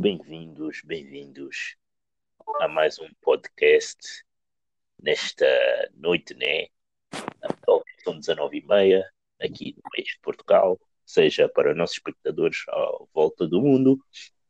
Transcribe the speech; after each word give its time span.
Bem-vindos, 0.00 0.80
bem-vindos 0.84 1.74
a 2.60 2.68
mais 2.68 3.00
um 3.00 3.08
podcast 3.20 3.98
nesta 5.02 5.44
noite, 5.92 6.34
né? 6.34 6.68
São 8.04 8.20
19h30 8.20 9.02
aqui 9.40 9.74
no 9.76 9.82
país 9.90 10.06
de 10.06 10.20
Portugal, 10.22 10.78
seja 11.04 11.48
para 11.48 11.74
nossos 11.74 11.96
espectadores 11.96 12.58
à 12.68 12.98
volta 13.12 13.44
do 13.44 13.60
mundo. 13.60 13.98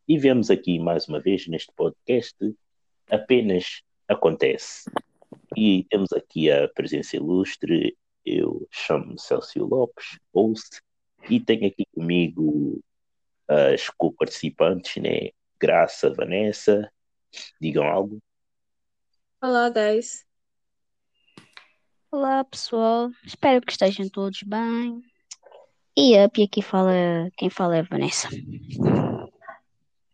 E 0.07 0.19
vemos 0.19 0.50
aqui 0.50 0.79
mais 0.79 1.09
uma 1.09 1.19
vez 1.19 1.46
neste 1.46 1.73
podcast 1.75 2.37
apenas 3.11 3.80
acontece. 4.07 4.91
E 5.57 5.85
temos 5.85 6.12
aqui 6.12 6.51
a 6.51 6.69
presença 6.69 7.17
ilustre. 7.17 7.96
Eu 8.23 8.69
chamo-me 8.71 9.19
Celso 9.19 9.65
Lopes, 9.65 10.19
host, 10.30 10.83
e 11.30 11.41
tenho 11.41 11.69
aqui 11.69 11.87
comigo 11.95 12.83
as 13.49 13.89
co-participantes, 13.89 15.03
né? 15.03 15.30
Graça, 15.61 16.12
Vanessa, 16.14 16.89
digam 17.61 17.85
algo. 17.85 18.22
Olá, 19.43 19.68
guys. 19.71 20.25
Olá, 22.12 22.44
pessoal. 22.44 23.11
Espero 23.25 23.61
que 23.61 23.72
estejam 23.72 24.08
todos 24.08 24.43
bem. 24.44 25.02
E 25.96 26.16
up, 26.25 26.40
e 26.40 26.44
aqui 26.44 26.63
fala, 26.63 26.93
quem 27.36 27.50
fala 27.50 27.76
é 27.76 27.80
a 27.80 27.82
Vanessa. 27.82 28.29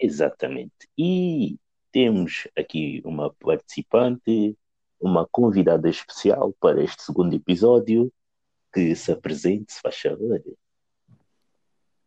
Exatamente. 0.01 0.89
E 0.97 1.59
temos 1.93 2.49
aqui 2.57 3.03
uma 3.05 3.33
participante, 3.35 4.57
uma 4.99 5.29
convidada 5.31 5.91
especial 5.91 6.55
para 6.59 6.83
este 6.83 7.03
segundo 7.03 7.35
episódio, 7.35 8.11
que 8.73 8.97
se 8.97 9.13
apresente, 9.13 9.75
se 9.75 9.81
faz 9.81 10.01
favor. 10.01 10.43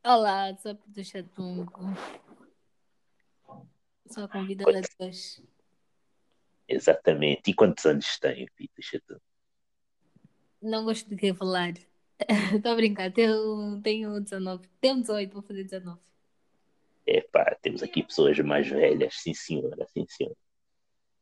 Olá, 0.04 0.56
sou 0.58 0.72
a 0.72 0.76
Producha 0.76 1.24
Tungo. 1.36 1.72
Sou 4.10 4.24
a 4.24 4.28
convidada 4.28 4.82
de 4.82 4.88
hoje. 5.00 5.44
Exatamente. 6.68 7.52
E 7.52 7.54
quantos 7.54 7.86
anos 7.86 8.18
tem, 8.20 8.48
Tungo? 9.06 9.22
Não 10.62 10.86
gosto 10.86 11.14
de 11.14 11.34
falar. 11.34 11.74
Estou 12.54 12.72
a 12.72 12.76
brincar, 12.76 13.12
tenho, 13.12 13.82
tenho 13.82 14.20
19. 14.20 14.68
Tenho 14.82 15.02
18, 15.02 15.34
vou 15.34 15.42
fazer 15.42 15.64
19. 15.64 16.00
Epá, 17.06 17.56
temos 17.62 17.84
aqui 17.84 18.04
pessoas 18.04 18.38
mais 18.40 18.68
velhas, 18.68 19.16
sim 19.16 19.34
senhora, 19.34 19.88
sim 19.94 20.06
senhora. 20.10 20.36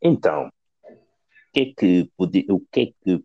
Então, 0.01 0.47
o 0.47 1.51
que 1.53 1.59
é 1.59 1.73
que 1.73 2.11
pode, 2.17 2.45
o 2.49 2.59
que 2.59 2.79
é 2.79 2.85
que 2.85 3.23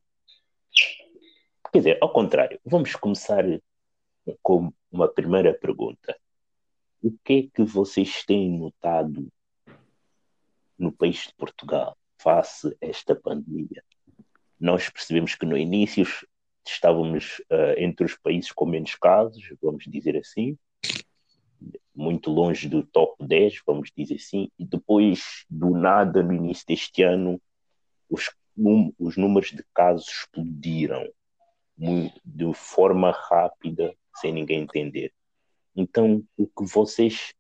quer 1.73 1.79
dizer, 1.79 1.99
ao 2.01 2.13
contrário, 2.13 2.61
vamos 2.65 2.95
começar 2.97 3.45
com 4.43 4.73
uma 4.91 5.09
primeira 5.09 5.55
pergunta. 5.55 6.17
O 7.03 7.17
que 7.25 7.33
é 7.33 7.57
que 7.57 7.63
vocês 7.63 8.25
têm 8.25 8.59
notado 8.59 9.31
no 10.81 10.91
país 10.91 11.27
de 11.27 11.35
Portugal 11.35 11.97
face 12.19 12.69
a 12.83 12.87
esta 12.87 13.15
pandemia? 13.15 13.83
Nós 14.59 14.89
percebemos 14.89 15.35
que 15.35 15.47
no 15.47 15.57
início 15.57 16.05
estávamos 16.67 17.39
uh, 17.51 17.79
entre 17.79 18.05
os 18.05 18.17
países 18.17 18.53
com 18.53 18.67
menos 18.67 18.95
casos, 18.95 19.43
vamos 19.63 19.85
dizer 19.87 20.17
assim, 20.17 20.59
muito 21.95 22.31
longe 22.31 22.69
do 22.69 22.83
top 22.83 23.25
10, 23.27 23.61
vamos 23.67 23.91
dizer 23.97 24.15
assim, 24.15 24.51
e 24.59 24.65
depois, 24.65 25.45
do 25.49 25.71
nada, 25.71 26.23
no 26.23 26.33
início 26.33 26.67
deste 26.67 27.03
ano, 27.03 27.41
os, 28.09 28.31
um, 28.57 28.93
os 28.99 29.17
números 29.17 29.51
de 29.51 29.65
casos 29.75 30.09
explodiram 30.09 31.07
de 32.25 32.53
forma 32.55 33.11
rápida, 33.11 33.95
sem 34.17 34.33
ninguém 34.33 34.61
entender. 34.61 35.13
Então, 35.75 36.23
o 36.37 36.47
que 36.47 36.65
vocês 36.65 37.33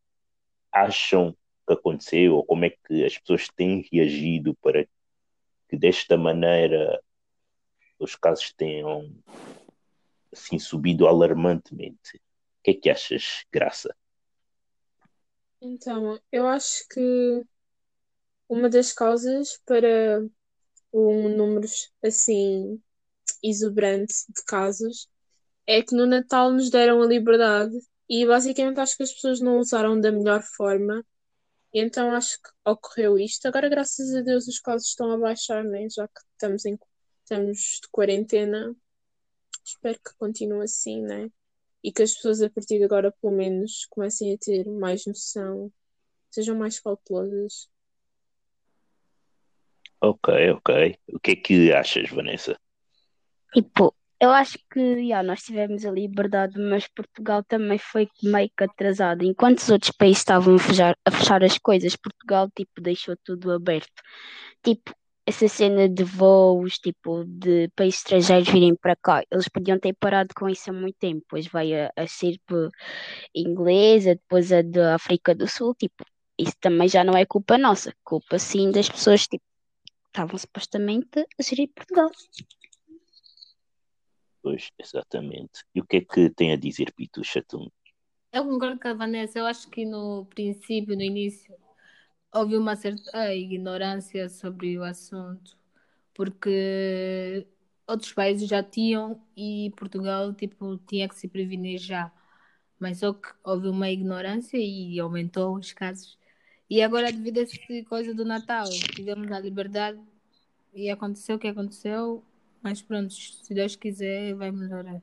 acham 0.72 1.36
que 1.70 1.80
aconteceu, 1.80 2.34
ou 2.34 2.44
como 2.44 2.64
é 2.64 2.70
que 2.70 3.04
as 3.04 3.16
pessoas 3.18 3.48
têm 3.48 3.86
reagido 3.92 4.54
para 4.56 4.86
que 5.69 5.76
desta 5.76 6.16
maneira 6.16 7.00
os 7.98 8.16
casos 8.16 8.53
tenham 8.53 9.14
assim 10.32 10.59
subido 10.59 11.06
alarmantemente? 11.06 12.16
O 12.16 12.62
que 12.64 12.70
é 12.72 12.75
que 12.75 12.91
achas, 12.91 13.44
Graça? 13.53 13.94
Então, 15.60 16.19
eu 16.32 16.47
acho 16.47 16.88
que 16.88 17.44
uma 18.48 18.69
das 18.69 18.92
causas 18.92 19.60
para 19.64 20.26
um 20.92 21.28
número 21.28 21.69
assim 22.03 22.82
exuberante 23.42 24.14
de 24.28 24.44
casos 24.44 25.09
é 25.66 25.82
que 25.82 25.94
no 25.94 26.06
Natal 26.06 26.50
nos 26.50 26.69
deram 26.69 27.00
a 27.00 27.06
liberdade 27.06 27.76
e 28.09 28.26
basicamente 28.26 28.80
acho 28.80 28.97
que 28.97 29.04
as 29.04 29.12
pessoas 29.12 29.41
não 29.41 29.59
usaram 29.59 30.00
da 30.00 30.10
melhor 30.10 30.42
forma. 30.42 31.04
Então 31.72 32.12
acho 32.12 32.36
que 32.42 32.50
ocorreu 32.64 33.19
isto. 33.19 33.47
Agora, 33.47 33.69
graças 33.69 34.14
a 34.14 34.20
Deus, 34.22 34.48
os 34.48 34.58
casos 34.58 34.88
estão 34.88 35.10
a 35.12 35.19
baixar, 35.19 35.62
né? 35.64 35.88
já 35.88 36.06
que 36.08 36.20
estamos, 36.32 36.64
em, 36.64 36.78
estamos 37.22 37.81
de 37.82 37.88
quarentena. 37.91 38.75
Espero 39.64 39.98
que 40.00 40.16
continue 40.19 40.64
assim, 40.64 41.00
né? 41.03 41.30
E 41.82 41.92
que 41.92 42.03
as 42.03 42.14
pessoas 42.14 42.42
a 42.42 42.50
partir 42.50 42.78
de 42.78 42.84
agora, 42.84 43.12
pelo 43.12 43.32
menos, 43.32 43.86
comecem 43.88 44.34
a 44.34 44.38
ter 44.38 44.66
mais 44.66 45.06
noção, 45.06 45.72
sejam 46.30 46.56
mais 46.56 46.80
cautelosas. 46.80 47.69
Ok, 50.00 50.50
ok. 50.53 50.98
O 51.12 51.20
que 51.20 51.30
é 51.32 51.36
que 51.36 51.72
achas, 51.72 52.10
Vanessa? 52.10 52.59
Tipo, 53.53 53.94
eu 54.20 54.31
acho 54.31 54.58
que 54.70 55.08
já, 55.08 55.22
nós 55.22 55.42
tivemos 55.42 55.84
a 55.84 55.91
liberdade, 55.91 56.58
mas 56.58 56.86
Portugal 56.88 57.42
também 57.44 57.78
foi 57.78 58.08
meio 58.22 58.50
que 58.56 58.64
atrasado. 58.64 59.25
Enquanto 59.25 59.58
os 59.58 59.70
outros 59.70 59.92
países 59.92 60.19
estavam 60.19 60.56
a 60.56 60.58
fechar, 60.58 60.97
a 61.04 61.10
fechar 61.10 61.42
as 61.44 61.58
coisas, 61.58 61.97
Portugal 61.97 62.50
tipo, 62.54 62.80
deixou 62.80 63.16
tudo 63.25 63.50
aberto. 63.53 64.03
Tipo, 64.62 64.94
essa 65.26 65.48
cena 65.48 65.88
de 65.88 66.04
voos, 66.04 66.78
tipo, 66.78 67.25
de 67.25 67.69
países 67.76 68.00
estrangeiros 68.00 68.48
virem 68.50 68.75
para 68.76 68.97
cá, 68.97 69.22
eles 69.30 69.48
podiam 69.48 69.78
ter 69.78 69.94
parado 69.94 70.34
com 70.34 70.48
isso 70.48 70.70
há 70.70 70.72
muito 70.72 70.97
tempo. 70.98 71.20
Depois 71.22 71.47
vai 71.48 71.72
a, 71.75 71.92
a 71.97 72.06
inglesa, 73.34 74.14
depois 74.14 74.53
a 74.53 74.62
da 74.62 74.94
África 74.97 75.34
do 75.34 75.47
Sul, 75.48 75.75
tipo, 75.75 76.04
isso 76.38 76.54
também 76.60 76.88
já 76.88 77.04
não 77.04 77.16
é 77.16 77.25
culpa 77.26 77.59
nossa, 77.59 77.94
culpa 78.04 78.38
sim 78.38 78.70
das 78.70 78.88
pessoas, 78.88 79.26
tipo, 79.26 79.44
estavam 80.09 80.38
supostamente 80.38 81.20
a 81.38 81.42
gerir 81.42 81.70
Portugal. 81.75 82.10
Pois, 84.43 84.71
exatamente. 84.78 85.65
E 85.75 85.81
o 85.81 85.87
que 85.87 85.99
é 85.99 86.01
que 86.01 86.31
tem 86.31 86.53
a 86.53 86.56
dizer 86.56 86.93
Pitu 86.95 87.23
Chatum? 87.23 87.69
Eu 88.33 88.45
concordo 88.45 88.78
com 88.81 88.89
a 88.89 88.95
Vanessa. 88.95 89.39
Eu 89.39 89.47
acho 89.47 89.69
que 89.71 89.84
no 89.84 90.25
princípio, 90.27 90.97
no 90.97 91.03
início, 91.03 91.55
houve 92.33 92.56
uma 92.56 92.77
certa 92.77 93.34
ignorância 93.34 94.28
sobre 94.28 94.78
o 94.78 94.84
assunto, 94.84 95.59
porque 96.15 97.47
outros 97.87 98.12
países 98.12 98.49
já 98.49 98.62
tinham 98.62 99.21
e 99.37 99.73
Portugal 99.77 100.33
tipo 100.34 100.78
tinha 100.87 101.09
que 101.09 101.17
se 101.17 101.28
prevenir 101.28 101.81
já. 101.81 102.12
Mas 102.78 102.99
só 103.01 103.12
que 103.15 103.28
houve 103.45 103.69
uma 103.69 103.91
ignorância 103.91 104.59
e 104.59 104.99
aumentou 105.01 105.57
os 105.57 105.72
casos. 105.72 106.19
E 106.69 106.83
agora, 106.83 107.12
devido 107.12 107.39
a 107.39 107.43
essa 107.43 107.57
coisa 107.89 108.15
do 108.15 108.25
Natal, 108.25 108.69
tivemos 108.95 109.31
a 109.33 109.41
liberdade 109.41 110.01
e 110.75 110.91
aconteceu 110.91 111.37
o 111.37 111.39
que 111.39 111.49
aconteceu, 111.49 112.25
mas 112.62 112.82
pronto, 112.82 113.12
se 113.12 113.54
Deus 113.54 113.76
quiser, 113.76 114.34
vai 114.34 114.50
melhorar. 114.50 115.03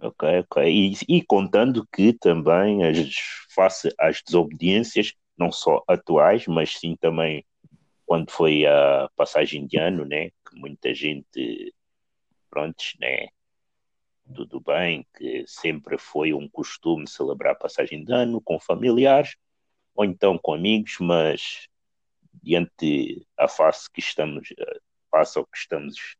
Ok, 0.00 0.40
ok. 0.40 0.64
E, 0.66 0.96
e 1.08 1.22
contando 1.24 1.86
que 1.86 2.12
também, 2.12 2.84
as, 2.84 3.14
face 3.54 3.94
às 3.98 4.20
desobediências, 4.20 5.14
não 5.38 5.52
só 5.52 5.82
atuais, 5.88 6.46
mas 6.46 6.76
sim 6.76 6.96
também 6.96 7.44
quando 8.04 8.30
foi 8.30 8.66
a 8.66 9.08
passagem 9.16 9.66
de 9.66 9.78
ano, 9.78 10.04
né? 10.04 10.30
Que 10.30 10.56
muita 10.56 10.92
gente, 10.92 11.74
pronto, 12.50 12.82
né? 13.00 13.28
Tudo 14.34 14.60
bem, 14.60 15.06
que 15.16 15.44
sempre 15.46 15.96
foi 15.98 16.32
um 16.32 16.48
costume 16.48 17.08
celebrar 17.08 17.52
a 17.52 17.58
passagem 17.58 18.04
de 18.04 18.12
ano 18.12 18.40
com 18.40 18.58
familiares 18.58 19.36
ou 19.94 20.04
então 20.04 20.38
com 20.38 20.54
amigos, 20.54 20.96
mas 21.00 21.68
diante 22.42 23.26
a 23.38 23.46
face 23.46 23.90
que 23.90 24.00
estamos, 24.00 24.48
face 25.12 25.38
ao 25.38 25.46
que 25.46 25.58
estamos 25.58 26.16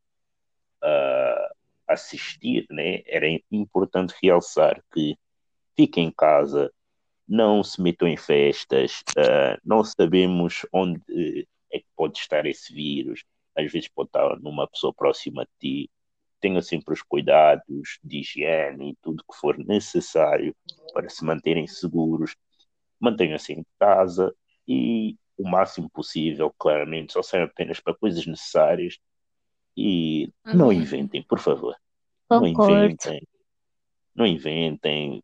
a 0.82 1.52
assistir, 1.88 2.66
né? 2.70 3.02
Era 3.06 3.26
importante 3.50 4.14
realçar 4.22 4.82
que 4.92 5.16
fiquem 5.76 6.06
em 6.06 6.10
casa, 6.10 6.72
não 7.26 7.62
se 7.62 7.80
metam 7.80 8.06
em 8.08 8.16
festas, 8.16 9.02
uh, 9.16 9.58
não 9.64 9.82
sabemos 9.84 10.66
onde 10.72 11.48
é 11.72 11.78
que 11.78 11.86
pode 11.96 12.18
estar 12.18 12.44
esse 12.46 12.72
vírus, 12.74 13.24
às 13.56 13.70
vezes 13.72 13.88
pode 13.88 14.08
estar 14.08 14.38
numa 14.40 14.68
pessoa 14.68 14.92
próxima 14.92 15.44
de 15.44 15.50
ti. 15.86 15.90
Tenha 16.40 16.60
sempre 16.60 16.92
os 16.92 17.02
cuidados 17.02 17.98
de 18.02 18.18
higiene 18.18 18.90
e 18.90 18.96
tudo 19.00 19.24
que 19.24 19.38
for 19.38 19.56
necessário 19.58 20.54
para 20.92 21.08
se 21.08 21.24
manterem 21.24 21.66
seguros. 21.66 22.34
Mantenham-se 22.98 23.52
em 23.52 23.64
casa 23.78 24.34
e 24.66 25.16
o 25.42 25.48
máximo 25.48 25.90
possível, 25.90 26.54
claramente, 26.58 27.12
só 27.12 27.22
saiam 27.22 27.46
apenas 27.46 27.80
para 27.80 27.94
coisas 27.94 28.24
necessárias 28.26 28.98
e 29.76 30.32
não 30.44 30.72
inventem, 30.72 31.22
por 31.22 31.38
favor. 31.38 31.76
Não 32.30 32.40
Concordo. 32.40 32.84
inventem. 32.84 33.26
Não 34.14 34.26
inventem 34.26 35.22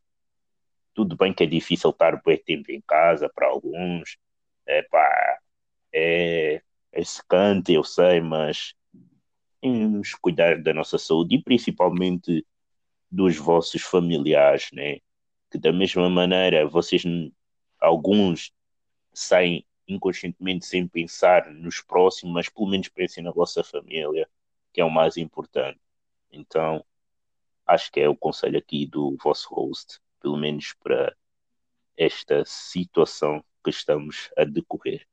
tudo 0.98 1.16
bem 1.16 1.32
que 1.32 1.44
é 1.44 1.46
difícil 1.46 1.90
estar 1.90 2.20
bem 2.24 2.36
tempo 2.36 2.72
em 2.72 2.80
casa 2.80 3.30
para 3.32 3.46
alguns, 3.46 4.18
é 4.66 4.82
pá, 4.82 5.38
é, 5.92 6.60
é 6.90 7.04
secante, 7.04 7.72
eu 7.72 7.84
sei, 7.84 8.20
mas 8.20 8.74
temos 9.60 10.14
cuidar 10.14 10.60
da 10.60 10.74
nossa 10.74 10.98
saúde 10.98 11.36
e 11.36 11.42
principalmente 11.42 12.44
dos 13.08 13.36
vossos 13.36 13.80
familiares, 13.82 14.70
né? 14.72 14.98
Que 15.50 15.58
da 15.58 15.72
mesma 15.72 16.10
maneira 16.10 16.66
vocês, 16.66 17.04
alguns 17.80 18.50
saem 19.12 19.64
inconscientemente 19.88 20.66
sem 20.66 20.86
pensar 20.86 21.50
nos 21.50 21.80
próximos, 21.80 22.34
mas 22.34 22.48
pelo 22.48 22.68
menos 22.68 22.88
pensem 22.88 23.24
na 23.24 23.30
vossa 23.30 23.64
família, 23.64 24.28
que 24.72 24.80
é 24.80 24.84
o 24.84 24.90
mais 24.90 25.16
importante. 25.16 25.80
Então, 26.30 26.84
acho 27.66 27.90
que 27.90 28.00
é 28.00 28.08
o 28.08 28.16
conselho 28.16 28.58
aqui 28.58 28.86
do 28.86 29.16
vosso 29.22 29.48
host, 29.54 30.00
pelo 30.20 30.36
menos 30.36 30.74
para 30.74 31.16
esta 31.96 32.44
situação 32.44 33.42
que 33.64 33.70
estamos 33.70 34.30
a 34.36 34.44
decorrer. 34.44 35.06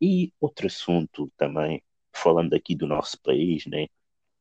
E 0.00 0.32
outro 0.40 0.66
assunto 0.66 1.30
também, 1.36 1.82
falando 2.12 2.54
aqui 2.54 2.74
do 2.74 2.86
nosso 2.86 3.20
país, 3.20 3.66
né? 3.66 3.86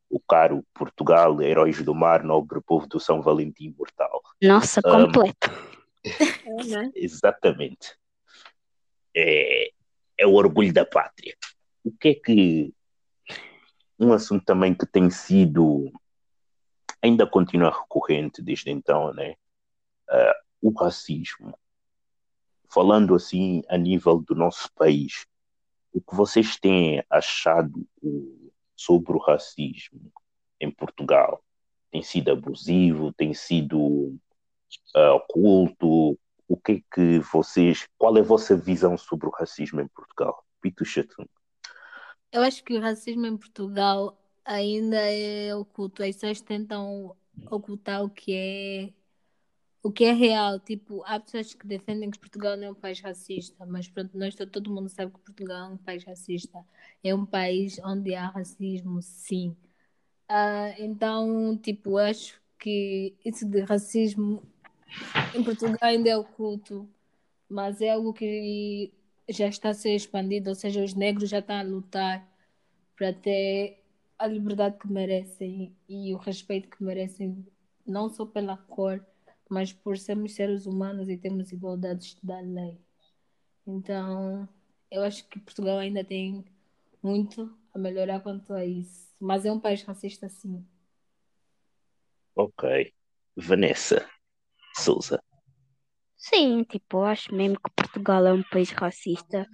o 0.10 0.20
caro 0.20 0.66
Portugal, 0.74 1.40
heróis 1.42 1.82
do 1.84 1.94
mar, 1.94 2.24
nobre 2.24 2.60
povo 2.62 2.88
do 2.88 3.00
São 3.00 3.22
Valentim 3.22 3.66
imortal. 3.66 4.22
Nossa, 4.42 4.82
completo. 4.82 5.50
É, 6.02 6.64
né? 6.64 6.92
Exatamente. 6.96 7.99
É, 9.16 9.72
é 10.18 10.28
o 10.28 10.34
orgulho 10.34 10.74
da 10.74 10.86
pátria. 10.86 11.36
O 11.84 11.92
que 11.92 12.10
é 12.10 12.16
que. 12.16 12.74
Um 14.00 14.14
assunto 14.14 14.46
também 14.46 14.74
que 14.74 14.86
tem 14.86 15.10
sido. 15.10 15.92
ainda 17.02 17.28
continua 17.28 17.72
recorrente 17.72 18.42
desde 18.42 18.70
então, 18.70 19.14
né? 19.14 19.36
Uh, 20.10 20.70
o 20.70 20.72
racismo. 20.72 21.58
Falando 22.72 23.16
assim 23.16 23.64
a 23.68 23.78
nível 23.78 24.20
do 24.20 24.36
nosso 24.36 24.72
país, 24.74 25.26
o 25.92 26.00
que 26.00 26.16
vocês 26.16 26.58
têm 26.58 27.04
achado 27.10 27.88
sobre 28.76 29.14
o 29.14 29.20
racismo 29.20 30.12
em 30.60 30.70
Portugal? 30.70 31.44
Tem 31.92 32.04
sido 32.04 32.32
abusivo? 32.32 33.12
Tem 33.14 33.34
sido 33.34 33.80
uh, 33.80 35.16
oculto? 35.16 36.20
O 36.50 36.58
que 36.58 36.72
é 36.72 36.82
que 36.96 37.20
vocês. 37.20 37.88
Qual 37.96 38.18
é 38.18 38.22
a 38.22 38.24
vossa 38.24 38.58
visão 38.58 38.98
sobre 38.98 39.28
o 39.28 39.30
racismo 39.30 39.80
em 39.80 39.88
Portugal? 39.88 40.44
Pito 40.60 40.84
Chatum. 40.84 41.26
Eu 42.32 42.42
acho 42.42 42.64
que 42.64 42.76
o 42.76 42.82
racismo 42.82 43.28
em 43.28 43.38
Portugal 43.38 44.20
ainda 44.44 44.98
é 44.98 45.56
oculto. 45.56 46.02
As 46.02 46.16
pessoas 46.16 46.42
tentam 46.42 47.16
ocultar 47.52 48.04
o 48.04 48.10
que 48.10 48.34
é 48.34 48.94
o 49.84 49.92
que 49.92 50.04
é 50.06 50.12
real. 50.12 50.60
Tipo, 50.60 51.04
há 51.06 51.20
pessoas 51.20 51.54
que 51.54 51.68
defendem 51.68 52.10
que 52.10 52.18
Portugal 52.18 52.58
não 52.58 52.66
é 52.66 52.72
um 52.72 52.76
país 52.76 53.00
racista, 53.00 53.64
mas 53.68 53.88
pronto, 53.88 54.18
nós, 54.18 54.34
todo 54.36 54.72
mundo 54.72 54.90
sabe 54.90 55.14
que 55.14 55.20
Portugal 55.20 55.70
é 55.70 55.74
um 55.74 55.78
país 55.78 56.04
racista. 56.04 56.66
É 57.04 57.14
um 57.14 57.28
país 57.28 57.80
onde 57.86 58.16
há 58.16 58.28
racismo, 58.28 59.04
sim. 59.04 59.56
Uh, 60.30 60.74
então, 60.80 61.56
tipo, 61.58 61.98
acho 61.98 62.42
que 62.58 63.16
isso 63.24 63.46
de 63.46 63.62
racismo 63.62 64.44
em 65.34 65.44
Portugal 65.44 65.78
ainda 65.82 66.10
é 66.10 66.18
oculto, 66.18 66.90
mas 67.48 67.82
é 67.82 67.92
algo 67.92 68.14
que 68.14 68.92
já 69.28 69.48
está 69.48 69.70
a 69.70 69.74
ser 69.74 69.96
expandido, 69.96 70.50
ou 70.50 70.56
seja, 70.56 70.84
os 70.84 70.94
negros 70.94 71.30
já 71.30 71.40
estão 71.40 71.56
a 71.58 71.62
lutar 71.62 72.28
para 72.96 73.14
ter 73.14 73.84
a 74.18 74.28
liberdade 74.28 74.78
que 74.78 74.92
merecem 74.92 75.76
e 75.88 76.14
o 76.14 76.18
respeito 76.18 76.70
que 76.70 76.84
merecem, 76.84 77.46
não 77.86 78.10
só 78.10 78.26
pela 78.26 78.58
cor, 78.58 79.04
mas 79.50 79.72
por 79.72 79.98
sermos 79.98 80.34
seres 80.34 80.66
humanos 80.66 81.10
e 81.10 81.18
temos 81.18 81.52
igualdade 81.52 82.18
da 82.22 82.40
lei. 82.40 82.78
Então, 83.66 84.48
eu 84.92 85.04
acho 85.04 85.28
que 85.28 85.40
Portugal 85.40 85.78
ainda 85.78 86.04
tem 86.04 86.44
muito 87.02 87.56
a 87.74 87.80
melhorar 87.80 88.20
quanto 88.20 88.54
a 88.54 88.66
isso. 88.66 89.10
Mas 89.20 89.46
é 89.46 89.52
um 89.52 89.60
país 89.60 89.84
racista, 89.84 90.28
sim. 90.30 90.66
Ok. 92.36 92.94
Vanessa 93.36 94.10
Souza. 94.80 95.22
Sim, 96.16 96.64
tipo, 96.64 96.98
eu 96.98 97.06
acho 97.06 97.34
mesmo 97.34 97.58
que 97.60 97.72
Portugal 97.76 98.26
é 98.26 98.34
um 98.34 98.44
país 98.44 98.72
racista. 98.72 99.48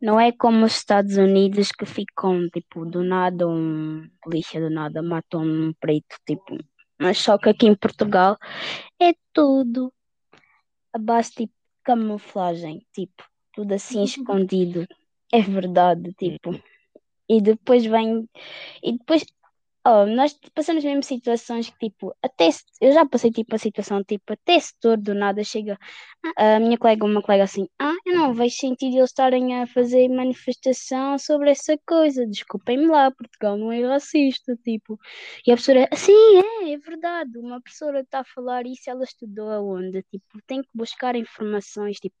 Não 0.00 0.20
é 0.20 0.32
como 0.32 0.66
os 0.66 0.76
Estados 0.76 1.16
Unidos 1.16 1.72
que 1.72 1.86
ficam, 1.86 2.48
tipo, 2.50 2.84
do 2.84 3.02
nada 3.02 3.48
um 3.48 4.08
polícia 4.22 4.60
do 4.60 4.68
nada 4.68 5.02
matou 5.02 5.40
um 5.40 5.72
preto, 5.80 6.16
tipo, 6.26 6.58
mas 6.98 7.18
só 7.18 7.38
que 7.38 7.48
aqui 7.48 7.66
em 7.66 7.74
Portugal 7.74 8.36
é 9.00 9.14
tudo 9.32 9.92
a 10.92 10.98
base 10.98 11.32
tipo 11.32 11.52
camuflagem, 11.82 12.86
tipo, 12.92 13.24
tudo 13.52 13.72
assim 13.74 14.02
escondido. 14.02 14.86
É 15.32 15.40
verdade, 15.40 16.12
tipo. 16.14 16.50
E 17.28 17.40
depois 17.40 17.84
vem. 17.84 18.28
E 18.82 18.92
depois 18.92 19.24
Oh, 19.86 20.06
nós 20.06 20.34
passamos 20.54 20.82
mesmo 20.82 21.02
situações 21.02 21.68
que, 21.68 21.90
tipo, 21.90 22.14
até 22.22 22.50
se, 22.50 22.62
eu 22.80 22.92
já 22.92 23.04
passei, 23.04 23.30
tipo, 23.30 23.54
a 23.54 23.58
situação, 23.58 24.02
tipo, 24.02 24.32
até 24.32 24.58
setor 24.58 24.96
do 24.96 25.14
nada 25.14 25.44
chega 25.44 25.78
a 26.38 26.58
minha 26.58 26.78
colega, 26.78 27.04
uma 27.04 27.20
colega 27.20 27.44
assim, 27.44 27.68
ah, 27.78 27.92
eu 28.06 28.14
não 28.16 28.32
vejo 28.32 28.56
sentido 28.56 28.96
eles 28.96 29.10
estarem 29.10 29.60
a 29.60 29.66
fazer 29.66 30.08
manifestação 30.08 31.18
sobre 31.18 31.50
essa 31.50 31.76
coisa, 31.86 32.26
desculpem-me 32.26 32.86
lá, 32.86 33.10
Portugal 33.10 33.58
não 33.58 33.70
é 33.70 33.86
racista, 33.86 34.56
tipo, 34.64 34.98
e 35.46 35.52
a 35.52 35.54
professora, 35.54 35.86
sim, 35.94 36.12
é, 36.62 36.72
é 36.72 36.78
verdade, 36.78 37.38
uma 37.38 37.60
professora 37.60 38.00
está 38.00 38.20
a 38.20 38.24
falar 38.24 38.66
isso, 38.66 38.88
ela 38.88 39.04
estudou 39.04 39.50
aonde, 39.50 40.02
tipo, 40.04 40.40
tem 40.46 40.62
que 40.62 40.68
buscar 40.74 41.14
informações, 41.14 41.98
tipo, 41.98 42.16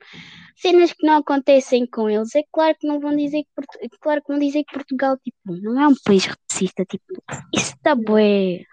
cenas 0.54 0.92
que 0.92 1.06
não 1.06 1.16
acontecem 1.16 1.86
com 1.86 2.10
eles, 2.10 2.34
é 2.34 2.42
claro 2.52 2.76
que 2.78 2.86
não 2.86 3.00
vão 3.00 3.16
dizer 3.16 3.42
que, 3.42 3.48
Portu... 3.54 3.78
é 3.80 3.88
claro 4.00 4.20
que 4.20 4.28
vão 4.28 4.38
dizer 4.38 4.64
que 4.64 4.74
Portugal, 4.74 5.16
tipo, 5.16 5.56
não 5.62 5.80
é 5.80 5.88
um 5.88 5.94
país 6.04 6.26
racista, 6.54 6.84
tipo, 6.84 7.22
isso 7.52 7.74
está 7.74 7.94
bué. 7.94 8.64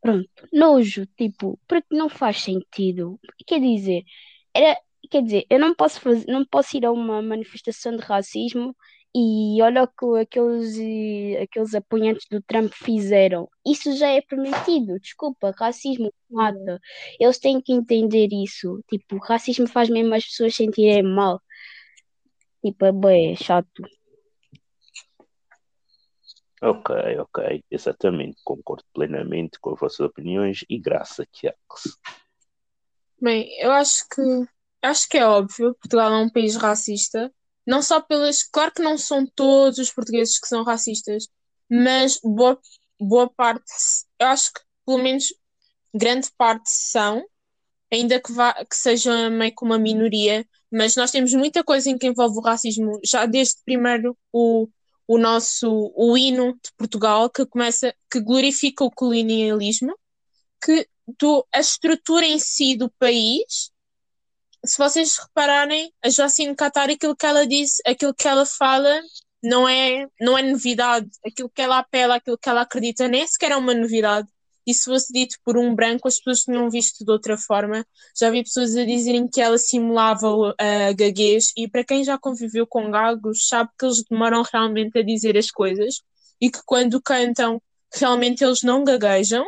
Pronto, 0.00 0.28
nojo, 0.52 1.06
tipo, 1.16 1.58
porque 1.66 1.88
não 1.90 2.08
faz 2.08 2.42
sentido. 2.42 3.18
Quer 3.46 3.60
dizer, 3.60 4.04
era, 4.54 4.78
quer 5.10 5.22
dizer, 5.22 5.46
eu 5.50 5.58
não 5.58 5.74
posso 5.74 6.00
fazer, 6.00 6.26
não 6.28 6.44
posso 6.44 6.76
ir 6.76 6.84
a 6.84 6.92
uma 6.92 7.22
manifestação 7.22 7.96
de 7.96 8.02
racismo 8.02 8.76
e 9.16 9.62
olha 9.62 9.84
o 9.84 9.88
que 9.88 10.20
aqueles, 10.20 10.76
aqueles 11.42 11.74
apoiantes 11.74 12.26
do 12.30 12.42
Trump 12.42 12.72
fizeram. 12.74 13.48
Isso 13.66 13.96
já 13.96 14.08
é 14.08 14.20
permitido. 14.20 14.98
Desculpa, 15.00 15.54
racismo 15.56 16.12
mata. 16.30 16.80
Eles 17.18 17.38
têm 17.38 17.60
que 17.60 17.72
entender 17.72 18.28
isso. 18.32 18.82
Tipo, 18.88 19.18
racismo 19.18 19.66
faz 19.68 19.88
mesmo 19.88 20.14
as 20.14 20.24
pessoas 20.26 20.54
sentirem 20.54 21.02
mal. 21.02 21.40
Tipo, 22.62 22.84
é 22.86 22.92
bem 22.92 23.36
chato. 23.36 23.82
Ok, 26.66 26.94
ok, 27.18 27.62
exatamente, 27.70 28.40
concordo 28.42 28.84
plenamente 28.94 29.60
com 29.60 29.74
as 29.74 29.80
vossas 29.80 30.00
opiniões 30.00 30.64
e 30.66 30.78
graça, 30.78 31.26
Tiago. 31.30 31.58
Bem, 33.20 33.54
eu 33.60 33.70
acho 33.70 34.08
que 34.08 34.22
acho 34.80 35.06
que 35.06 35.18
é 35.18 35.26
óbvio, 35.26 35.74
Portugal 35.74 36.10
é 36.10 36.16
um 36.16 36.30
país 36.30 36.56
racista, 36.56 37.30
não 37.66 37.82
só 37.82 38.00
pelas, 38.00 38.42
claro 38.42 38.72
que 38.72 38.82
não 38.82 38.96
são 38.96 39.26
todos 39.26 39.78
os 39.78 39.92
portugueses 39.92 40.40
que 40.40 40.48
são 40.48 40.64
racistas, 40.64 41.28
mas 41.70 42.18
boa, 42.24 42.58
boa 42.98 43.28
parte, 43.28 43.70
eu 44.18 44.26
acho 44.28 44.50
que 44.50 44.60
pelo 44.86 45.02
menos 45.02 45.34
grande 45.94 46.30
parte 46.38 46.70
são, 46.70 47.22
ainda 47.92 48.18
que, 48.18 48.32
vá, 48.32 48.54
que 48.54 48.76
seja 48.76 49.28
meio 49.28 49.54
que 49.54 49.64
uma 49.64 49.78
minoria, 49.78 50.46
mas 50.72 50.96
nós 50.96 51.10
temos 51.10 51.34
muita 51.34 51.62
coisa 51.62 51.90
em 51.90 51.98
que 51.98 52.06
envolve 52.06 52.38
o 52.38 52.42
racismo, 52.42 52.98
já 53.04 53.26
desde 53.26 53.62
primeiro 53.66 54.16
o 54.32 54.66
o 55.06 55.18
nosso 55.18 55.92
o 55.94 56.16
hino 56.16 56.54
de 56.54 56.72
Portugal 56.76 57.28
que 57.30 57.46
começa 57.46 57.94
que 58.10 58.20
glorifica 58.20 58.84
o 58.84 58.90
colonialismo 58.90 59.94
que 60.62 60.88
do, 61.18 61.46
a 61.52 61.60
estrutura 61.60 62.24
em 62.24 62.38
si 62.38 62.76
do 62.76 62.90
país 62.98 63.70
se 64.64 64.78
vocês 64.78 65.18
repararem 65.18 65.92
a 66.02 66.08
Jacine 66.08 66.56
Catar 66.56 66.88
aquilo 66.88 67.14
que 67.14 67.26
ela 67.26 67.46
diz 67.46 67.78
aquilo 67.86 68.14
que 68.14 68.26
ela 68.26 68.46
fala 68.46 69.00
não 69.44 69.68
é 69.68 70.06
não 70.18 70.38
é 70.38 70.42
novidade. 70.42 71.10
Aquilo 71.24 71.50
que 71.50 71.60
ela 71.60 71.78
apela 71.78 72.16
aquilo 72.16 72.38
que 72.38 72.48
ela 72.48 72.62
acredita 72.62 73.06
nem 73.06 73.26
sequer 73.26 73.52
é 73.52 73.56
uma 73.56 73.74
novidade 73.74 74.26
e 74.66 74.72
se 74.72 74.84
fosse 74.84 75.12
dito 75.12 75.36
por 75.44 75.56
um 75.56 75.74
branco, 75.74 76.08
as 76.08 76.16
pessoas 76.16 76.40
tinham 76.40 76.70
visto 76.70 77.04
de 77.04 77.10
outra 77.10 77.36
forma. 77.36 77.86
Já 78.18 78.30
vi 78.30 78.42
pessoas 78.42 78.76
a 78.76 78.84
dizerem 78.84 79.28
que 79.28 79.40
ela 79.40 79.58
simulava 79.58 80.26
a 80.26 80.30
uh, 80.30 80.54
gaguez, 80.96 81.52
e 81.56 81.68
para 81.68 81.84
quem 81.84 82.04
já 82.04 82.18
conviveu 82.18 82.66
com 82.66 82.90
gagos, 82.90 83.46
sabe 83.46 83.70
que 83.78 83.84
eles 83.84 84.02
demoram 84.08 84.42
realmente 84.42 84.98
a 84.98 85.02
dizer 85.02 85.36
as 85.36 85.50
coisas 85.50 86.02
e 86.40 86.50
que 86.50 86.60
quando 86.64 87.00
cantam, 87.00 87.60
realmente 87.92 88.42
eles 88.42 88.62
não 88.62 88.84
gaguejam. 88.84 89.44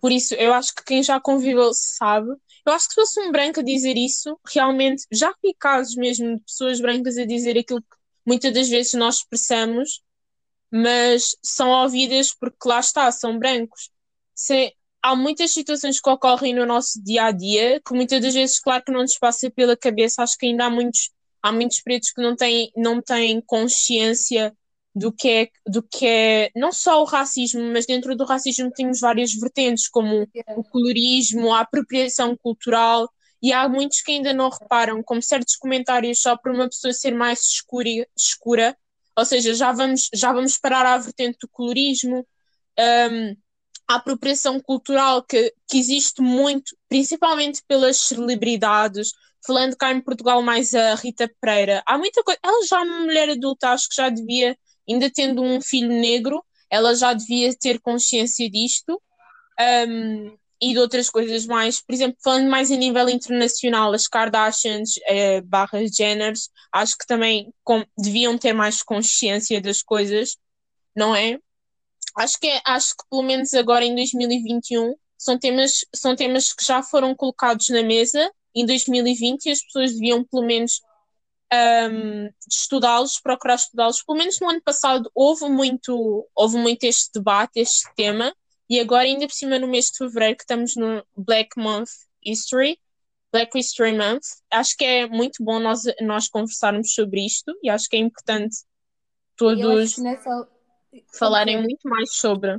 Por 0.00 0.12
isso, 0.12 0.34
eu 0.34 0.52
acho 0.52 0.74
que 0.74 0.84
quem 0.84 1.02
já 1.02 1.20
conviveu 1.20 1.70
sabe. 1.72 2.30
Eu 2.66 2.72
acho 2.72 2.88
que 2.88 2.94
se 2.94 3.00
fosse 3.00 3.20
um 3.20 3.30
branco 3.30 3.60
a 3.60 3.62
dizer 3.62 3.96
isso, 3.96 4.38
realmente, 4.46 5.04
já 5.12 5.32
vi 5.42 5.54
casos 5.58 5.94
mesmo 5.96 6.36
de 6.36 6.42
pessoas 6.42 6.80
brancas 6.80 7.16
a 7.16 7.24
dizer 7.24 7.58
aquilo 7.58 7.80
que 7.80 7.96
muitas 8.26 8.52
das 8.52 8.68
vezes 8.68 8.94
nós 8.94 9.16
expressamos 9.16 10.02
mas 10.76 11.36
são 11.40 11.70
ouvidas 11.70 12.34
porque 12.34 12.68
lá 12.68 12.80
está, 12.80 13.12
são 13.12 13.38
brancos. 13.38 13.90
Há 15.00 15.14
muitas 15.14 15.52
situações 15.52 16.00
que 16.00 16.10
ocorrem 16.10 16.52
no 16.52 16.66
nosso 16.66 17.00
dia 17.00 17.26
a 17.26 17.30
dia 17.30 17.80
que 17.80 17.94
muitas 17.94 18.20
das 18.20 18.34
vezes, 18.34 18.58
claro 18.58 18.82
que 18.84 18.90
não 18.90 19.02
nos 19.02 19.16
passa 19.16 19.48
pela 19.48 19.76
cabeça. 19.76 20.20
Acho 20.22 20.36
que 20.36 20.46
ainda 20.46 20.64
há 20.64 20.70
muitos, 20.70 21.10
há 21.40 21.52
muitos 21.52 21.80
pretos 21.80 22.10
que 22.10 22.20
não 22.20 22.34
têm, 22.34 22.72
não 22.76 23.00
têm 23.00 23.40
consciência 23.42 24.52
do 24.92 25.12
que 25.12 25.28
é, 25.28 25.48
do 25.64 25.80
que 25.80 26.06
é 26.06 26.50
não 26.56 26.72
só 26.72 27.00
o 27.00 27.04
racismo, 27.04 27.62
mas 27.72 27.86
dentro 27.86 28.16
do 28.16 28.24
racismo 28.24 28.68
temos 28.72 28.98
várias 28.98 29.32
vertentes, 29.32 29.86
como 29.86 30.26
o 30.56 30.64
colorismo, 30.64 31.52
a 31.52 31.60
apropriação 31.60 32.36
cultural, 32.36 33.08
e 33.40 33.52
há 33.52 33.68
muitos 33.68 34.00
que 34.00 34.10
ainda 34.10 34.32
não 34.32 34.48
reparam, 34.48 35.02
como 35.04 35.22
certos 35.22 35.54
comentários 35.54 36.20
só 36.20 36.36
por 36.36 36.50
uma 36.50 36.68
pessoa 36.68 36.92
ser 36.92 37.12
mais 37.12 37.40
escura, 37.42 38.08
escura 38.16 38.76
ou 39.16 39.24
seja, 39.24 39.54
já 39.54 39.72
vamos, 39.72 40.08
já 40.14 40.32
vamos 40.32 40.58
parar 40.58 40.86
à 40.86 40.98
vertente 40.98 41.38
do 41.40 41.48
colorismo, 41.48 42.26
um, 42.78 43.36
a 43.88 43.96
apropriação 43.96 44.60
cultural 44.60 45.22
que, 45.22 45.52
que 45.68 45.78
existe 45.78 46.20
muito, 46.22 46.76
principalmente 46.88 47.62
pelas 47.68 47.98
celebridades, 47.98 49.12
falando 49.46 49.76
cá 49.76 49.92
em 49.92 50.00
Portugal 50.00 50.42
mais 50.42 50.74
a 50.74 50.94
Rita 50.94 51.30
Pereira, 51.40 51.82
há 51.86 51.98
muita 51.98 52.22
coisa, 52.22 52.38
ela 52.42 52.66
já 52.66 52.80
é 52.80 52.82
uma 52.82 53.00
mulher 53.00 53.30
adulta, 53.30 53.70
acho 53.70 53.88
que 53.88 53.96
já 53.96 54.08
devia, 54.08 54.56
ainda 54.88 55.10
tendo 55.10 55.42
um 55.42 55.60
filho 55.60 55.88
negro, 55.88 56.42
ela 56.70 56.94
já 56.94 57.12
devia 57.12 57.54
ter 57.54 57.80
consciência 57.80 58.50
disto, 58.50 59.00
um, 59.88 60.36
e 60.64 60.72
de 60.72 60.78
outras 60.78 61.10
coisas 61.10 61.44
mais, 61.44 61.80
por 61.82 61.92
exemplo, 61.94 62.16
falando 62.24 62.48
mais 62.48 62.70
a 62.70 62.76
nível 62.76 63.06
internacional, 63.10 63.92
as 63.92 64.06
Kardashians 64.06 64.92
eh, 65.06 65.42
barras 65.42 65.90
Jenners, 65.94 66.48
acho 66.72 66.96
que 66.96 67.06
também 67.06 67.52
com, 67.62 67.84
deviam 67.98 68.38
ter 68.38 68.54
mais 68.54 68.82
consciência 68.82 69.60
das 69.60 69.82
coisas, 69.82 70.38
não 70.96 71.14
é? 71.14 71.38
Acho 72.16 72.40
que, 72.40 72.46
é, 72.46 72.62
acho 72.64 72.96
que 72.96 73.04
pelo 73.10 73.22
menos 73.22 73.52
agora 73.52 73.84
em 73.84 73.94
2021 73.94 74.94
são 75.18 75.38
temas, 75.38 75.84
são 75.94 76.16
temas 76.16 76.54
que 76.54 76.64
já 76.64 76.82
foram 76.82 77.14
colocados 77.14 77.68
na 77.68 77.82
mesa 77.82 78.30
em 78.54 78.64
2020 78.64 79.44
e 79.44 79.50
as 79.50 79.62
pessoas 79.62 79.92
deviam 79.92 80.24
pelo 80.24 80.46
menos 80.46 80.80
um, 81.52 82.30
estudá-los, 82.48 83.20
procurar 83.20 83.56
estudá-los. 83.56 84.02
Pelo 84.02 84.16
menos 84.16 84.40
no 84.40 84.48
ano 84.48 84.62
passado 84.62 85.10
houve 85.14 85.46
muito, 85.50 86.26
houve 86.34 86.56
muito 86.56 86.84
este 86.84 87.10
debate, 87.12 87.60
este 87.60 87.86
tema, 87.94 88.34
e 88.68 88.80
agora, 88.80 89.04
ainda 89.04 89.26
por 89.26 89.34
cima, 89.34 89.58
no 89.58 89.68
mês 89.68 89.86
de 89.86 89.98
fevereiro, 89.98 90.36
que 90.36 90.42
estamos 90.42 90.74
no 90.74 91.04
Black 91.16 91.58
Month 91.58 91.90
History, 92.24 92.78
Black 93.30 93.58
History 93.58 93.92
Month, 93.92 94.22
acho 94.50 94.76
que 94.76 94.84
é 94.84 95.06
muito 95.06 95.44
bom 95.44 95.58
nós, 95.58 95.82
nós 96.00 96.28
conversarmos 96.28 96.94
sobre 96.94 97.26
isto 97.26 97.52
e 97.62 97.68
acho 97.68 97.88
que 97.88 97.96
é 97.96 97.98
importante 97.98 98.56
todos 99.36 99.98
nessa... 99.98 100.48
falarem 101.18 101.56
okay. 101.56 101.66
muito 101.66 101.88
mais 101.88 102.14
sobre. 102.14 102.58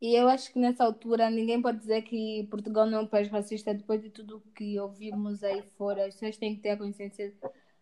E 0.00 0.14
eu 0.14 0.28
acho 0.28 0.52
que 0.52 0.58
nessa 0.58 0.84
altura 0.84 1.30
ninguém 1.30 1.62
pode 1.62 1.78
dizer 1.78 2.02
que 2.02 2.46
Portugal 2.50 2.86
não 2.86 2.98
é 2.98 3.00
um 3.02 3.06
país 3.06 3.28
racista 3.28 3.72
depois 3.72 4.02
de 4.02 4.10
tudo 4.10 4.42
que 4.54 4.78
ouvimos 4.78 5.42
aí 5.42 5.62
fora. 5.78 6.06
As 6.06 6.14
pessoas 6.14 6.36
têm 6.36 6.56
que 6.56 6.62
ter 6.62 6.70
a 6.70 6.76
consciência 6.76 7.32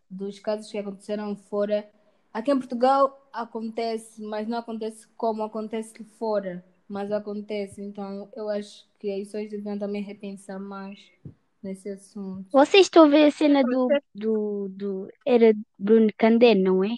dos 0.08 0.38
casos 0.38 0.70
que 0.70 0.78
aconteceram 0.78 1.34
fora. 1.34 1.90
Aqui 2.32 2.50
em 2.50 2.58
Portugal 2.58 3.28
acontece, 3.32 4.22
mas 4.22 4.46
não 4.46 4.58
acontece 4.58 5.08
como 5.16 5.42
acontece 5.42 5.92
fora 6.18 6.64
mas 6.90 7.12
acontece. 7.12 7.80
Então, 7.80 8.28
eu 8.34 8.48
acho 8.48 8.84
que 8.98 9.10
as 9.12 9.20
pessoas 9.20 9.48
deviam 9.48 9.78
também 9.78 10.02
repensar 10.02 10.58
mais 10.58 10.98
nesse 11.62 11.88
assunto. 11.88 12.50
Vocês 12.50 12.86
estão 12.86 13.04
a 13.04 13.08
ver 13.08 13.26
a 13.26 13.30
cena 13.30 13.62
do, 13.62 13.88
do, 14.12 14.68
do 14.68 15.12
era 15.24 15.54
Bruno 15.78 16.10
Candé, 16.18 16.54
não 16.56 16.82
é? 16.82 16.90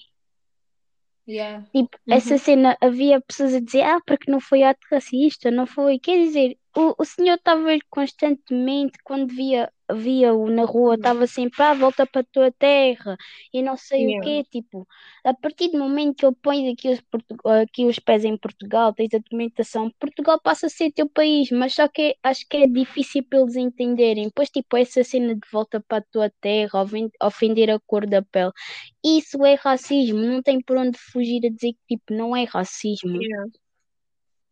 Yeah. 1.29 1.65
Tipo, 1.67 1.99
uhum. 2.07 2.15
essa 2.15 2.39
cena 2.39 2.77
havia 2.81 3.21
pessoas 3.21 3.55
a 3.55 3.61
dizer, 3.61 3.83
ah, 3.83 4.01
porque 4.07 4.31
não 4.31 4.41
foi 4.41 4.63
ato 4.63 4.81
racista, 4.91 5.51
não 5.51 5.67
foi. 5.67 5.99
Quer 5.99 6.25
dizer, 6.25 6.57
o, 6.75 6.95
o 6.99 7.05
senhor 7.05 7.35
estava 7.35 7.69
constantemente, 7.91 8.99
quando 9.05 9.33
via 9.35 9.71
via-o 9.95 10.51
na 10.51 10.65
rua, 10.65 10.95
estava 10.95 11.27
sempre, 11.27 11.63
ah, 11.63 11.75
volta 11.75 12.07
para 12.07 12.23
a 12.23 12.25
tua 12.25 12.53
terra 12.53 13.17
e 13.53 13.63
não 13.63 13.77
sei 13.77 14.05
yeah. 14.05 14.19
o 14.19 14.23
quê, 14.23 14.45
tipo, 14.51 14.89
a 15.25 15.35
partir 15.35 15.71
do 15.71 15.79
momento 15.79 16.17
que 16.17 16.27
ele 16.27 16.37
põe 16.43 16.73
aqui 16.73 16.89
os, 16.89 17.03
aqui 17.63 17.85
os 17.85 17.99
pés 17.99 18.25
em 18.25 18.37
Portugal, 18.37 18.95
tens 18.95 19.13
a 19.15 19.19
documentação, 19.19 19.91
Portugal 19.99 20.41
passa 20.41 20.67
a 20.67 20.71
ser 20.71 20.93
teu 20.93 21.09
país, 21.09 21.51
mas 21.51 21.75
só 21.75 21.89
que 21.89 22.17
acho 22.23 22.47
que 22.49 22.59
é 22.59 22.67
difícil 22.67 23.25
para 23.25 23.41
eles 23.41 23.57
entenderem, 23.57 24.31
pois 24.35 24.49
tipo, 24.51 24.77
essa 24.77 25.05
cena 25.05 25.35
de 25.35 25.49
volta 25.53 25.81
para 25.87 25.99
a 25.99 26.05
tua 26.11 26.31
terra, 26.41 26.85
ofender 27.23 27.71
a 27.71 27.79
cor 27.81 28.07
da 28.07 28.23
pele, 28.23 28.53
isso 29.05 29.45
é 29.45 29.55
racismo, 29.55 30.19
não 30.19 30.43
tem 30.43 30.61
por 30.61 30.77
onde 30.77 30.99
fugir 30.99 31.45
a 31.47 31.51
dizer 31.51 31.73
que 31.73 31.97
tipo, 31.97 32.15
não 32.15 32.37
é 32.37 32.45
racismo. 32.45 33.21
Yeah. 33.21 33.51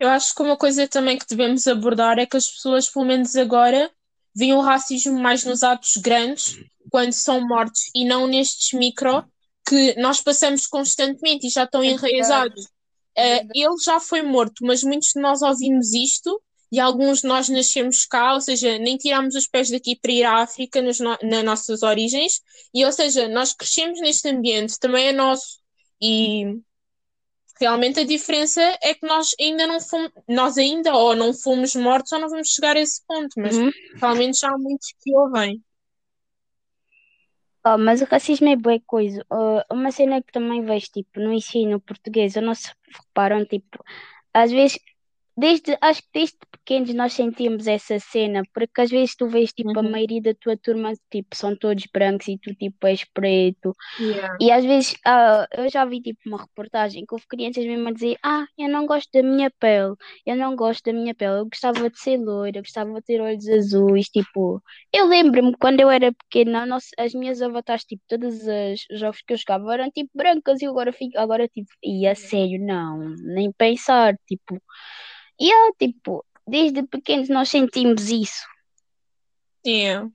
Eu 0.01 0.09
acho 0.09 0.35
que 0.35 0.43
uma 0.43 0.57
coisa 0.57 0.89
também 0.89 1.19
que 1.19 1.27
devemos 1.29 1.67
abordar 1.67 2.19
é 2.19 2.25
que 2.25 2.37
as 2.37 2.49
pessoas, 2.49 2.89
pelo 2.89 3.05
menos 3.05 3.37
agora, 3.37 3.91
veem 4.35 4.55
o 4.55 4.61
racismo 4.61 5.19
mais 5.19 5.45
nos 5.45 5.63
atos 5.63 5.97
grandes, 5.99 6.59
quando 6.91 7.13
são 7.13 7.47
mortos, 7.47 7.91
e 7.95 8.07
não 8.07 8.27
nestes 8.27 8.73
micro 8.73 9.25
que 9.69 9.95
nós 10.01 10.23
passamos 10.23 10.67
constantemente 10.67 11.47
e 11.47 11.51
já 11.51 11.65
estão 11.65 11.83
é 11.83 11.89
enraizados. 11.89 12.65
Uh, 12.65 13.47
ele 13.55 13.77
já 13.85 14.01
foi 14.01 14.23
morto, 14.23 14.65
mas 14.65 14.83
muitos 14.83 15.11
de 15.15 15.21
nós 15.21 15.43
ouvimos 15.43 15.93
isto 15.93 16.41
e 16.73 16.81
alguns 16.81 17.21
de 17.21 17.27
nós 17.27 17.49
nascemos 17.49 18.07
cá, 18.07 18.33
ou 18.35 18.41
seja, 18.41 18.79
nem 18.79 18.97
tiramos 18.97 19.35
os 19.35 19.47
pés 19.47 19.69
daqui 19.71 19.99
para 20.01 20.13
ir 20.13 20.25
à 20.25 20.43
África 20.43 20.81
nos 20.81 21.01
no, 21.01 21.19
nas 21.23 21.45
nossas 21.45 21.83
origens, 21.83 22.41
e 22.73 22.85
ou 22.85 22.93
seja, 22.93 23.29
nós 23.29 23.53
crescemos 23.53 24.01
neste 24.01 24.29
ambiente, 24.29 24.79
também 24.79 25.09
é 25.09 25.13
nosso, 25.13 25.59
e 26.01 26.61
Realmente 27.61 28.01
a 28.01 28.05
diferença 28.05 28.61
é 28.83 28.95
que 28.95 29.07
nós 29.07 29.35
ainda 29.39 29.67
não 29.67 29.81
fomos, 29.81 30.11
nós 30.27 30.57
ainda 30.57 30.95
ou 30.95 31.15
não 31.15 31.35
fomos 31.35 31.75
mortos 31.75 32.11
ou 32.13 32.19
não 32.19 32.29
vamos 32.31 32.49
chegar 32.49 32.77
a 32.77 32.81
esse 32.81 33.05
ponto, 33.07 33.35
mas 33.37 33.57
uhum. 33.57 33.71
realmente 33.97 34.39
já 34.39 34.49
há 34.49 34.57
muitos 34.57 34.95
que 35.03 35.15
ouvem. 35.15 35.63
Oh, 37.63 37.77
mas 37.77 38.01
o 38.01 38.07
racismo 38.07 38.49
é 38.49 38.57
boa 38.57 38.81
coisa. 38.87 39.21
Uh, 39.31 39.63
uma 39.71 39.93
cena 39.93 40.23
que 40.23 40.33
também 40.33 40.65
vejo, 40.65 40.87
tipo, 40.87 41.21
no 41.21 41.35
ensino 41.35 41.79
português, 41.79 42.35
eu 42.35 42.41
não 42.41 42.55
se 42.55 42.73
reparam, 42.91 43.45
tipo, 43.45 43.85
às 44.33 44.51
vezes 44.51 44.79
desde, 45.41 45.77
acho 45.81 46.03
que 46.03 46.09
desde 46.13 46.37
pequenos 46.53 46.95
nós 46.95 47.13
sentimos 47.15 47.67
essa 47.67 47.99
cena, 47.99 48.43
porque 48.53 48.81
às 48.83 48.91
vezes 48.91 49.17
tu 49.17 49.27
vês 49.27 49.53
tipo 49.53 49.77
a 49.79 49.83
uhum. 49.83 49.91
maioria 49.91 50.21
da 50.21 50.35
tua 50.35 50.57
turma 50.57 50.93
tipo 51.11 51.35
são 51.35 51.57
todos 51.57 51.85
brancos 51.93 52.29
e 52.29 52.39
tu 52.39 52.55
tipo 52.55 52.87
és 52.87 53.05
preto. 53.05 53.75
Yeah. 53.99 54.37
E 54.41 54.53
às 54.53 54.65
vezes 54.65 54.95
ah, 55.07 55.47
eu 55.57 55.69
já 55.71 55.85
vi 55.85 56.01
tipo 56.01 56.21
uma 56.27 56.39
reportagem 56.39 57.05
que 57.07 57.15
houve 57.15 57.27
crianças 57.27 57.65
mesmo 57.65 57.89
a 57.89 57.93
dizer: 57.93 58.17
"Ah, 58.23 58.47
eu 58.59 58.69
não 58.69 58.87
gosto 58.87 59.11
da 59.13 59.23
minha 59.23 59.51
pele. 59.59 59.95
Eu 60.27 60.37
não 60.37 60.55
gosto 60.55 60.85
da 60.85 60.93
minha 60.93 61.15
pele. 61.15 61.39
Eu 61.41 61.47
gostava 61.47 61.89
de 61.91 61.99
ser 61.99 62.19
loira, 62.19 62.59
eu 62.59 62.63
gostava 62.63 62.93
de 62.95 63.03
ter 63.03 63.21
olhos 63.21 63.49
azuis", 63.49 64.09
tipo. 64.09 64.63
Eu 64.93 65.07
lembro-me 65.07 65.57
quando 65.59 65.81
eu 65.81 65.91
era 65.91 66.13
pequena, 66.13 66.67
nossa, 66.67 66.89
as 66.99 67.15
minhas 67.15 67.41
avatares 67.43 67.85
tipo 67.85 68.03
todas 68.09 68.47
as 68.47 68.81
jogos 68.99 69.23
que 69.23 69.33
eu 69.33 69.37
jogava 69.39 69.73
eram 69.75 69.91
tipo 69.91 70.11
brancas 70.15 70.61
e 70.63 70.67
agora 70.67 70.93
fico 70.93 71.19
agora 71.19 71.49
tipo, 71.49 71.69
e 71.83 72.07
a 72.07 72.15
sério, 72.15 72.61
não, 72.65 72.99
nem 73.35 73.53
pensar, 73.53 74.15
tipo 74.27 74.61
e 75.41 75.47
yeah, 75.47 75.73
tipo, 75.79 76.25
desde 76.47 76.83
pequenos 76.83 77.29
nós 77.29 77.49
sentimos 77.49 78.11
isso. 78.11 78.45
Yeah. 79.67 80.09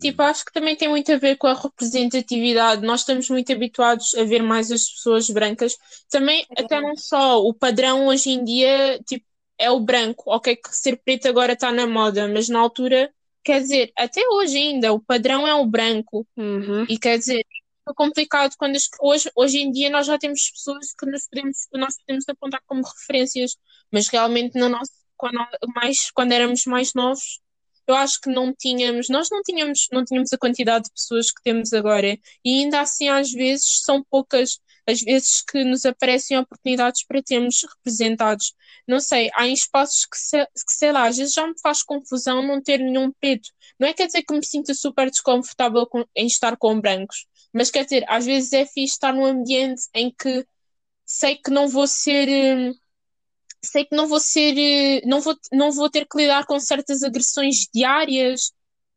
Tipo, 0.00 0.22
acho 0.22 0.44
que 0.44 0.52
também 0.52 0.74
tem 0.76 0.88
muito 0.88 1.12
a 1.12 1.18
ver 1.18 1.36
com 1.36 1.46
a 1.46 1.54
representatividade. 1.54 2.84
Nós 2.86 3.00
estamos 3.00 3.28
muito 3.28 3.52
habituados 3.52 4.14
a 4.14 4.24
ver 4.24 4.42
mais 4.42 4.70
as 4.70 4.88
pessoas 4.88 5.28
brancas. 5.28 5.76
Também, 6.08 6.46
é. 6.56 6.62
até 6.62 6.80
não 6.80 6.96
só, 6.96 7.42
o 7.42 7.52
padrão 7.52 8.06
hoje 8.06 8.30
em 8.30 8.42
dia, 8.42 8.98
tipo, 9.06 9.26
é 9.58 9.70
o 9.70 9.78
branco. 9.78 10.24
Ok, 10.26 10.56
que 10.56 10.74
ser 10.74 10.96
preto 11.04 11.28
agora 11.28 11.52
está 11.52 11.70
na 11.70 11.86
moda, 11.86 12.26
mas 12.28 12.48
na 12.48 12.58
altura, 12.58 13.12
quer 13.44 13.60
dizer, 13.60 13.92
até 13.96 14.22
hoje 14.26 14.56
ainda, 14.56 14.92
o 14.92 15.00
padrão 15.00 15.46
é 15.46 15.54
o 15.54 15.66
branco. 15.66 16.26
Uhum. 16.34 16.86
E 16.88 16.98
quer 16.98 17.18
dizer, 17.18 17.40
é 17.40 17.49
complicado 17.94 18.54
quando 18.58 18.76
as, 18.76 18.88
hoje, 19.00 19.30
hoje 19.34 19.58
em 19.58 19.70
dia 19.70 19.90
nós 19.90 20.06
já 20.06 20.18
temos 20.18 20.50
pessoas 20.50 20.92
que 20.98 21.06
nos 21.06 21.26
podemos, 21.28 21.56
nós 21.72 21.96
podemos 21.98 22.28
apontar 22.28 22.62
como 22.66 22.82
referências 22.82 23.56
mas 23.90 24.08
realmente 24.08 24.58
na 24.58 24.68
nossa, 24.68 24.92
quando, 25.16 25.38
mais, 25.74 26.10
quando 26.12 26.32
éramos 26.32 26.64
mais 26.64 26.94
novos, 26.94 27.40
eu 27.86 27.94
acho 27.94 28.20
que 28.20 28.30
não 28.30 28.54
tínhamos, 28.54 29.08
nós 29.08 29.28
não 29.30 29.42
tínhamos, 29.42 29.88
não 29.92 30.04
tínhamos 30.04 30.32
a 30.32 30.38
quantidade 30.38 30.84
de 30.84 30.92
pessoas 30.92 31.30
que 31.32 31.42
temos 31.42 31.72
agora, 31.72 32.16
e 32.44 32.62
ainda 32.62 32.80
assim 32.80 33.08
às 33.08 33.30
vezes 33.32 33.82
são 33.82 34.04
poucas 34.08 34.60
as 34.86 35.00
vezes 35.02 35.42
que 35.42 35.62
nos 35.64 35.84
aparecem 35.84 36.38
oportunidades 36.38 37.04
para 37.06 37.22
termos 37.22 37.62
representados. 37.62 38.54
Não 38.88 38.98
sei, 38.98 39.30
há 39.34 39.46
espaços 39.46 40.06
que, 40.06 40.16
se, 40.16 40.44
que, 40.46 40.72
sei 40.72 40.90
lá, 40.90 41.06
às 41.06 41.16
vezes 41.16 41.32
já 41.32 41.46
me 41.46 41.54
faz 41.60 41.82
confusão 41.82 42.42
não 42.42 42.60
ter 42.62 42.78
nenhum 42.78 43.12
preto. 43.12 43.50
Não 43.78 43.86
é 43.86 43.92
quer 43.92 44.06
dizer 44.06 44.22
que 44.22 44.34
me 44.34 44.44
sinta 44.44 44.74
super 44.74 45.08
desconfortável 45.10 45.86
com, 45.86 46.04
em 46.16 46.26
estar 46.26 46.56
com 46.56 46.80
brancos, 46.80 47.26
mas 47.52 47.70
quer 47.70 47.84
dizer, 47.84 48.04
às 48.08 48.26
vezes 48.26 48.52
é 48.52 48.64
fixe 48.66 48.94
estar 48.94 49.12
num 49.12 49.24
ambiente 49.24 49.82
em 49.94 50.10
que 50.12 50.46
sei 51.04 51.36
que 51.36 51.50
não 51.50 51.68
vou 51.68 51.86
ser. 51.86 52.28
Hum, 52.28 52.74
sei 53.64 53.84
que 53.84 53.94
não 53.96 54.06
vou 54.08 54.20
ser, 54.20 54.56
eh, 54.58 55.02
não 55.06 55.20
vou, 55.20 55.34
não 55.52 55.70
vou 55.72 55.90
ter 55.90 56.06
que 56.06 56.16
lidar 56.18 56.46
com 56.46 56.58
certas 56.60 57.02
agressões 57.02 57.68
diárias 57.74 58.52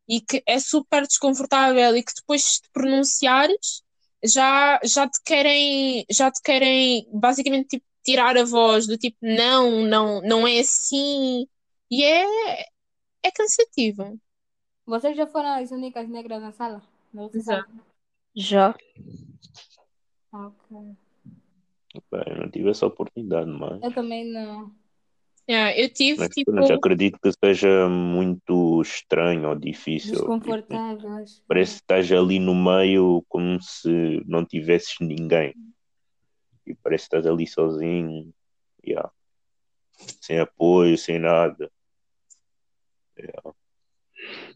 e 0.08 0.20
que 0.20 0.42
é 0.46 0.58
super 0.58 1.06
desconfortável 1.06 1.96
e 1.96 2.02
que 2.02 2.12
depois 2.16 2.42
de 2.62 2.70
pronunciares 2.72 3.82
já, 4.24 4.80
já 4.84 5.08
te 5.08 5.20
querem, 5.24 6.04
já 6.10 6.30
te 6.30 6.40
querem 6.42 7.06
basicamente 7.12 7.68
tipo, 7.68 7.86
tirar 8.04 8.36
a 8.36 8.44
voz 8.44 8.86
do 8.86 8.96
tipo 8.98 9.16
não, 9.22 9.82
não, 9.82 10.20
não 10.22 10.46
é 10.46 10.60
assim. 10.60 11.46
E 11.90 12.04
é, 12.04 12.24
é 13.22 13.30
cansativo. 13.30 14.18
Vocês 14.86 15.16
já 15.16 15.26
foram 15.26 15.62
as 15.62 15.70
únicas 15.70 16.08
negras 16.08 16.40
na 16.42 16.52
sala? 16.52 16.82
Na 17.12 17.22
outra 17.22 17.40
Já. 17.40 17.44
sala? 17.44 17.66
Já. 18.34 18.74
Ok. 20.32 20.96
Pá, 22.10 22.24
Eu 22.26 22.36
não 22.38 22.50
tive 22.50 22.70
essa 22.70 22.86
oportunidade, 22.86 23.48
mas, 23.50 23.82
Eu 23.82 23.92
também 23.92 24.24
não. 24.24 24.74
Yeah, 25.48 25.78
eu 25.78 25.92
tive, 25.92 26.20
mas 26.20 26.30
tipo, 26.30 26.50
pronto, 26.50 26.72
acredito 26.72 27.18
que 27.22 27.30
seja 27.32 27.86
muito 27.86 28.80
estranho 28.80 29.50
ou 29.50 29.54
difícil. 29.54 30.12
Tipo, 30.12 30.38
Desconfortáveis. 30.38 31.42
parece 31.46 31.72
que 31.74 31.80
estás 31.82 32.10
ali 32.10 32.38
no 32.38 32.54
meio 32.54 33.22
como 33.28 33.60
se 33.60 34.22
não 34.26 34.42
tivesses 34.44 34.94
ninguém. 35.00 35.54
E 36.66 36.74
parece 36.74 37.02
que 37.08 37.16
estás 37.16 37.26
ali 37.26 37.46
sozinho, 37.46 38.32
yeah. 38.82 39.12
sem 40.20 40.40
apoio, 40.40 40.96
sem 40.96 41.18
nada. 41.18 41.70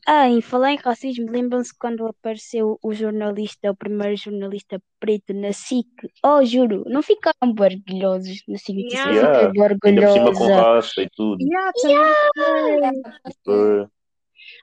Ah, 0.07 0.27
em 0.29 0.41
falar 0.41 0.73
em 0.73 0.77
racismo, 0.77 1.31
lembram-se 1.31 1.77
quando 1.79 2.07
apareceu 2.07 2.79
o 2.83 2.93
jornalista, 2.95 3.71
o 3.71 3.77
primeiro 3.77 4.17
jornalista 4.17 4.81
preto 4.99 5.35
na 5.35 5.53
SIC? 5.53 5.87
Oh, 6.25 6.43
juro, 6.45 6.85
não 6.87 7.03
ficaram 7.03 7.37
orgulhosos 7.43 8.43
na 8.49 8.57
SIC? 8.59 8.77
Tipo, 8.89 8.95
Yeah. 8.95 9.13
Yeah. 9.41 9.53
Ainda 9.85 10.03
por 10.07 10.13
cima 10.13 10.33
com 10.35 10.47
raça 10.47 11.03
e 11.03 11.11
tudo. 11.11 11.45
yeah, 11.85 12.15
foi. 12.35 13.33
Foi- 13.45 13.89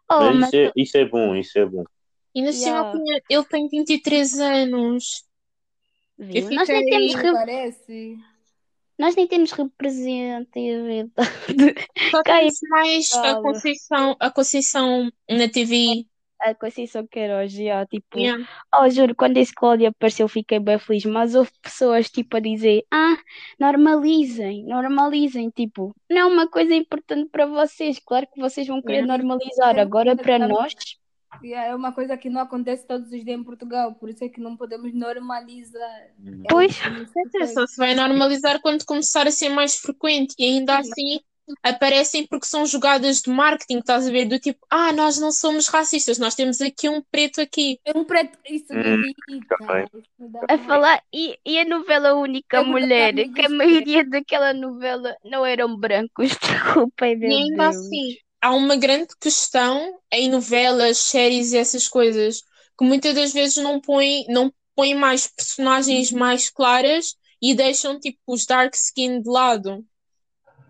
Oh, 0.10 0.20
Mas 0.20 0.36
mas 0.38 0.48
isso 0.48 0.56
é, 0.58 0.72
isso 0.76 0.98
é 0.98 1.06
bom, 1.06 1.36
isso 1.36 1.60
é 1.60 1.66
bom. 1.66 1.84
E 2.34 2.42
cima 2.42 2.58
Yeah. 2.66 3.00
ele 3.30 3.44
tem 3.46 3.68
23 3.68 4.40
anos. 4.40 5.24
viu? 6.18 6.44
eu 6.50 6.52
Nós 6.52 6.68
nem 6.70 6.86
temos, 6.86 7.14
parece. 7.32 8.18
Nós 8.98 9.16
nem 9.16 9.28
temos 9.28 9.52
representatividade. 9.52 11.12
Só 12.12 12.24
temos 12.24 12.60
mais 12.70 13.14
a. 13.14 13.36
Conceição, 13.42 14.16
a 14.20 14.32
Conceição 14.32 15.12
na 15.30 15.48
TV. 15.50 16.06
A 16.42 16.54
Conceição 16.54 17.08
Queiroz, 17.08 17.52
já, 17.54 17.86
tipo, 17.86 18.20
Yeah. 18.20 18.46
Oh, 18.78 18.90
juro, 18.90 19.16
quando 19.16 19.38
esse 19.38 19.54
Cláudio 19.54 19.88
apareceu, 19.88 20.28
fiquei 20.28 20.60
bem 20.60 20.78
feliz. 20.78 21.06
Mas 21.06 21.34
houve 21.34 21.50
pessoas, 21.62 22.10
tipo, 22.10 22.36
a 22.38 22.40
dizer: 22.40 22.84
Ah, 22.92 23.16
normalizem, 23.60 24.64
normalizem. 24.66 25.50
Tipo, 25.50 25.96
não 26.10 26.18
é 26.18 26.26
uma 26.26 26.48
coisa 26.50 26.76
importante 26.76 27.30
para 27.32 27.46
vocês. 27.46 28.00
Claro 28.06 28.28
que 28.32 28.40
vocês 28.40 28.68
vão 28.68 28.82
querer 28.82 29.06
Yeah. 29.06 29.18
normalizar. 29.18 29.80
Agora, 29.80 30.16
para 30.16 30.40
nós, 30.48 30.74
Yeah, 31.44 31.70
É 31.72 31.76
uma 31.76 31.92
coisa 31.94 32.18
que 32.18 32.30
não 32.30 32.42
acontece 32.42 32.86
todos 32.88 33.06
os 33.12 33.24
dias 33.24 33.28
em 33.40 33.44
Portugal, 33.44 33.94
por 33.96 34.10
isso 34.10 34.24
é 34.24 34.30
que 34.30 34.40
não 34.42 34.56
podemos 34.58 34.94
normalizar. 34.94 36.02
É 36.44 36.50
Pois. 36.50 36.76
faz. 36.78 37.54
Só 37.54 37.68
se 37.68 37.78
vai 37.78 37.96
normalizar 37.96 38.62
quando 38.62 38.86
começar 38.86 39.28
a 39.28 39.32
ser 39.32 39.50
mais 39.50 39.78
frequente. 39.78 40.34
E 40.40 40.46
ainda 40.46 40.80
assim 40.80 41.20
aparecem 41.64 42.26
porque 42.28 42.48
são 42.48 42.66
jogadas 42.66 43.22
de 43.22 43.30
marketing, 43.30 43.80
estás 43.80 44.08
a 44.08 44.12
ver? 44.12 44.26
Do 44.26 44.40
tipo, 44.40 44.60
ah, 44.70 44.92
nós 44.92 45.20
não 45.20 45.32
somos 45.32 45.68
racistas, 45.68 46.18
nós 46.18 46.36
temos 46.36 46.60
aqui 46.62 46.90
um 46.90 47.02
preto 47.12 47.40
aqui. 47.42 47.80
É 47.86 47.98
um 47.98 48.04
preto, 48.04 48.38
isso 48.50 48.74
Hum, 48.74 49.02
dá 50.20 50.42
a 50.50 50.58
falar. 50.58 51.02
E, 51.14 51.38
e 51.46 51.60
a 51.60 51.66
novela 51.66 52.14
Única 52.16 52.58
Eu 52.58 52.64
dar 52.64 52.70
Mulher, 52.72 53.14
que 53.14 53.42
a 53.46 53.50
maioria 53.50 54.04
daquela 54.04 54.54
novela 54.54 55.16
não 55.24 55.46
eram 55.46 55.76
brancos. 55.78 56.30
Desculpem, 56.42 57.16
meu 57.18 57.30
E 57.30 57.34
ainda 57.34 57.64
Deus. 57.72 57.76
assim, 57.76 58.18
há 58.46 58.54
uma 58.56 58.76
grande 58.76 59.10
questão 59.22 60.00
em 60.12 60.30
novelas, 60.30 60.98
séries 61.00 61.52
e 61.54 61.58
essas 61.58 61.88
coisas, 61.88 62.42
que 62.78 62.86
muitas 62.86 63.16
das 63.16 63.34
vezes 63.34 63.58
não 63.58 63.80
põem, 63.82 64.26
não 64.30 64.54
põem 64.76 64.96
mais 64.96 65.28
personagens 65.28 66.12
mais 66.12 66.50
claras 66.50 67.16
e 67.42 67.54
deixam 67.56 68.00
tipo 68.00 68.20
os 68.28 68.46
dark 68.46 68.74
skin 68.76 69.22
de 69.22 69.30
lado. 69.30 69.86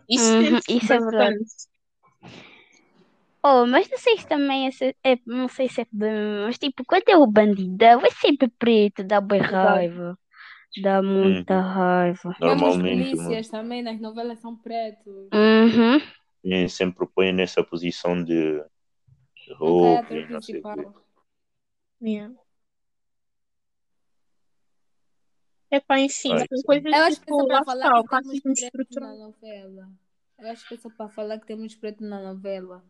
Isso, 0.10 0.36
Uhum, 0.41 0.60
sente-se 0.70 0.70
isso 0.70 0.94
é 0.94 1.00
verdade. 1.00 1.38
Oh, 3.44 3.65
mas 3.67 3.88
não 3.89 3.98
sei 3.98 4.17
se 4.17 4.27
também 4.27 4.67
é, 4.67 4.72
se- 4.72 4.96
é- 5.03 5.20
não 5.25 5.48
sei 5.48 5.70
se 5.70 5.82
é 5.82 5.86
mas 6.46 6.58
tipo, 6.58 6.84
quando 6.86 7.08
é 7.10 7.17
o 7.17 7.27
bandidão, 7.27 8.01
é 8.05 8.09
sempre 8.11 8.48
preto, 8.50 9.03
dá 9.03 9.22
bem 9.22 9.40
raiva. 9.42 10.18
Dá 10.77 11.01
muita 11.03 11.61
raiva. 11.61 12.35
Mesmo 12.40 12.68
os 12.70 12.77
Normalmente, 12.77 13.16
mano. 13.18 13.42
polícias 13.42 13.50
também 13.50 13.81
nas 13.83 14.00
novelas 14.00 14.40
são 14.40 14.55
pretos. 14.55 15.33
Uhum. 15.33 16.01
Sempre 16.70 17.08
põe 17.08 17.31
nessa 17.34 17.64
posição 17.64 18.24
de 18.24 18.60
é 18.60 19.53
ator 19.53 20.12
e 20.12 20.27
não 20.27 20.42
sei 20.42 20.60
o 20.60 20.64
quê. 20.64 20.88
Yeah. 22.01 22.36
Epá, 25.72 26.00
enfim, 26.00 26.34
Ai, 26.34 26.46
são 26.48 26.62
coisas 26.64 26.86
Eu 26.86 27.03
acho 27.03 27.18
que 27.18 27.24
é 27.24 27.25
tipo, 27.25 27.48
lá 27.48 27.60
está, 27.60 28.03
falar 28.03 28.22
que 28.22 28.42
temos 28.42 28.70
preto 28.70 29.00
na 29.00 29.16
novela. 29.16 29.90
Eu 30.38 30.51
acho 30.51 30.68
que 30.68 30.74
é 30.75 30.77
só 30.77 30.90
para 30.90 31.10
falar 31.10 31.40
que 31.40 31.48
temos 31.48 31.75
preto 31.75 32.03
na 32.03 32.22
novela. 32.22 32.84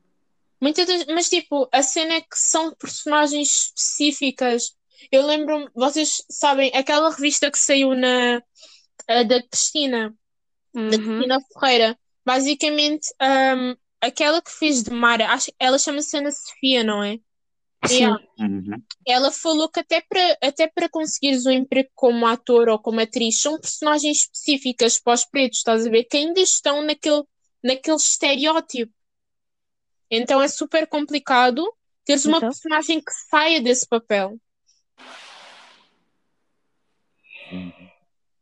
Muitas 0.61 0.85
das- 0.87 1.05
mas 1.07 1.29
tipo, 1.29 1.69
a 1.71 1.81
cena 1.81 2.15
é 2.15 2.21
que 2.21 2.37
são 2.37 2.73
personagens 2.75 3.47
específicas. 3.75 4.75
Eu 5.11 5.25
lembro-me, 5.25 5.69
vocês 5.73 6.23
sabem, 6.29 6.71
aquela 6.75 7.09
revista 7.09 7.51
que 7.51 7.57
saiu 7.57 7.95
na 7.95 8.41
da 9.07 9.43
Cristina, 9.49 10.15
da 10.73 10.81
Uhum. 10.81 10.89
Cristina 10.89 11.37
Ferreira, 11.53 11.99
basicamente, 12.25 13.13
ahm, 13.19 13.75
aquela 14.01 14.41
que 14.41 14.51
fez 14.51 14.83
de 14.83 14.91
Mara, 14.91 15.29
acho, 15.31 15.51
ela 15.59 15.77
chama-se 15.77 16.17
Ana 16.17 16.31
Sofia, 16.31 16.83
não 16.83 17.03
é? 17.03 17.19
Sim. 17.85 17.95
Yeah. 17.97 18.23
Uhum. 18.39 18.83
Ela 19.07 19.31
falou 19.31 19.69
que 19.69 19.79
até 19.79 20.01
para 20.01 20.37
até 20.41 20.67
para 20.67 20.89
conseguires 20.89 21.45
um 21.45 21.51
emprego 21.51 21.89
como 21.93 22.25
ator 22.25 22.67
ou 22.69 22.79
como 22.79 22.99
atriz, 22.99 23.39
são 23.39 23.59
personagens 23.59 24.21
específicas 24.21 24.99
para 24.99 25.13
os 25.13 25.25
pretos, 25.25 25.59
estás 25.59 25.85
a 25.85 25.89
ver? 25.89 26.05
Que 26.05 26.17
ainda 26.17 26.39
estão 26.39 26.81
naquele, 26.81 27.23
naquele 27.63 27.97
estereótipo. 27.97 28.91
Então 30.09 30.41
é 30.41 30.47
super 30.47 30.87
complicado 30.87 31.63
teres 32.05 32.25
uma 32.25 32.37
Então. 32.37 32.49
personagem 32.49 32.99
que 32.99 33.11
saia 33.29 33.61
desse 33.61 33.87
papel. 33.87 34.39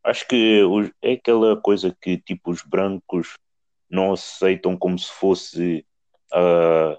Acho 0.04 0.28
que 0.28 0.62
é 1.02 1.14
aquela 1.14 1.60
coisa 1.60 1.96
que 2.02 2.18
tipo 2.18 2.52
os 2.52 2.62
brancos 2.62 3.38
não 3.94 4.12
aceitam 4.12 4.76
como 4.76 4.98
se 4.98 5.12
fosse 5.12 5.86
ah, 6.34 6.98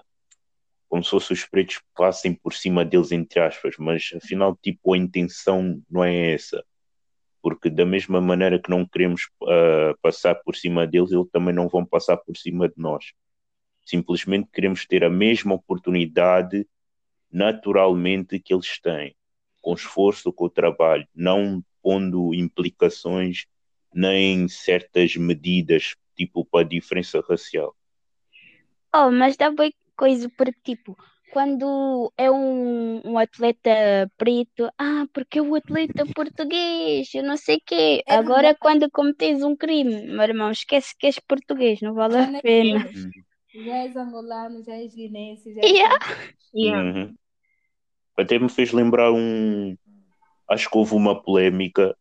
como 0.87 1.03
se 1.03 1.09
fosse 1.09 1.33
os 1.33 1.45
pretos 1.45 1.81
passem 1.93 2.33
por 2.33 2.53
cima 2.53 2.85
deles 2.85 3.11
entre 3.11 3.39
aspas, 3.41 3.75
mas 3.77 4.11
afinal 4.15 4.57
tipo 4.61 4.93
a 4.93 4.97
intenção 4.97 5.81
não 5.89 6.03
é 6.03 6.33
essa, 6.33 6.63
porque 7.41 7.69
da 7.69 7.85
mesma 7.85 8.21
maneira 8.21 8.59
que 8.59 8.69
não 8.69 8.85
queremos 8.85 9.29
ah, 9.43 9.93
passar 10.01 10.35
por 10.35 10.55
cima 10.55 10.87
deles, 10.87 11.11
eles 11.11 11.27
também 11.31 11.53
não 11.53 11.67
vão 11.67 11.85
passar 11.85 12.17
por 12.17 12.37
cima 12.37 12.69
de 12.69 12.75
nós. 12.77 13.11
Simplesmente 13.85 14.49
queremos 14.51 14.85
ter 14.85 15.03
a 15.03 15.09
mesma 15.09 15.53
oportunidade 15.53 16.65
naturalmente 17.31 18.39
que 18.39 18.53
eles 18.53 18.79
têm, 18.79 19.13
com 19.61 19.73
esforço, 19.73 20.31
com 20.31 20.45
o 20.45 20.49
trabalho, 20.49 21.07
não 21.13 21.63
pondo 21.83 22.33
implicações 22.33 23.45
nem 23.93 24.47
certas 24.47 25.15
medidas, 25.15 25.95
tipo 26.15 26.45
para 26.45 26.61
a 26.61 26.67
diferença 26.67 27.23
racial. 27.27 27.75
Oh, 28.95 29.11
mas 29.11 29.35
dá 29.35 29.49
bem 29.51 29.73
coisa, 29.95 30.29
porque 30.37 30.75
tipo, 30.75 30.95
quando 31.31 32.13
é 32.17 32.31
um, 32.31 33.01
um 33.03 33.17
atleta 33.17 34.09
preto, 34.17 34.69
ah, 34.77 35.05
porque 35.13 35.39
é 35.39 35.41
o 35.41 35.55
atleta 35.55 36.05
português, 36.15 37.13
eu 37.13 37.23
não 37.23 37.35
sei 37.35 37.59
quê. 37.59 38.01
É 38.07 38.15
Agora, 38.15 38.55
quando 38.55 38.89
cometes 38.89 39.43
um 39.43 39.55
crime, 39.55 40.07
meu 40.07 40.21
irmão, 40.21 40.51
esquece 40.51 40.95
que 40.97 41.07
és 41.07 41.19
português, 41.19 41.81
não 41.81 41.93
vale 41.93 42.17
a 42.17 42.41
pena. 42.41 42.85
és. 42.85 43.65
Já 43.65 43.77
és 43.77 43.95
angolano, 43.95 44.63
já 44.63 44.73
és 44.75 44.93
guinense, 44.93 45.53
já 45.53 45.61
Yeah. 45.61 45.97
és... 46.53 46.73
Uhum. 46.73 47.15
Até 48.17 48.39
me 48.39 48.49
fez 48.49 48.71
lembrar 48.71 49.11
um. 49.11 49.75
Acho 50.49 50.69
que 50.69 50.77
houve 50.77 50.93
uma 50.93 51.21
polémica 51.21 51.97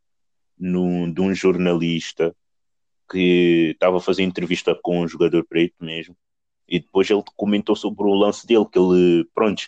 no, 0.59 1.13
de 1.13 1.21
um 1.21 1.35
jornalista 1.35 2.35
que 3.11 3.71
estava 3.73 3.99
a 3.99 4.01
fazer 4.01 4.23
entrevista 4.23 4.75
com 4.83 5.01
um 5.01 5.09
jogador 5.09 5.45
preto 5.45 5.75
mesmo, 5.81 6.17
e 6.69 6.81
depois 6.81 7.11
ele 7.11 7.23
comentou 7.37 7.77
sobre 7.77 8.05
o 8.05 8.15
lance 8.15 8.47
dele, 8.47 8.65
que 8.71 8.79
ele, 8.79 9.25
pronto, 9.35 9.65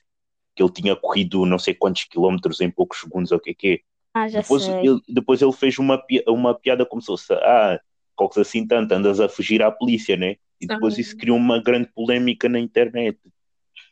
que 0.54 0.62
ele 0.62 0.72
tinha 0.72 0.96
corrido 0.96 1.44
não 1.46 1.58
sei 1.58 1.74
quantos 1.74 2.04
quilómetros 2.04 2.60
em 2.60 2.70
poucos 2.70 3.00
segundos, 3.00 3.32
ou 3.32 3.38
o 3.38 3.40
que 3.40 3.50
é 3.50 3.54
que 3.54 3.68
é. 3.68 3.80
Ah, 4.14 4.28
já 4.28 4.40
Depois 4.40 4.64
sei. 4.64 4.74
ele, 4.80 5.00
depois 5.08 5.42
ele 5.42 5.52
fez 5.52 5.78
uma, 5.78 6.02
uma 6.28 6.54
piada 6.54 6.86
como 6.86 7.02
se 7.02 7.06
fosse, 7.06 7.32
ah, 7.34 7.78
coisa 8.14 8.40
assim 8.40 8.66
tanto, 8.66 8.92
andas 8.92 9.20
a 9.20 9.28
fugir 9.28 9.62
à 9.62 9.70
polícia, 9.70 10.16
né? 10.16 10.36
E 10.60 10.66
depois 10.66 10.96
Ah. 10.96 11.00
isso 11.02 11.16
criou 11.18 11.36
uma 11.36 11.62
grande 11.62 11.88
polémica 11.94 12.48
na 12.48 12.58
internet. 12.58 13.18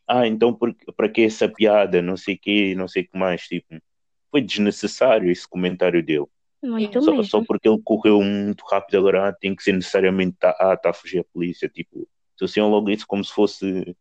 Ah, 0.07 0.27
então 0.27 0.59
para 0.97 1.09
que 1.11 1.23
essa 1.23 1.49
piada? 1.49 2.01
Não 2.03 2.17
sei 2.17 2.35
o 2.35 2.39
quê, 2.39 2.75
não 2.75 2.89
sei 2.89 3.03
o 3.03 3.09
que 3.09 3.19
mais. 3.19 3.43
Tipo, 3.43 3.77
foi 4.31 4.41
desnecessário 4.41 5.31
esse 5.31 5.47
comentário 5.49 6.03
dele. 6.03 6.27
Muito 6.65 7.03
Só, 7.03 7.11
mesmo. 7.11 7.25
só 7.25 7.45
porque 7.45 7.69
ele 7.69 7.81
correu 7.85 8.23
muito 8.23 8.65
rápido 8.65 8.97
agora 8.97 9.29
ah, 9.29 9.33
tem 9.33 9.55
que 9.55 9.63
ser 9.63 9.73
necessariamente 9.73 10.37
tá, 10.39 10.57
ah, 10.59 10.77
tá 10.77 10.91
a 10.91 10.95
fugir 10.95 11.21
à 11.21 11.25
polícia. 11.25 11.69
Tipo, 11.69 12.09
associam 12.35 12.71
logo 12.71 12.91
isso 12.91 13.07
como 13.07 13.23
se 13.23 13.33
fosse 13.33 13.95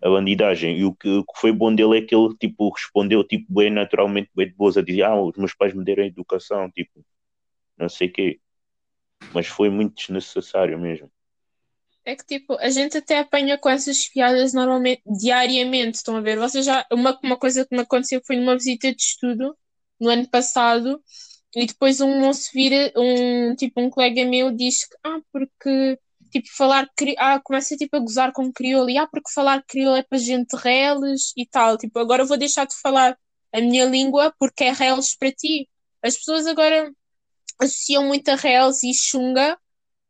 a 0.00 0.08
bandidagem. 0.08 0.78
E 0.78 0.84
o 0.84 0.94
que, 0.94 1.08
o 1.08 1.24
que 1.24 1.40
foi 1.40 1.52
bom 1.52 1.74
dele 1.74 1.98
é 1.98 2.02
que 2.02 2.14
ele 2.14 2.34
tipo, 2.38 2.70
respondeu 2.70 3.24
tipo, 3.24 3.52
bem 3.52 3.70
naturalmente, 3.70 4.30
bem 4.34 4.46
de 4.48 4.54
boas, 4.54 4.76
a 4.76 4.82
dizer, 4.82 5.02
ah, 5.02 5.20
os 5.20 5.36
meus 5.36 5.54
pais 5.54 5.74
me 5.74 5.84
deram 5.84 6.04
educação, 6.04 6.70
tipo, 6.70 7.04
não 7.76 7.88
sei 7.88 8.08
o 8.08 8.12
quê. 8.12 8.40
Mas 9.34 9.48
foi 9.48 9.68
muito 9.68 9.96
desnecessário 9.96 10.78
mesmo. 10.78 11.10
É 12.04 12.16
que 12.16 12.24
tipo, 12.24 12.54
a 12.54 12.70
gente 12.70 12.96
até 12.96 13.18
apanha 13.18 13.58
com 13.58 13.68
essas 13.68 14.08
piadas 14.08 14.54
normalmente, 14.54 15.02
diariamente, 15.04 15.96
estão 15.96 16.16
a 16.16 16.20
ver? 16.20 16.38
Vocês 16.38 16.64
já, 16.64 16.86
uma, 16.90 17.18
uma 17.22 17.36
coisa 17.36 17.66
que 17.66 17.74
me 17.74 17.82
aconteceu 17.82 18.22
foi 18.26 18.36
numa 18.36 18.54
visita 18.54 18.94
de 18.94 19.02
estudo 19.02 19.54
no 20.00 20.08
ano 20.08 20.26
passado, 20.30 21.02
e 21.54 21.66
depois 21.66 22.00
um 22.00 22.20
moço 22.20 22.50
vira, 22.52 22.92
um 22.96 23.54
tipo, 23.56 23.80
um 23.80 23.90
colega 23.90 24.24
meu 24.24 24.50
diz 24.50 24.86
que, 24.86 24.96
ah, 25.04 25.18
porque 25.32 25.98
tipo, 26.30 26.48
falar, 26.56 26.88
ah, 27.18 27.40
começa 27.42 27.76
tipo 27.76 27.96
a 27.96 28.00
gozar 28.00 28.32
com 28.32 28.52
crioulo, 28.52 28.90
e 28.90 28.98
ah, 28.98 29.06
porque 29.06 29.30
falar 29.32 29.62
crioulo 29.66 29.96
é 29.96 30.02
para 30.02 30.18
gente 30.18 30.54
reles 30.56 31.32
e 31.36 31.46
tal, 31.46 31.78
tipo, 31.78 31.98
agora 31.98 32.22
eu 32.22 32.26
vou 32.26 32.36
deixar 32.38 32.66
de 32.66 32.74
falar 32.80 33.16
a 33.52 33.60
minha 33.60 33.84
língua 33.86 34.34
porque 34.38 34.64
é 34.64 34.72
reles 34.72 35.16
para 35.16 35.32
ti. 35.32 35.68
As 36.02 36.16
pessoas 36.16 36.46
agora 36.46 36.92
associam 37.60 38.04
muito 38.06 38.28
a 38.30 38.36
reles 38.36 38.82
e 38.84 38.92
chunga 38.94 39.58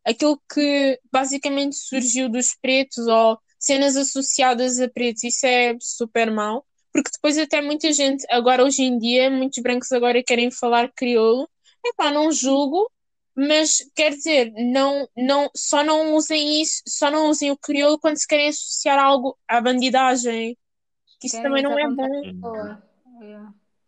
aquilo 0.04 0.40
que 0.52 0.98
basicamente 1.12 1.76
surgiu 1.76 2.28
dos 2.28 2.54
pretos 2.60 3.06
ou 3.06 3.38
cenas 3.58 3.96
associadas 3.96 4.80
a 4.80 4.88
pretos, 4.88 5.24
isso 5.24 5.46
é 5.46 5.76
super 5.80 6.30
mau, 6.30 6.64
porque 6.92 7.10
depois 7.12 7.38
até 7.38 7.60
muita 7.60 7.92
gente, 7.92 8.26
agora 8.30 8.64
hoje 8.64 8.82
em 8.82 8.98
dia, 8.98 9.30
muitos 9.30 9.62
brancos 9.62 9.92
agora 9.92 10.22
querem 10.22 10.50
falar 10.50 10.92
crioulo, 10.92 11.48
epá, 11.84 12.10
não 12.10 12.32
julgo, 12.32 12.90
mas 13.34 13.88
quer 13.94 14.10
dizer, 14.10 14.52
não, 14.52 15.08
não, 15.16 15.48
só 15.54 15.84
não 15.84 16.14
usem 16.14 16.60
isso, 16.60 16.82
só 16.86 17.10
não 17.10 17.30
usem 17.30 17.50
o 17.50 17.56
crioulo 17.56 17.98
quando 17.98 18.16
se 18.16 18.26
querem 18.26 18.48
associar 18.48 18.98
algo 18.98 19.38
à 19.46 19.60
bandidagem, 19.60 20.56
que 21.20 21.26
isso 21.28 21.36
Querem 21.36 21.48
também 21.48 21.62
não 21.62 21.78
é 21.78 21.88
bom. 21.88 22.20
pessoa. 22.20 22.82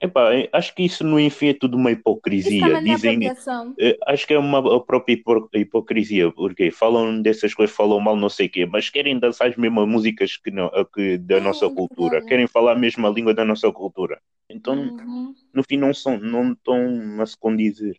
Epá, 0.01 0.35
eh, 0.35 0.49
acho 0.53 0.75
que 0.75 0.83
isso 0.85 1.05
no 1.05 1.19
enfim 1.21 1.49
é 1.49 1.55
tudo 1.55 1.77
uma 1.77 1.91
hipocrisia. 1.93 2.77
é 2.77 2.81
Dizem, 2.81 3.33
eh, 3.79 3.99
acho 4.07 4.27
que 4.27 4.35
é 4.35 4.39
uma 4.39 4.63
própria 4.85 5.15
hipo- 5.15 5.49
hipocrisia, 5.55 6.33
porque 6.33 6.71
falam 6.71 7.21
dessas 7.23 7.55
coisas, 7.55 7.75
falam 7.77 8.01
mal, 8.01 8.17
não 8.17 8.29
sei 8.31 8.47
o 8.47 8.51
quê, 8.51 8.67
mas 8.67 8.89
querem 8.91 9.19
dançar 9.19 9.49
as 9.51 9.57
mesmas 9.57 9.87
músicas 9.89 10.37
que, 10.37 10.51
não, 10.51 10.67
a 10.69 10.85
que 10.87 11.19
da 11.19 11.41
É, 11.41 11.41
nossa 11.41 11.71
é 11.71 11.71
cultura, 11.71 12.23
verdade. 12.23 12.23
querem 12.23 12.47
falar 12.47 12.73
a 12.73 12.79
mesma 12.79 13.09
língua 13.11 13.35
da 13.35 13.45
nossa 13.45 13.71
cultura. 13.73 14.21
Então, 14.49 14.93
Uhum. 14.95 15.37
no 15.55 15.63
fim, 15.65 15.77
não 15.79 15.95
são, 15.95 16.19
não 16.19 16.53
estão 16.53 17.21
a 17.23 17.27
se 17.27 17.37
condizer. 17.39 17.97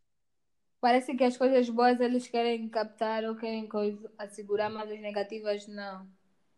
Parece 0.81 1.15
que 1.15 1.23
as 1.23 1.37
coisas 1.37 1.69
boas 1.69 1.99
eles 2.01 2.27
querem 2.27 2.67
captar 2.69 3.23
ou 3.23 3.35
querem 3.37 3.67
coisa, 3.69 4.11
assegurar, 4.17 4.69
mas 4.69 4.91
as 4.91 4.99
negativas 4.99 5.65
não. 5.67 6.07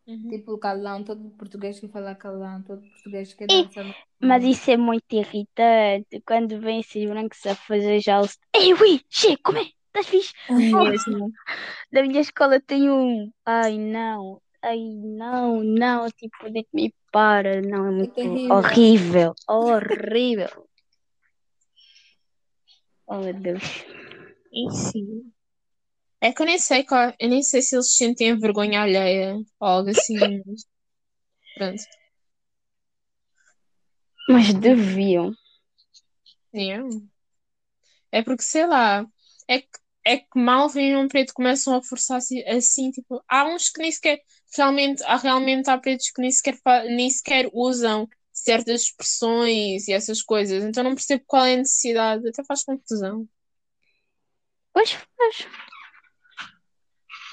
Uhum. 0.05 0.27
Tipo 0.29 0.57
calão, 0.57 1.03
todo 1.03 1.29
português 1.37 1.79
que 1.79 1.87
fala 1.87 2.13
calão, 2.13 2.61
todo 2.63 2.81
português 2.81 3.33
que 3.33 3.45
E- 3.45 3.47
dança. 3.47 3.83
no- 3.83 3.95
Mas 4.19 4.43
isso 4.43 4.69
é 4.71 4.77
muito 4.77 5.05
irritante 5.13 6.21
quando 6.25 6.59
vêm 6.59 6.81
esses 6.81 7.09
brancos 7.09 7.45
a 7.45 7.55
fazer 7.55 7.99
já 8.01 8.21
o. 8.21 8.25
Ei, 8.53 8.73
ui, 8.73 8.99
che, 9.09 9.37
como 9.37 9.59
é? 9.59 9.63
Estás 9.87 10.07
fixe? 10.07 10.33
Mesmo. 10.49 11.31
Da 11.91 12.01
minha 12.03 12.21
escola 12.21 12.59
tem 12.59 12.89
um. 12.89 13.31
Ai, 13.45 13.77
não. 13.77 14.41
Ai, 14.61 14.79
não, 14.79 15.63
não. 15.63 16.09
Tipo, 16.11 16.47
nem 16.49 16.65
me 16.73 16.93
para. 17.11 17.61
Não, 17.61 17.87
é 17.87 17.91
muito 17.91 18.13
terrível. 18.13 18.55
horrível. 18.55 19.35
Horrível. 19.47 20.49
Oh, 23.05 23.17
meu 23.19 23.33
Deus. 23.33 23.61
Enfim. 24.51 25.31
É 26.23 26.31
que 26.31 26.41
eu 26.41 26.45
nem 26.45 26.57
sei 26.57 26.85
qual, 26.85 27.13
eu 27.19 27.27
nem 27.27 27.43
sei 27.43 27.61
se 27.61 27.75
eles 27.75 27.93
sentem 27.97 28.39
vergonha 28.39 28.81
alheia 28.81 29.35
ou 29.59 29.67
algo 29.67 29.89
assim. 29.89 30.41
mas 30.45 30.65
Pronto. 31.55 31.83
Mas 34.29 34.53
deviam. 34.53 35.33
Yeah. 36.53 36.87
É 38.09 38.21
porque, 38.23 38.43
sei 38.43 38.65
lá, 38.65 39.05
é 39.49 39.59
que, 39.59 39.67
é 40.05 40.17
que 40.19 40.39
mal 40.39 40.69
vem 40.69 40.95
um 40.95 41.09
preto 41.09 41.33
começam 41.33 41.75
a 41.75 41.83
forçar 41.83 42.19
assim, 42.47 42.91
tipo, 42.91 43.21
há 43.27 43.43
uns 43.45 43.69
que 43.69 43.81
nem 43.81 43.91
sequer, 43.91 44.21
realmente, 44.55 45.03
há 45.03 45.17
realmente 45.17 45.69
há 45.69 45.77
pretos 45.77 46.09
que 46.09 46.21
nem 46.21 46.31
sequer, 46.31 46.57
nem 46.85 47.09
sequer 47.09 47.49
usam 47.51 48.07
certas 48.31 48.83
expressões 48.83 49.89
e 49.89 49.91
essas 49.93 50.21
coisas, 50.21 50.63
então 50.63 50.85
não 50.85 50.95
percebo 50.95 51.25
qual 51.27 51.45
é 51.45 51.55
a 51.55 51.57
necessidade, 51.57 52.29
até 52.29 52.45
faz 52.45 52.63
confusão. 52.63 53.27
Pois 54.71 54.91
faz. 55.17 55.47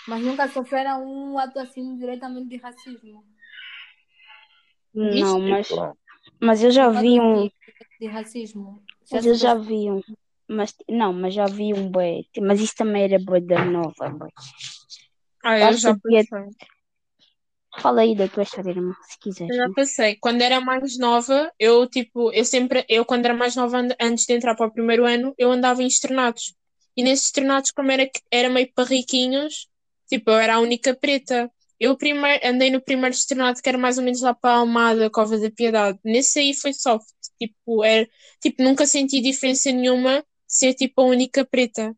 Mas 0.09 0.23
nunca 0.23 0.49
sofreram 0.49 1.05
um 1.05 1.39
ato 1.39 1.59
assim 1.59 1.97
diretamente 1.97 2.49
de 2.49 2.57
racismo. 2.57 3.25
Não, 4.93 5.41
mas, 5.41 5.69
mas 6.41 6.63
eu 6.65 6.71
já 6.71 6.91
vi 6.91 7.21
um. 7.21 7.49
de, 8.01 8.07
racismo. 8.07 8.83
Mas 9.11 9.25
eu 9.27 9.35
já 9.35 9.55
vi 9.55 9.91
um. 9.91 10.03
Mas, 10.49 10.75
não, 10.89 11.13
mas 11.13 11.33
já 11.33 11.47
vi 11.47 11.73
um 11.73 11.89
bué. 11.89 12.23
Mas 12.41 12.61
isso 12.61 12.75
também 12.77 13.05
era 13.05 13.19
bué 13.19 13.41
da 13.41 13.65
nova, 13.65 14.09
bué. 14.11 14.29
Ah, 15.45 15.59
eu 15.59 15.67
Acho 15.69 15.79
já 15.79 15.95
que 15.95 16.01
passei. 16.01 16.71
Fala 17.79 18.01
aí 18.03 18.17
da 18.17 18.27
tua 18.27 18.43
história, 18.43 18.71
irmã, 18.71 18.95
se 19.03 19.19
quiseres. 19.19 19.57
Eu 19.57 19.63
já 19.65 19.73
passei. 19.73 20.17
Quando 20.17 20.43
era 20.43 20.61
mais 20.61 20.99
nova, 20.99 21.53
eu 21.59 21.87
tipo, 21.89 22.33
eu 22.33 22.45
sempre, 22.45 22.85
eu 22.89 23.05
quando 23.05 23.25
era 23.27 23.35
mais 23.35 23.55
nova, 23.55 23.79
and- 23.79 23.95
antes 24.01 24.27
de 24.27 24.35
entrar 24.35 24.57
para 24.57 24.67
o 24.67 24.73
primeiro 24.73 25.07
ano, 25.07 25.33
eu 25.39 25.53
andava 25.53 25.83
em 25.83 25.87
externatos. 25.87 26.55
E 26.97 27.05
nesses 27.05 27.27
externatos, 27.27 27.71
como 27.71 27.91
era, 27.93 28.07
que- 28.07 28.21
era 28.31 28.51
meio 28.51 28.71
parriquinhos, 28.75 29.69
tipo, 30.11 30.31
eu 30.31 30.37
era 30.39 30.57
a 30.57 30.61
única 30.61 30.95
preta. 30.95 31.51
Eu 31.79 31.97
primeiro, 31.97 32.47
andei 32.47 32.71
no 32.71 32.81
primeiro 32.83 33.15
externato, 33.15 33.63
que 33.63 33.69
era 33.69 33.79
mais 33.79 33.99
ou 33.99 34.05
menos 34.05 34.21
lá 34.21 34.35
para 34.35 34.57
a 34.57 34.59
Almada, 34.59 35.11
Cova 35.11 35.39
da 35.39 35.51
Piedade. 35.51 35.99
Nesse 36.05 36.39
aí 36.41 36.55
foi 36.55 36.73
soft. 36.75 37.07
Tipo, 37.39 37.85
era, 37.85 38.09
tipo, 38.43 38.63
nunca 38.63 38.87
senti 38.87 39.21
diferença 39.21 39.73
nenhuma 39.73 40.25
ser 40.47 40.75
tipo 40.75 41.01
a 41.01 41.07
única 41.07 41.45
preta. 41.47 41.97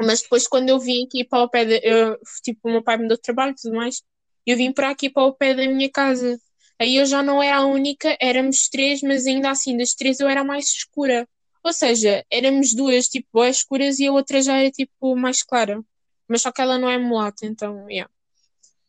Mas 0.00 0.22
depois, 0.22 0.46
quando 0.46 0.68
eu 0.68 0.78
vim 0.78 1.04
aqui 1.04 1.24
para 1.24 1.42
o 1.44 1.48
pé 1.48 1.64
de, 1.64 1.80
eu, 1.82 2.18
tipo, 2.42 2.68
o 2.68 2.72
meu 2.72 2.82
pai 2.82 2.98
me 2.98 3.08
deu 3.08 3.18
trabalho 3.18 3.52
e 3.52 3.54
tudo 3.54 3.76
mais, 3.76 4.02
eu 4.46 4.56
vim 4.56 4.72
para 4.72 4.90
aqui 4.90 5.08
para 5.10 5.24
o 5.24 5.32
pé 5.32 5.54
da 5.54 5.66
minha 5.66 5.90
casa. 5.90 6.38
Aí 6.78 6.96
eu 6.96 7.06
já 7.06 7.22
não 7.22 7.42
era 7.42 7.58
a 7.58 7.66
única, 7.66 8.16
éramos 8.20 8.68
três, 8.68 9.00
mas 9.02 9.26
ainda 9.26 9.50
assim, 9.50 9.76
das 9.76 9.94
três 9.94 10.20
eu 10.20 10.28
era 10.28 10.44
mais 10.44 10.66
escura. 10.68 11.26
Ou 11.64 11.72
seja, 11.72 12.24
éramos 12.30 12.74
duas, 12.74 13.08
tipo, 13.08 13.44
escuras 13.44 13.98
e 13.98 14.06
a 14.06 14.12
outra 14.12 14.42
já 14.42 14.58
era, 14.58 14.70
tipo, 14.70 15.16
mais 15.16 15.42
clara. 15.42 15.82
Mas 16.28 16.42
só 16.42 16.52
que 16.52 16.60
ela 16.62 16.78
não 16.78 16.90
é 16.90 16.98
mulata, 16.98 17.46
então, 17.46 17.88
yeah. 17.90 18.10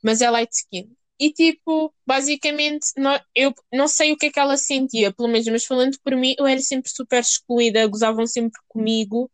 Mas 0.03 0.21
é 0.21 0.29
light 0.29 0.51
skin. 0.53 0.91
E, 1.19 1.31
tipo, 1.33 1.93
basicamente, 2.05 2.87
nó- 2.97 3.19
eu 3.35 3.53
não 3.73 3.87
sei 3.87 4.11
o 4.13 4.17
que 4.17 4.27
é 4.27 4.31
que 4.31 4.39
ela 4.39 4.57
sentia, 4.57 5.13
pelo 5.13 5.29
menos, 5.29 5.47
mas 5.47 5.65
falando 5.65 5.97
por 6.03 6.15
mim, 6.15 6.35
eu 6.37 6.45
era 6.47 6.59
sempre 6.61 6.91
super 6.91 7.21
excluída, 7.21 7.87
gozavam 7.87 8.27
sempre 8.27 8.59
comigo. 8.67 9.31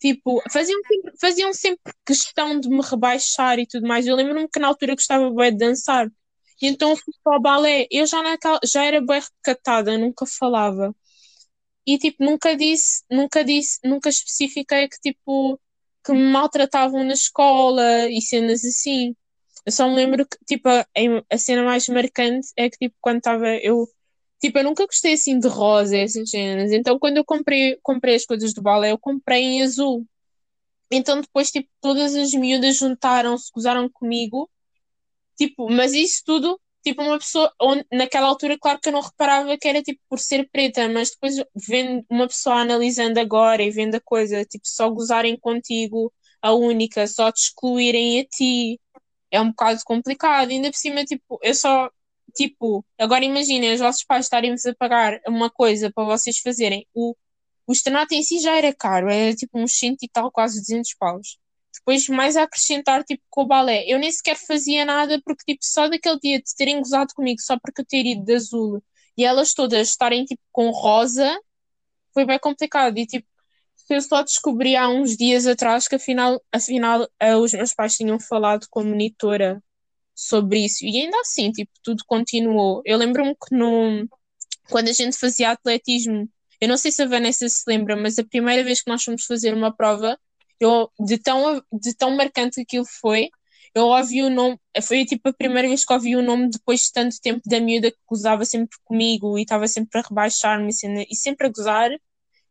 Tipo, 0.00 0.42
faziam 0.50 0.80
sempre, 0.86 1.12
faziam 1.20 1.52
sempre 1.54 1.94
questão 2.06 2.58
de 2.60 2.68
me 2.68 2.82
rebaixar 2.82 3.58
e 3.58 3.66
tudo 3.66 3.86
mais. 3.86 4.06
Eu 4.06 4.16
lembro-me 4.16 4.48
que 4.48 4.58
na 4.60 4.68
altura 4.68 4.94
gostava 4.96 5.30
bem 5.32 5.52
de 5.52 5.58
dançar. 5.58 6.08
E 6.60 6.66
então 6.68 6.96
fui 6.96 7.14
para 7.24 7.38
o 7.38 7.40
balé. 7.42 7.86
Eu 7.90 8.06
já, 8.06 8.22
naquela, 8.22 8.58
já 8.64 8.84
era 8.84 9.00
bem 9.00 9.20
recatada, 9.20 9.96
nunca 9.98 10.26
falava. 10.26 10.94
E 11.86 11.98
tipo, 11.98 12.24
nunca 12.24 12.56
disse, 12.56 13.04
nunca 13.10 13.44
disse, 13.44 13.78
nunca 13.84 14.08
especifiquei 14.08 14.88
que 14.88 14.98
tipo, 15.00 15.60
que 16.04 16.12
me 16.12 16.22
maltratavam 16.32 17.04
na 17.04 17.14
escola 17.14 18.08
e 18.10 18.20
cenas 18.20 18.64
assim. 18.64 19.14
Eu 19.66 19.72
só 19.72 19.88
me 19.88 19.94
lembro 19.96 20.26
que, 20.26 20.36
tipo, 20.46 20.68
a, 20.68 20.86
a 21.30 21.38
cena 21.38 21.64
mais 21.64 21.88
marcante 21.88 22.48
é 22.56 22.68
que, 22.70 22.78
tipo, 22.78 22.96
quando 23.00 23.18
estava 23.18 23.48
eu, 23.56 23.86
tipo, 24.40 24.58
eu 24.58 24.64
nunca 24.64 24.86
gostei 24.86 25.14
assim 25.14 25.38
de 25.38 25.48
rosa, 25.48 25.96
essas 25.96 26.30
cenas. 26.30 26.72
Então, 26.72 26.98
quando 26.98 27.18
eu 27.18 27.24
comprei, 27.24 27.78
comprei 27.82 28.16
as 28.16 28.26
coisas 28.26 28.52
do 28.54 28.62
balé, 28.62 28.92
eu 28.92 28.98
comprei 28.98 29.42
em 29.42 29.62
azul. 29.62 30.06
Então, 30.90 31.20
depois, 31.20 31.50
tipo, 31.50 31.68
todas 31.80 32.14
as 32.14 32.32
miúdas 32.34 32.76
juntaram-se, 32.76 33.50
gozaram 33.54 33.88
comigo. 33.90 34.50
Tipo, 35.36 35.70
mas 35.70 35.92
isso 35.94 36.22
tudo, 36.24 36.60
tipo, 36.82 37.02
uma 37.02 37.18
pessoa, 37.18 37.52
onde, 37.60 37.84
naquela 37.92 38.28
altura, 38.28 38.58
claro 38.58 38.78
que 38.80 38.88
eu 38.88 38.92
não 38.92 39.00
reparava 39.00 39.56
que 39.58 39.68
era, 39.68 39.82
tipo, 39.82 40.00
por 40.08 40.18
ser 40.18 40.48
preta, 40.50 40.88
mas 40.88 41.10
depois, 41.10 41.36
vendo 41.68 42.04
uma 42.10 42.26
pessoa 42.28 42.56
analisando 42.56 43.18
agora 43.20 43.62
e 43.62 43.70
vendo 43.70 43.94
a 43.96 44.00
coisa, 44.00 44.44
tipo, 44.44 44.66
só 44.66 44.90
gozarem 44.90 45.38
contigo, 45.38 46.12
a 46.42 46.52
única, 46.54 47.06
só 47.06 47.30
te 47.32 47.38
excluírem 47.44 48.20
a 48.20 48.24
ti, 48.24 48.80
é 49.30 49.40
um 49.40 49.48
bocado 49.50 49.80
complicado. 49.84 50.50
Ainda 50.50 50.70
por 50.70 50.76
cima, 50.78 51.04
tipo, 51.04 51.38
eu 51.42 51.54
só, 51.54 51.90
tipo, 52.34 52.84
agora 52.98 53.24
imaginem 53.24 53.74
os 53.74 53.80
vossos 53.80 54.04
pais 54.04 54.26
estarem-vos 54.26 54.66
a 54.66 54.74
pagar 54.74 55.20
uma 55.26 55.50
coisa 55.50 55.90
para 55.92 56.04
vocês 56.04 56.38
fazerem. 56.38 56.86
O, 56.94 57.14
o 57.66 57.72
em 58.12 58.22
si 58.22 58.40
já 58.40 58.56
era 58.56 58.74
caro, 58.74 59.10
era 59.10 59.34
tipo 59.36 59.58
uns 59.58 59.72
100 59.78 59.96
e 60.02 60.08
tal, 60.08 60.30
quase 60.30 60.60
200 60.60 60.94
paus. 60.94 61.38
Depois, 61.74 62.08
mais 62.08 62.36
a 62.36 62.42
acrescentar, 62.44 63.02
tipo, 63.04 63.22
com 63.30 63.42
o 63.42 63.46
balé. 63.46 63.84
Eu 63.86 63.98
nem 63.98 64.10
sequer 64.12 64.36
fazia 64.36 64.84
nada, 64.84 65.20
porque, 65.24 65.52
tipo, 65.52 65.64
só 65.64 65.88
daquele 65.88 66.18
dia 66.20 66.38
de 66.38 66.54
terem 66.56 66.78
gozado 66.78 67.14
comigo, 67.14 67.40
só 67.40 67.58
porque 67.58 67.82
eu 67.82 67.86
ter 67.86 68.06
ido 68.06 68.24
de 68.24 68.34
azul 68.34 68.82
e 69.16 69.24
elas 69.24 69.54
todas 69.54 69.88
estarem, 69.88 70.24
tipo, 70.24 70.42
com 70.52 70.70
rosa, 70.70 71.38
foi 72.14 72.24
bem 72.26 72.38
complicado. 72.38 72.98
E, 72.98 73.06
tipo, 73.06 73.26
eu 73.90 74.00
só 74.00 74.22
descobri 74.22 74.76
há 74.76 74.88
uns 74.88 75.16
dias 75.16 75.46
atrás 75.46 75.88
que, 75.88 75.96
afinal, 75.96 76.40
afinal 76.52 77.08
eh, 77.20 77.36
os 77.36 77.52
meus 77.52 77.74
pais 77.74 77.96
tinham 77.96 78.18
falado 78.20 78.66
com 78.70 78.80
a 78.80 78.84
monitora 78.84 79.62
sobre 80.14 80.64
isso. 80.64 80.84
E 80.84 81.00
ainda 81.00 81.18
assim, 81.20 81.50
tipo, 81.52 81.70
tudo 81.82 82.04
continuou. 82.06 82.82
Eu 82.84 82.98
lembro-me 82.98 83.34
que 83.34 83.54
no, 83.54 84.08
quando 84.70 84.88
a 84.88 84.92
gente 84.92 85.18
fazia 85.18 85.50
atletismo, 85.50 86.28
eu 86.60 86.68
não 86.68 86.76
sei 86.76 86.92
se 86.92 87.02
a 87.02 87.06
Vanessa 87.06 87.48
se 87.48 87.64
lembra, 87.66 87.96
mas 87.96 88.18
a 88.18 88.24
primeira 88.24 88.62
vez 88.64 88.82
que 88.82 88.90
nós 88.90 89.02
fomos 89.02 89.24
fazer 89.24 89.54
uma 89.54 89.74
prova, 89.74 90.18
eu, 90.64 90.90
de 91.00 91.18
tão, 91.18 91.62
de 91.72 91.94
tão 91.94 92.16
marcante 92.16 92.56
que 92.56 92.62
aquilo 92.62 92.86
foi, 93.00 93.30
eu 93.74 93.86
ouvi 93.86 94.22
o 94.22 94.30
nome, 94.30 94.58
foi 94.82 95.04
tipo 95.04 95.28
a 95.30 95.32
primeira 95.32 95.66
vez 95.68 95.84
que 95.84 95.92
ouvi 95.92 96.14
o 96.16 96.22
nome 96.22 96.50
depois 96.50 96.82
de 96.82 96.92
tanto 96.92 97.20
tempo 97.20 97.40
da 97.46 97.58
miúda 97.60 97.90
que 97.90 97.98
gozava 98.06 98.44
sempre 98.44 98.76
comigo 98.84 99.38
e 99.38 99.42
estava 99.42 99.66
sempre 99.66 99.98
a 100.00 100.02
rebaixar-me 100.02 100.70
e 101.10 101.16
sempre 101.16 101.46
a 101.46 101.50
gozar. 101.50 101.90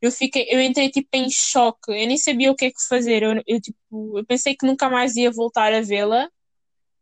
Eu 0.02 0.12
fiquei, 0.12 0.48
eu 0.50 0.60
entrei 0.62 0.90
tipo 0.90 1.10
em 1.14 1.30
choque, 1.30 1.92
eu 1.92 2.08
nem 2.08 2.18
sabia 2.18 2.52
o 2.52 2.56
que 2.56 2.66
é 2.66 2.72
que 2.72 2.82
fazer. 2.90 3.22
Eu, 3.24 3.42
eu 3.48 3.62
tipo, 3.62 4.18
eu 4.20 4.26
pensei 4.26 4.56
que 4.56 4.66
nunca 4.66 4.90
mais 4.90 5.16
ia 5.16 5.32
voltar 5.32 5.74
a 5.74 5.82
vê-la. 5.82 6.30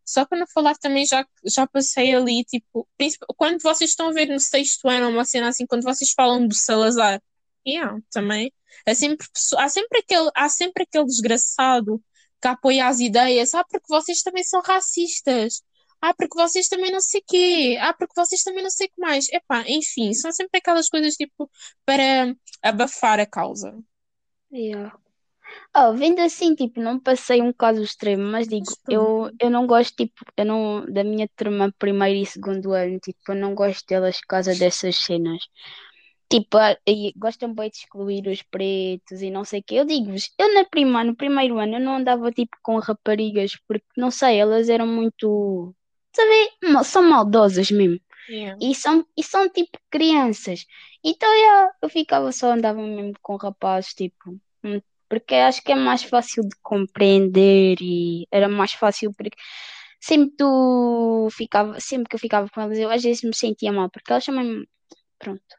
Só 0.05 0.25
para 0.25 0.39
não 0.39 0.47
falar 0.47 0.75
também, 0.77 1.05
já, 1.05 1.25
já 1.45 1.67
passei 1.67 2.15
ali, 2.15 2.43
tipo, 2.43 2.87
quando 3.37 3.61
vocês 3.61 3.91
estão 3.91 4.09
a 4.09 4.11
ver 4.11 4.27
no 4.27 4.39
sexto 4.39 4.87
ano, 4.89 5.09
uma 5.09 5.23
cena 5.25 5.49
assim, 5.49 5.67
quando 5.67 5.83
vocês 5.83 6.11
falam 6.11 6.47
do 6.47 6.55
Salazar, 6.55 7.21
yeah, 7.65 7.97
também. 8.11 8.51
Há 8.87 8.95
sempre, 8.95 9.27
há, 9.57 9.69
sempre 9.69 9.99
aquele, 9.99 10.29
há 10.35 10.49
sempre 10.49 10.83
aquele 10.83 11.05
desgraçado 11.05 12.01
que 12.41 12.47
apoia 12.47 12.87
as 12.87 12.99
ideias. 12.99 13.53
Ah, 13.53 13.63
porque 13.63 13.87
vocês 13.89 14.21
também 14.21 14.43
são 14.43 14.61
racistas. 14.61 15.61
Ah, 16.01 16.13
porque 16.13 16.35
vocês 16.39 16.67
também 16.67 16.91
não 16.91 17.01
sei 17.01 17.21
quê. 17.27 17.77
Ah, 17.81 17.93
porque 17.93 18.13
vocês 18.15 18.43
também 18.43 18.63
não 18.63 18.69
sei 18.69 18.87
o 18.87 18.89
que 18.89 19.01
mais. 19.01 19.27
Epá, 19.29 19.63
enfim, 19.67 20.13
são 20.13 20.31
sempre 20.31 20.59
aquelas 20.59 20.89
coisas 20.89 21.15
tipo 21.15 21.49
para 21.85 22.35
abafar 22.61 23.19
a 23.19 23.25
causa. 23.25 23.77
Yeah. 24.51 24.97
Oh, 25.75 25.93
vendo 25.93 26.19
assim, 26.21 26.55
tipo, 26.55 26.79
não 26.79 26.99
passei 26.99 27.41
um 27.41 27.53
caso 27.53 27.81
extremo, 27.81 28.23
mas 28.23 28.47
digo, 28.47 28.65
eu, 28.89 29.31
eu 29.39 29.49
não 29.49 29.67
gosto, 29.67 29.95
tipo, 29.95 30.13
eu 30.35 30.45
não, 30.45 30.85
da 30.85 31.03
minha 31.03 31.27
turma 31.35 31.73
primeiro 31.77 32.19
e 32.19 32.25
segundo 32.25 32.73
ano, 32.73 32.99
tipo, 32.99 33.19
eu 33.29 33.35
não 33.35 33.53
gosto 33.55 33.85
delas 33.87 34.19
por 34.19 34.27
causa 34.27 34.55
dessas 34.55 34.95
cenas. 34.97 35.41
Tipo, 36.31 36.57
gostam 37.17 37.53
bem 37.55 37.69
de 37.69 37.77
excluir 37.77 38.27
os 38.27 38.43
pretos 38.43 39.21
e 39.21 39.31
não 39.31 39.43
sei 39.43 39.61
o 39.61 39.63
quê. 39.63 39.75
Eu 39.75 39.85
digo-vos, 39.85 40.31
eu 40.37 40.53
na 40.53 40.63
prima, 40.63 41.03
no 41.03 41.15
primeiro 41.15 41.57
ano 41.57 41.77
eu 41.77 41.79
não 41.79 41.95
andava 41.95 42.31
tipo 42.31 42.55
com 42.61 42.77
raparigas 42.77 43.53
porque, 43.67 43.85
não 43.97 44.11
sei, 44.11 44.37
elas 44.39 44.69
eram 44.69 44.85
muito, 44.85 45.73
sabe, 46.15 46.83
são 46.85 47.01
maldosas 47.03 47.71
mesmo. 47.71 47.99
Yeah. 48.29 48.57
E 48.61 48.75
são, 48.75 49.03
e 49.17 49.23
são 49.23 49.49
tipo 49.49 49.79
crianças. 49.89 50.65
Então 51.03 51.27
yeah, 51.33 51.71
eu 51.81 51.89
ficava 51.89 52.31
só, 52.31 52.51
andava 52.51 52.79
mesmo 52.79 53.13
com 53.23 53.35
rapazes, 53.35 53.95
tipo, 53.95 54.39
hum, 54.63 54.79
porque 55.09 55.33
acho 55.33 55.63
que 55.63 55.71
é 55.71 55.75
mais 55.75 56.03
fácil 56.03 56.43
de 56.43 56.55
compreender 56.61 57.77
e 57.81 58.27
era 58.31 58.47
mais 58.47 58.73
fácil 58.73 59.11
porque 59.15 59.35
sempre 59.99 60.35
tu 60.37 61.27
ficava, 61.31 61.79
sempre 61.79 62.07
que 62.09 62.15
eu 62.15 62.19
ficava 62.19 62.47
com 62.49 62.61
elas, 62.61 62.77
eu 62.77 62.91
às 62.91 63.01
vezes 63.03 63.23
me 63.23 63.35
sentia 63.35 63.71
mal, 63.71 63.89
porque 63.89 64.11
elas 64.11 64.23
chamam 64.23 64.63
pronto. 65.17 65.58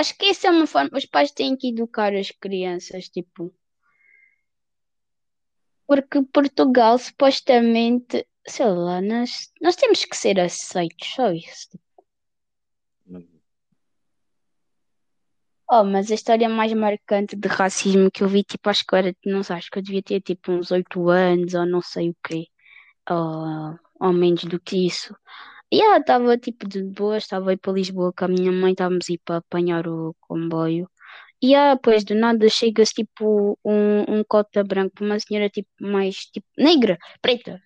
Acho 0.00 0.16
que 0.16 0.26
essa 0.26 0.46
é 0.48 0.50
uma 0.50 0.66
forma, 0.66 0.96
os 0.96 1.04
pais 1.04 1.30
têm 1.30 1.54
que 1.54 1.68
educar 1.68 2.14
as 2.14 2.30
crianças, 2.30 3.06
tipo, 3.10 3.54
porque 5.86 6.22
Portugal 6.22 6.96
supostamente, 6.98 8.26
sei 8.46 8.64
lá, 8.64 9.02
nós, 9.02 9.52
nós 9.60 9.76
temos 9.76 10.02
que 10.06 10.16
ser 10.16 10.40
aceitos, 10.40 11.06
só 11.06 11.30
isso. 11.30 11.68
tipo. 11.68 11.84
Oh, 15.70 15.84
mas 15.84 16.10
a 16.10 16.14
história 16.14 16.48
mais 16.48 16.72
marcante 16.72 17.36
de 17.36 17.48
racismo 17.48 18.10
que 18.10 18.22
eu 18.22 18.28
vi, 18.28 18.42
tipo, 18.42 18.70
acho 18.70 18.86
que 18.86 18.94
eu 18.94 18.98
era, 18.98 19.14
não 19.26 19.42
sei, 19.42 19.56
acho 19.56 19.70
que 19.70 19.80
eu 19.80 19.82
devia 19.82 20.02
ter 20.02 20.22
tipo 20.22 20.50
uns 20.50 20.70
oito 20.70 21.10
anos 21.10 21.52
ou 21.52 21.66
não 21.66 21.82
sei 21.82 22.08
o 22.08 22.16
quê, 22.26 22.46
ou, 23.10 23.78
ou 24.00 24.12
menos 24.14 24.44
do 24.44 24.58
que 24.58 24.86
isso. 24.86 25.14
Yeah, 25.72 25.98
estava 26.00 26.36
tipo 26.38 26.68
de 26.68 26.82
boa, 26.82 27.16
estava 27.18 27.50
a 27.50 27.52
ir 27.52 27.58
para 27.58 27.72
Lisboa 27.72 28.12
com 28.12 28.24
a 28.24 28.28
minha 28.28 28.50
mãe, 28.52 28.72
estávamos 28.72 29.08
a 29.08 29.12
ir 29.12 29.20
para 29.24 29.36
apanhar 29.36 29.86
o 29.86 30.14
comboio. 30.20 30.90
E 31.42 31.48
yeah, 31.52 31.74
depois 31.74 32.04
do 32.04 32.14
nada 32.14 32.48
chega-se 32.48 32.94
tipo 32.94 33.58
um, 33.64 34.18
um 34.20 34.24
cota 34.24 34.64
branco, 34.64 35.04
uma 35.04 35.18
senhora 35.20 35.48
tipo 35.50 35.70
mais 35.80 36.16
tipo 36.26 36.46
negra, 36.58 36.98
preta, 37.22 37.60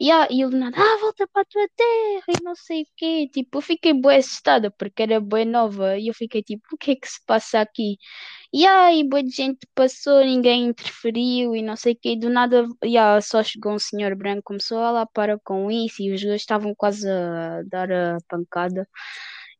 Yeah, 0.00 0.26
e 0.30 0.42
ele 0.42 0.56
nada, 0.58 0.76
ah, 0.78 0.98
volta 1.00 1.26
para 1.28 1.42
a 1.42 1.44
tua 1.44 1.68
terra 1.76 2.24
e 2.28 2.42
não 2.42 2.54
sei 2.54 2.82
o 2.82 2.86
quê. 2.96 3.28
Tipo, 3.32 3.58
eu 3.58 3.62
fiquei 3.62 3.92
bem 3.94 4.18
assustada 4.18 4.70
porque 4.70 5.02
era 5.02 5.20
bem 5.20 5.44
nova 5.44 5.96
e 5.98 6.08
eu 6.08 6.14
fiquei 6.14 6.42
tipo, 6.42 6.62
o 6.72 6.76
que 6.78 6.92
é 6.92 6.96
que 6.96 7.08
se 7.08 7.20
passa 7.26 7.60
aqui? 7.60 7.96
E 8.52 8.64
boa 9.04 9.22
de 9.22 9.30
gente 9.30 9.66
passou, 9.74 10.20
ninguém 10.24 10.66
interferiu 10.68 11.54
e 11.56 11.62
não 11.62 11.76
sei 11.76 11.94
o 11.94 11.98
quê. 12.00 12.16
Do 12.16 12.28
nada, 12.30 12.66
yeah, 12.84 13.20
só 13.20 13.42
chegou 13.42 13.72
um 13.74 13.78
senhor 13.78 14.14
branco, 14.16 14.42
começou 14.44 14.78
a 14.78 14.90
lá 14.90 15.06
para 15.06 15.38
com 15.40 15.70
isso 15.70 16.02
e 16.02 16.12
os 16.12 16.22
dois 16.22 16.40
estavam 16.42 16.74
quase 16.74 17.08
a 17.08 17.62
dar 17.66 17.90
a 17.92 18.18
pancada. 18.28 18.88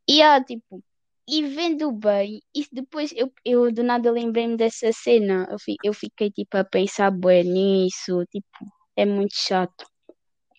E 0.09 0.15
yeah, 0.19 0.45
tipo, 0.45 0.83
e 1.29 1.43
vendo 1.45 1.93
bem, 1.93 2.43
e 2.55 2.67
depois 2.73 3.13
eu, 3.17 3.33
eu 3.45 3.73
do 3.73 3.83
nada 3.83 4.11
lembrei-me 4.11 4.57
dessa 4.57 4.93
cena. 4.93 5.49
Eu, 5.51 5.59
fi, 5.59 5.77
eu 5.83 5.95
fiquei 5.95 6.31
tipo 6.31 6.57
a 6.57 6.65
pensar 6.65 7.11
bem 7.11 7.45
nisso, 7.45 8.25
tipo, 8.27 8.49
é 8.97 9.07
muito 9.07 9.35
chato. 9.37 9.87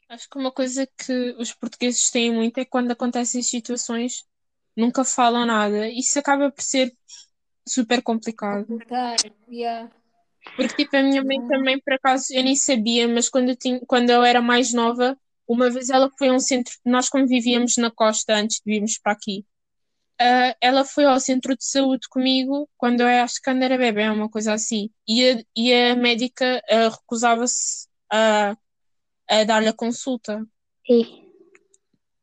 Acho 0.10 0.30
que 0.30 0.38
uma 0.38 0.52
coisa 0.52 0.88
que 0.88 1.36
os 1.40 1.54
portugueses 1.54 2.10
têm 2.12 2.32
muito 2.32 2.58
é 2.60 2.66
quando 2.66 2.92
acontecem 2.92 3.42
situações, 3.42 4.24
nunca 4.76 5.04
falam 5.04 5.46
nada. 5.46 5.88
Isso 5.90 6.20
acaba 6.20 6.52
por 6.52 6.62
ser 6.62 6.96
super 7.68 8.02
complicado. 8.02 8.80
Yeah. 9.50 9.92
Porque, 10.56 10.84
tipo, 10.84 10.96
a 10.98 11.04
minha 11.04 11.24
mãe 11.24 11.46
também, 11.48 11.80
por 11.80 11.94
acaso, 11.94 12.26
eu 12.32 12.44
nem 12.44 12.56
sabia, 12.56 13.08
mas 13.08 13.30
quando 13.30 13.50
eu, 13.50 13.56
tinha, 13.56 13.80
quando 13.88 14.10
eu 14.10 14.24
era 14.24 14.42
mais 14.42 14.74
nova, 14.74 15.18
uma 15.48 15.70
vez 15.70 15.90
ela 15.90 16.10
foi 16.18 16.30
a 16.30 16.34
um 16.34 16.40
centro, 16.40 16.74
nós 16.86 17.10
como 17.10 17.28
vivíamos 17.28 17.78
na 17.78 17.90
costa 17.90 18.36
antes 18.36 18.58
de 18.58 18.72
virmos 18.72 18.98
para 18.98 19.14
aqui, 19.14 19.46
uh, 20.22 20.56
ela 20.62 20.86
foi 20.86 21.06
ao 21.06 21.20
centro 21.20 21.56
de 21.56 21.66
saúde 21.66 22.08
comigo 22.10 22.70
quando 22.78 23.02
eu 23.02 23.08
acho 23.24 23.42
que 23.42 23.50
ainda 23.50 23.66
era 23.66 23.78
bebê, 23.78 24.10
uma 24.10 24.30
coisa 24.30 24.54
assim. 24.54 24.90
E 25.08 25.30
a, 25.30 25.44
e 25.56 25.74
a 25.74 25.96
médica 25.96 26.62
uh, 26.70 26.90
recusava-se 26.90 27.88
a 28.12 28.56
a 29.30 29.44
dar-lhe 29.44 29.70
a 29.70 29.74
consulta. 29.74 30.46
E 30.88 30.98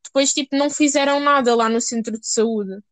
Depois, 0.04 0.34
tipo, 0.34 0.54
não 0.56 0.68
fizeram 0.68 1.20
nada 1.20 1.54
lá 1.54 1.66
no 1.66 1.80
centro 1.80 2.12
de 2.20 2.26
saúde. 2.28 2.82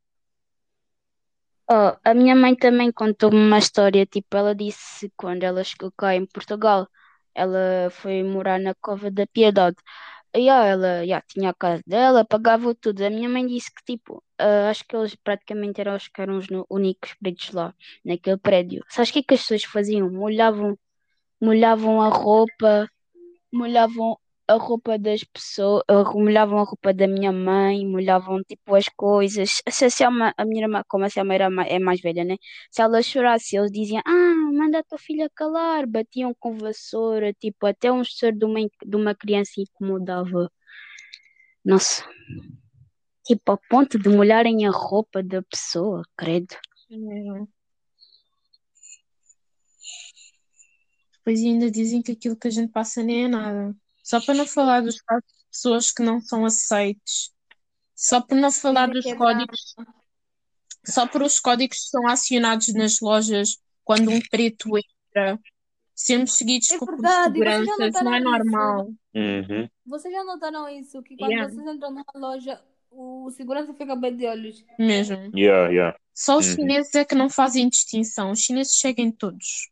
oh, 1.71 1.97
a 2.05 2.15
minha 2.15 2.35
mãe 2.37 2.55
também 2.57 2.93
contou-me 2.93 3.37
uma 3.39 3.59
história, 3.59 4.07
tipo, 4.07 4.37
ela 4.37 4.55
disse 4.55 5.11
quando 5.17 5.43
ela 5.45 5.63
chegou 5.65 5.93
cá 5.93 6.15
em 6.15 6.27
Portugal, 6.27 6.89
ela 7.35 7.91
foi 7.91 8.23
morar 8.23 8.59
na 8.61 8.75
Cova 8.75 9.11
da 9.11 9.27
Piedade. 9.27 9.77
E 10.37 10.49
ah, 10.51 10.65
ela 10.67 11.07
já 11.07 11.21
tinha 11.23 11.51
a 11.51 11.55
casa 11.55 11.83
dela, 11.87 12.25
pagava 12.25 12.75
tudo. 12.75 13.03
A 13.05 13.11
minha 13.11 13.29
mãe 13.29 13.47
disse 13.47 13.71
que, 13.75 13.85
tipo, 13.85 14.25
ah, 14.39 14.71
acho 14.71 14.85
que 14.87 14.97
eles 14.97 15.15
praticamente 15.17 15.81
eram 15.83 15.97
os 15.97 16.09
que 16.09 16.21
eram 16.23 16.39
os 16.39 16.49
no- 16.51 16.67
únicos 16.71 17.15
pretos 17.21 17.53
lá, 17.53 17.75
naquele 18.05 18.39
prédio. 18.39 18.85
Sabes 18.91 19.11
o 19.11 19.13
que 19.15 19.21
é 19.21 19.23
que 19.25 19.35
as 19.35 19.41
pessoas 19.43 19.65
faziam? 19.65 20.11
Molhavam, 20.13 20.79
molhavam 21.41 22.01
a 22.03 22.09
roupa, 22.09 22.89
molhavam 23.53 24.17
a 24.49 24.55
roupa 24.55 24.99
das 24.99 25.23
pessoas, 25.25 25.85
molhavam 26.15 26.59
a 26.59 26.65
roupa 26.65 26.95
da 26.95 27.07
minha 27.07 27.31
mãe, 27.31 27.87
molhavam 27.87 28.43
tipo 28.43 28.75
as 28.75 28.89
coisas. 28.89 29.61
Se 29.69 29.85
a 29.85 29.91
Selma, 29.91 30.35
a 30.39 30.45
minha 30.45 30.65
irmã, 30.65 30.83
como 30.89 31.05
a 31.05 31.11
Selma 31.11 31.35
era, 31.35 31.49
é 31.67 31.79
mais 31.79 32.01
velha, 32.01 32.25
né? 32.25 32.37
Se 32.71 32.81
ela 32.81 33.03
chorasse, 33.03 33.57
eles 33.57 33.71
diziam: 33.71 34.03
Ah, 34.07 34.35
manda 34.53 34.79
a 34.81 34.83
tua 34.83 34.99
filha 34.99 35.29
calar. 35.35 35.87
Batiam 35.87 36.35
com 36.39 36.57
vassoura, 36.57 37.33
tipo, 37.35 37.67
até 37.67 37.93
um 37.93 38.03
choro 38.05 38.37
de 38.39 38.45
uma, 38.47 38.61
de 38.61 38.97
uma 38.97 39.15
criança 39.15 39.53
incomodava. 39.61 40.51
Nossa, 41.65 42.03
tipo, 43.27 43.53
ao 43.53 43.59
ponto 43.69 43.99
de 43.99 44.09
molharem 44.09 44.67
a 44.67 44.71
roupa 44.71 45.23
da 45.23 45.43
pessoa, 45.43 46.03
credo. 46.17 46.57
Hum. 46.91 47.47
Depois 51.29 51.45
ainda 51.45 51.71
dizem 51.71 52.01
que 52.01 52.13
aquilo 52.13 52.37
que 52.37 52.49
a 52.49 52.51
gente 52.51 52.73
passa 52.73 53.03
nem 53.03 53.27
é 53.27 53.29
nada. 53.29 53.77
Só 54.03 54.19
para 54.19 54.33
não 54.33 54.47
falar 54.47 54.81
dos 54.81 54.99
casos 55.03 55.25
de 55.29 55.45
pessoas 55.51 55.93
que 55.93 56.03
não 56.03 56.23
são 56.23 56.47
aceites. 56.47 57.35
Só 57.95 58.19
por 58.23 58.35
não 58.35 58.51
falar 58.51 58.87
dos 58.89 59.05
é 59.05 59.11
drama. 59.15 59.27
códigos. 59.35 59.75
Só 60.87 61.07
por 61.07 61.21
os 61.21 61.39
códigos 61.39 61.77
que 61.81 61.89
são 61.91 62.09
acionados 62.09 62.73
nas 62.73 62.99
lojas 63.03 63.59
quando 63.85 64.11
um 64.11 64.19
preto 64.31 64.71
entra. 64.79 65.39
Sermos 65.95 66.33
seguidos 66.33 66.71
É 66.71 66.79
já 66.79 67.25
seguranças, 67.25 68.03
não 68.03 68.15
é 68.15 68.21
normal. 68.21 68.87
Uhum. 69.15 69.69
Vocês 69.85 70.15
já 70.15 70.25
notaram 70.25 70.67
isso? 70.71 71.03
Que 71.03 71.15
quando 71.15 71.33
Yeah. 71.33 71.53
vocês 71.53 71.67
entram 71.77 71.91
numa 71.91 72.05
loja, 72.15 72.59
o 72.91 73.31
segurança 73.33 73.75
fica 73.75 73.95
bem 73.95 74.17
de 74.17 74.25
olhos. 74.25 74.65
Mesmo. 74.79 75.31
Yeah, 75.37 75.69
yeah. 75.71 75.99
Só 76.15 76.39
os 76.39 76.47
Uhum. 76.49 76.55
chineses 76.55 76.95
é 76.95 77.05
que 77.05 77.15
não 77.15 77.29
fazem 77.29 77.69
distinção. 77.69 78.31
Os 78.31 78.41
chineses 78.41 78.79
seguem 78.79 79.13
todos. 79.13 79.69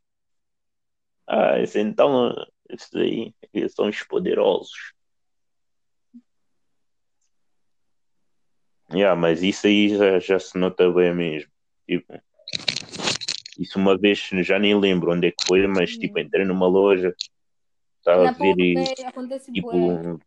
Ah, 1.26 1.58
esse, 1.60 1.80
então, 1.80 2.32
esses 2.68 2.94
aí, 2.94 3.34
eles 3.52 3.74
são 3.74 3.88
os 3.88 4.02
poderosos. 4.02 4.94
Yeah, 8.92 9.20
mas 9.20 9.42
isso 9.42 9.66
aí 9.66 9.88
já, 9.88 10.18
já 10.20 10.38
se 10.38 10.56
nota 10.56 10.90
bem 10.92 11.12
mesmo. 11.14 11.50
Tipo, 11.88 12.20
isso 13.58 13.78
uma 13.78 13.98
vez, 13.98 14.28
já 14.42 14.58
nem 14.58 14.78
lembro 14.78 15.12
onde 15.12 15.28
é 15.28 15.30
que 15.30 15.46
foi, 15.46 15.66
mas 15.66 15.96
tipo, 15.96 16.18
entrei 16.18 16.44
numa 16.44 16.68
loja, 16.68 17.14
estava 17.98 18.28
a 18.28 18.32
ver 18.32 18.54
e 18.58 18.84
tipo, 19.52 20.20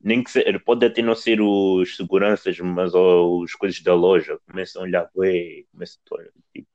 nem 0.00 0.22
que 0.22 0.30
ser, 0.30 0.62
pode 0.64 0.86
até 0.86 1.02
não 1.02 1.14
ser 1.14 1.40
os 1.40 1.96
seguranças, 1.96 2.58
mas 2.60 2.94
ó, 2.94 3.26
os 3.28 3.54
coisas 3.54 3.80
da 3.80 3.94
loja 3.94 4.38
começam 4.48 4.82
a 4.82 4.84
olhar, 4.84 5.10
ué, 5.16 5.64
começam 5.72 6.00
a 6.10 6.14
olhar, 6.14 6.30
tipo, 6.52 6.68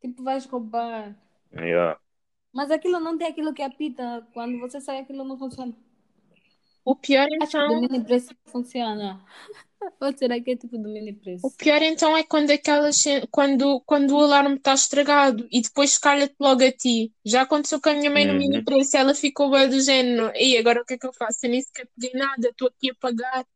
Tipo, 0.00 0.22
vais 0.22 0.46
roubar. 0.46 1.16
yeah. 1.52 1.98
Mas 2.52 2.70
aquilo 2.70 3.00
não 3.00 3.16
tem 3.16 3.26
aquilo 3.28 3.54
que 3.54 3.62
apita. 3.62 4.26
Quando 4.34 4.58
você 4.60 4.80
sai, 4.80 4.98
aquilo 5.00 5.24
não 5.24 5.38
funciona. 5.38 5.74
O 6.84 6.96
pior 6.96 7.28
Acho 7.40 7.56
que 7.56 7.62
então, 7.62 7.68
domínio 7.68 8.04
preço 8.04 8.34
funciona. 8.46 9.24
Ou 10.00 10.16
será 10.16 10.40
que 10.40 10.52
é 10.52 10.56
tipo 10.56 10.78
domínio 10.78 11.14
o 11.42 11.50
preço? 11.50 11.56
pior 11.56 11.82
então 11.82 12.16
é 12.16 12.22
quando 12.24 12.50
aquelas 12.50 13.02
quando, 13.30 13.80
quando 13.82 14.12
o 14.16 14.20
alarme 14.22 14.56
está 14.56 14.74
estragado 14.74 15.46
e 15.50 15.60
depois 15.62 15.96
calha-te 15.98 16.34
logo 16.40 16.62
a 16.64 16.72
ti. 16.72 17.12
Já 17.24 17.42
aconteceu 17.42 17.80
com 17.80 17.88
a 17.90 17.94
minha 17.94 18.10
mãe 18.10 18.26
no 18.26 18.34
mini 18.34 18.58
Uhum. 18.58 18.64
preço, 18.64 18.96
ela 18.96 19.14
ficou 19.14 19.50
bem 19.50 19.68
do 19.68 19.80
género. 19.80 20.32
E 20.36 20.56
agora 20.58 20.82
o 20.82 20.84
que 20.84 20.94
é 20.94 20.98
que 20.98 21.06
eu 21.06 21.12
faço? 21.12 21.38
Eu 21.46 21.50
nem 21.50 21.60
sequer 21.62 21.88
pedi 21.98 22.16
nada, 22.16 22.48
estou 22.48 22.68
aqui 22.68 22.90
a 22.90 22.94
pagar. 22.94 23.46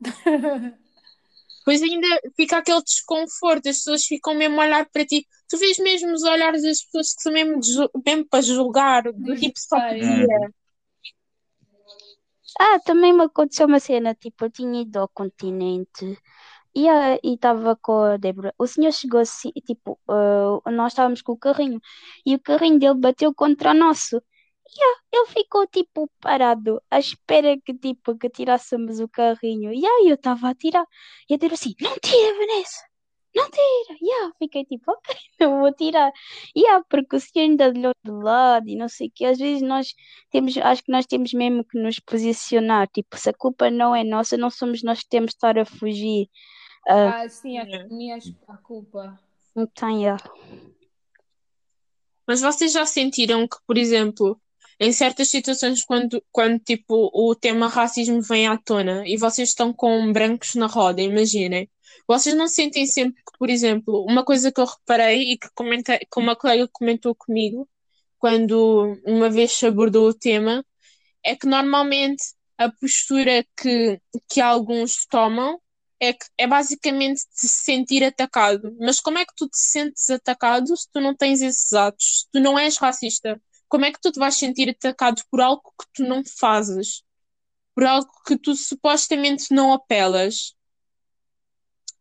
Pois 1.64 1.82
ainda 1.82 2.06
fica 2.36 2.58
aquele 2.58 2.82
desconforto, 2.82 3.68
as 3.68 3.78
pessoas 3.78 4.04
ficam 4.04 4.34
mesmo 4.34 4.60
a 4.60 4.64
olhar 4.64 4.88
para 4.90 5.04
ti. 5.06 5.26
Tu 5.48 5.58
vês 5.58 5.78
mesmo 5.78 6.12
os 6.12 6.22
olhares 6.22 6.62
das 6.62 6.82
pessoas 6.84 7.14
que 7.14 7.22
são 7.22 7.32
mesmo, 7.32 7.60
mesmo 8.06 8.26
para 8.28 8.42
julgar, 8.42 9.02
do 9.12 9.36
tipo 9.36 9.58
só 9.58 9.80
podia. 9.80 10.26
Uhum. 10.26 10.50
Ah, 12.60 12.78
também 12.84 13.12
me 13.12 13.24
aconteceu 13.24 13.66
uma 13.66 13.80
cena, 13.80 14.14
tipo, 14.14 14.44
eu 14.44 14.50
tinha 14.50 14.82
ido 14.82 14.98
ao 14.98 15.08
continente 15.08 16.18
e 16.74 16.88
a- 16.88 17.16
e 17.22 17.34
estava 17.34 17.76
com 17.76 17.98
a 18.02 18.16
Débora. 18.18 18.54
O 18.58 18.66
senhor 18.66 18.92
chegou 18.92 19.20
assim, 19.20 19.52
tipo, 19.66 19.98
ah, 20.08 20.60
nós 20.72 20.92
estávamos 20.92 21.22
com 21.22 21.32
o 21.32 21.38
carrinho 21.38 21.80
e 22.26 22.34
o 22.34 22.40
carrinho 22.40 22.78
dele 22.78 22.94
bateu 22.96 23.34
contra 23.34 23.72
o 23.72 23.74
nosso. 23.74 24.22
E 24.66 24.82
ah, 24.82 24.96
ele 25.12 25.26
ficou, 25.26 25.66
tipo, 25.66 26.10
parado, 26.20 26.82
à 26.90 26.98
espera 26.98 27.56
que, 27.64 27.74
tipo, 27.74 28.16
que 28.16 28.28
tirássemos 28.30 28.98
o 29.00 29.08
carrinho. 29.08 29.72
E 29.72 29.84
aí 29.86 30.08
eu 30.08 30.14
estava 30.14 30.48
a 30.50 30.54
tirar. 30.54 30.84
E 31.28 31.34
a 31.34 31.36
Débora 31.36 31.54
assim, 31.54 31.74
não 31.80 31.94
tira, 32.02 32.34
Vanessa, 32.38 32.80
não 33.36 33.44
tira. 33.50 33.98
E 34.00 34.10
ah, 34.24 34.32
fiquei 34.38 34.64
tipo, 34.64 34.90
ok, 34.90 35.14
não 35.40 35.60
vou 35.60 35.72
tirar. 35.72 36.10
E 36.56 36.66
ah, 36.66 36.82
porque 36.88 37.14
o 37.16 37.20
senhor 37.20 37.44
ainda 37.44 37.68
olhou 37.68 37.92
de 38.04 38.10
lado 38.10 38.68
e 38.68 38.74
não 38.76 38.88
sei 38.88 39.08
o 39.08 39.12
quê. 39.14 39.26
Às 39.26 39.38
vezes 39.38 39.62
nós 39.62 39.94
temos, 40.30 40.56
acho 40.56 40.82
que 40.82 40.90
nós 40.92 41.06
temos 41.06 41.32
mesmo 41.34 41.64
que 41.64 41.78
nos 41.78 42.00
posicionar. 42.00 42.88
Tipo, 42.88 43.16
se 43.18 43.28
a 43.30 43.34
culpa 43.34 43.70
não 43.70 43.94
é 43.94 44.02
nossa, 44.02 44.36
não 44.36 44.50
somos 44.50 44.82
nós 44.82 45.00
que 45.02 45.08
temos 45.08 45.30
de 45.30 45.36
estar 45.36 45.58
a 45.58 45.64
fugir. 45.64 46.28
Ah, 46.88 47.20
Ah, 47.22 47.28
sim, 47.28 47.58
É. 47.58 47.62
assumir 47.62 48.18
a 48.48 48.56
culpa. 48.56 49.20
então, 49.54 50.04
é. 50.06 50.16
Mas 52.26 52.40
vocês 52.40 52.72
já 52.72 52.86
sentiram 52.86 53.46
que, 53.46 53.56
por 53.66 53.76
exemplo, 53.76 54.40
em 54.80 54.92
certas 54.92 55.28
situações, 55.28 55.84
quando, 55.84 56.22
quando 56.32 56.58
tipo, 56.60 57.10
o 57.12 57.34
tema 57.34 57.68
racismo 57.68 58.20
vem 58.22 58.46
à 58.48 58.56
tona 58.56 59.04
e 59.06 59.16
vocês 59.16 59.50
estão 59.50 59.72
com 59.72 60.12
brancos 60.12 60.54
na 60.54 60.66
roda, 60.66 61.00
imaginem, 61.02 61.68
vocês 62.06 62.34
não 62.36 62.48
sentem 62.48 62.86
sempre 62.86 63.22
que, 63.22 63.38
por 63.38 63.50
exemplo, 63.50 64.04
uma 64.08 64.24
coisa 64.24 64.52
que 64.52 64.60
eu 64.60 64.66
reparei 64.66 65.32
e 65.32 65.38
que, 65.38 65.48
comentei, 65.54 65.98
que 65.98 66.20
uma 66.20 66.36
colega 66.36 66.68
comentou 66.72 67.14
comigo 67.14 67.68
quando 68.18 68.98
uma 69.04 69.30
vez 69.30 69.52
se 69.52 69.66
abordou 69.66 70.08
o 70.08 70.14
tema, 70.14 70.64
é 71.24 71.36
que 71.36 71.46
normalmente 71.46 72.22
a 72.58 72.70
postura 72.70 73.44
que, 73.56 74.00
que 74.28 74.40
alguns 74.40 75.06
tomam 75.06 75.60
é, 76.00 76.12
que, 76.12 76.26
é 76.38 76.46
basicamente 76.46 77.22
se 77.30 77.48
sentir 77.48 78.04
atacado. 78.04 78.76
Mas 78.80 79.00
como 79.00 79.18
é 79.18 79.24
que 79.24 79.34
tu 79.36 79.48
te 79.48 79.58
sentes 79.58 80.08
atacado 80.10 80.76
se 80.76 80.88
tu 80.92 81.00
não 81.00 81.14
tens 81.14 81.40
esses 81.42 81.72
atos? 81.72 82.22
Se 82.22 82.26
tu 82.32 82.40
não 82.40 82.58
és 82.58 82.76
racista? 82.76 83.40
Como 83.68 83.84
é 83.84 83.92
que 83.92 84.00
tu 84.00 84.12
te 84.12 84.18
vais 84.18 84.34
sentir 84.36 84.70
atacado 84.70 85.22
por 85.30 85.40
algo 85.40 85.62
que 85.78 85.86
tu 85.94 86.04
não 86.04 86.22
fazes? 86.24 87.02
Por 87.74 87.84
algo 87.84 88.10
que 88.26 88.36
tu 88.38 88.54
supostamente 88.54 89.52
não 89.52 89.72
apelas? 89.72 90.54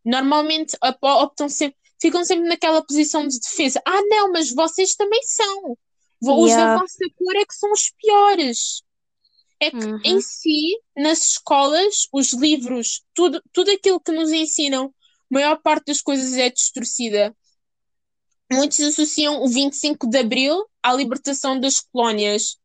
Normalmente 0.06 0.78
optam 1.02 1.48
sempre, 1.50 1.78
ficam 2.02 2.24
sempre 2.26 2.48
naquela 2.48 2.86
posição 2.86 3.28
de 3.28 3.40
defesa. 3.40 3.82
Ah, 3.86 4.02
não, 4.08 4.32
mas 4.32 4.52
vocês 4.54 4.96
também 4.96 5.22
são. 5.24 5.78
Os 6.22 6.56
da 6.56 6.68
Yeah. 6.68 6.80
vossa 6.80 7.06
cor 7.16 7.36
é 7.36 7.46
que 7.46 7.56
são 7.56 7.72
os 7.72 7.92
piores. 7.98 8.84
É 9.60 9.72
que 9.72 9.78
Uhum. 9.78 10.00
em 10.04 10.22
si, 10.22 10.80
nas 10.98 11.20
escolas, 11.32 12.08
os 12.14 12.34
livros, 12.34 13.04
tudo, 13.14 13.42
tudo 13.54 13.72
aquilo 13.72 14.00
que 14.00 14.12
nos 14.12 14.32
ensinam, 14.32 14.88
a 14.88 14.92
maior 15.30 15.62
parte 15.62 15.88
das 15.88 16.02
coisas 16.02 16.34
é 16.34 16.50
distorcida. 16.50 17.36
Muitos 18.52 18.80
associam 18.80 19.42
o 19.44 19.48
25 19.50 20.08
de 20.08 20.18
Abril 20.20 20.64
à 20.84 20.94
libertação 20.94 21.60
das 21.60 21.80
colónias. 21.80 22.58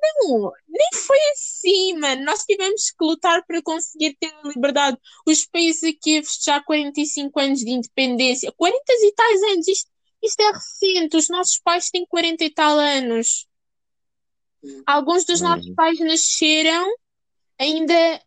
Não, 0.00 0.52
nem 0.68 0.88
foi 0.94 1.18
assim, 1.32 1.98
mano. 1.98 2.24
Nós 2.24 2.44
tivemos 2.44 2.90
que 2.90 3.04
lutar 3.04 3.44
para 3.46 3.60
conseguir 3.62 4.16
ter 4.18 4.32
a 4.42 4.48
liberdade. 4.48 4.96
Os 5.26 5.44
países 5.46 5.82
aqui 5.84 6.18
a 6.18 6.22
festejar 6.22 6.64
45 6.64 7.38
anos 7.40 7.60
de 7.60 7.70
independência. 7.70 8.52
40 8.56 8.80
e 8.88 9.12
tais 9.12 9.42
anos, 9.42 9.68
isto, 9.68 9.90
isto 10.22 10.40
é 10.40 10.52
recente. 10.52 11.16
Os 11.16 11.28
nossos 11.28 11.58
pais 11.58 11.90
têm 11.90 12.06
40 12.06 12.44
e 12.44 12.50
tal 12.50 12.78
anos. 12.78 13.46
Alguns 14.86 15.24
dos 15.24 15.40
nossos 15.40 15.66
Uhum. 15.66 15.74
pais 15.74 15.98
nasceram, 16.00 16.86
ainda, 17.58 18.22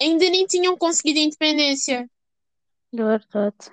ainda 0.00 0.28
nem 0.30 0.46
tinham 0.46 0.76
conseguido 0.76 1.18
a 1.20 1.22
independência. 1.22 2.10
Verdade. 2.92 3.70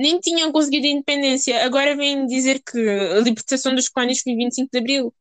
Nem 0.00 0.18
tinham 0.20 0.50
conseguido 0.52 0.86
a 0.86 0.90
independência. 0.90 1.64
Agora 1.64 1.96
vêm 1.96 2.26
dizer 2.26 2.62
que 2.62 2.78
a 2.78 3.20
libertação 3.20 3.74
dos 3.74 3.88
colónias 3.88 4.20
foi 4.20 4.34
25 4.34 4.70
de 4.72 4.78
Abril. 4.78 5.14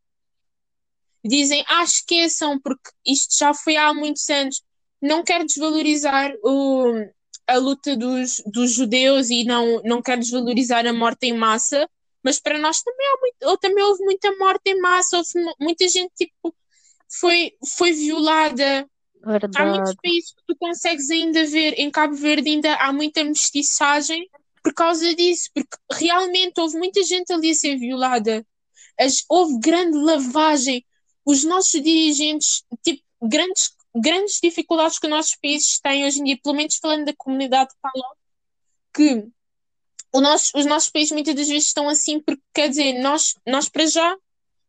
Dizem, 1.23 1.63
ah, 1.67 1.83
esqueçam, 1.83 2.59
porque 2.61 2.89
isto 3.05 3.37
já 3.37 3.53
foi 3.53 3.75
há 3.75 3.93
muitos 3.93 4.29
anos. 4.29 4.61
Não 5.01 5.23
quero 5.23 5.45
desvalorizar 5.45 6.33
o, 6.43 6.93
a 7.47 7.57
luta 7.57 7.95
dos, 7.95 8.41
dos 8.45 8.73
judeus 8.73 9.29
e 9.29 9.43
não, 9.43 9.81
não 9.83 10.01
quero 10.01 10.21
desvalorizar 10.21 10.85
a 10.87 10.93
morte 10.93 11.27
em 11.27 11.33
massa, 11.33 11.89
mas 12.23 12.39
para 12.39 12.57
nós 12.57 12.81
também, 12.81 13.05
há 13.07 13.19
muito, 13.19 13.35
ou 13.43 13.57
também 13.57 13.83
houve 13.83 14.03
muita 14.03 14.31
morte 14.37 14.61
em 14.71 14.79
massa, 14.79 15.17
houve 15.17 15.29
mu- 15.43 15.55
muita 15.59 15.87
gente 15.89 16.11
tipo, 16.15 16.55
foi, 17.19 17.53
foi 17.77 17.91
violada. 17.91 18.87
Há 19.55 19.65
muitos 19.65 19.93
Verdade. 19.93 20.01
países 20.01 20.33
que 20.33 20.43
tu 20.47 20.55
consegues 20.57 21.09
ainda 21.09 21.45
ver, 21.45 21.73
em 21.79 21.91
Cabo 21.91 22.15
Verde 22.15 22.49
ainda 22.49 22.75
há 22.75 22.93
muita 22.93 23.23
mestiçagem 23.23 24.29
por 24.63 24.73
causa 24.73 25.13
disso, 25.15 25.49
porque 25.53 25.77
realmente 25.91 26.59
houve 26.59 26.77
muita 26.77 27.03
gente 27.03 27.31
ali 27.31 27.51
a 27.51 27.55
ser 27.55 27.77
violada. 27.77 28.45
As- 28.99 29.23
houve 29.29 29.59
grande 29.59 29.97
lavagem. 29.97 30.85
Os 31.25 31.43
nossos 31.43 31.81
dirigentes, 31.81 32.63
tipo, 32.83 33.03
grandes, 33.21 33.71
grandes 33.95 34.39
dificuldades 34.41 34.97
que 34.99 35.05
os 35.07 35.11
nossos 35.11 35.35
países 35.35 35.79
têm 35.79 36.05
hoje 36.05 36.21
em 36.21 36.23
dia, 36.23 36.39
pelo 36.43 36.55
menos 36.55 36.75
falando 36.77 37.05
da 37.05 37.13
comunidade 37.15 37.73
PALOP, 37.81 38.17
que 38.93 39.27
o 40.11 40.21
nosso, 40.21 40.57
os 40.57 40.65
nossos 40.65 40.89
países 40.89 41.11
muitas 41.11 41.35
das 41.35 41.47
vezes 41.47 41.67
estão 41.67 41.87
assim, 41.87 42.19
porque 42.19 42.41
quer 42.53 42.69
dizer, 42.69 42.93
nós, 43.01 43.35
nós 43.45 43.69
para 43.69 43.85
já, 43.85 44.15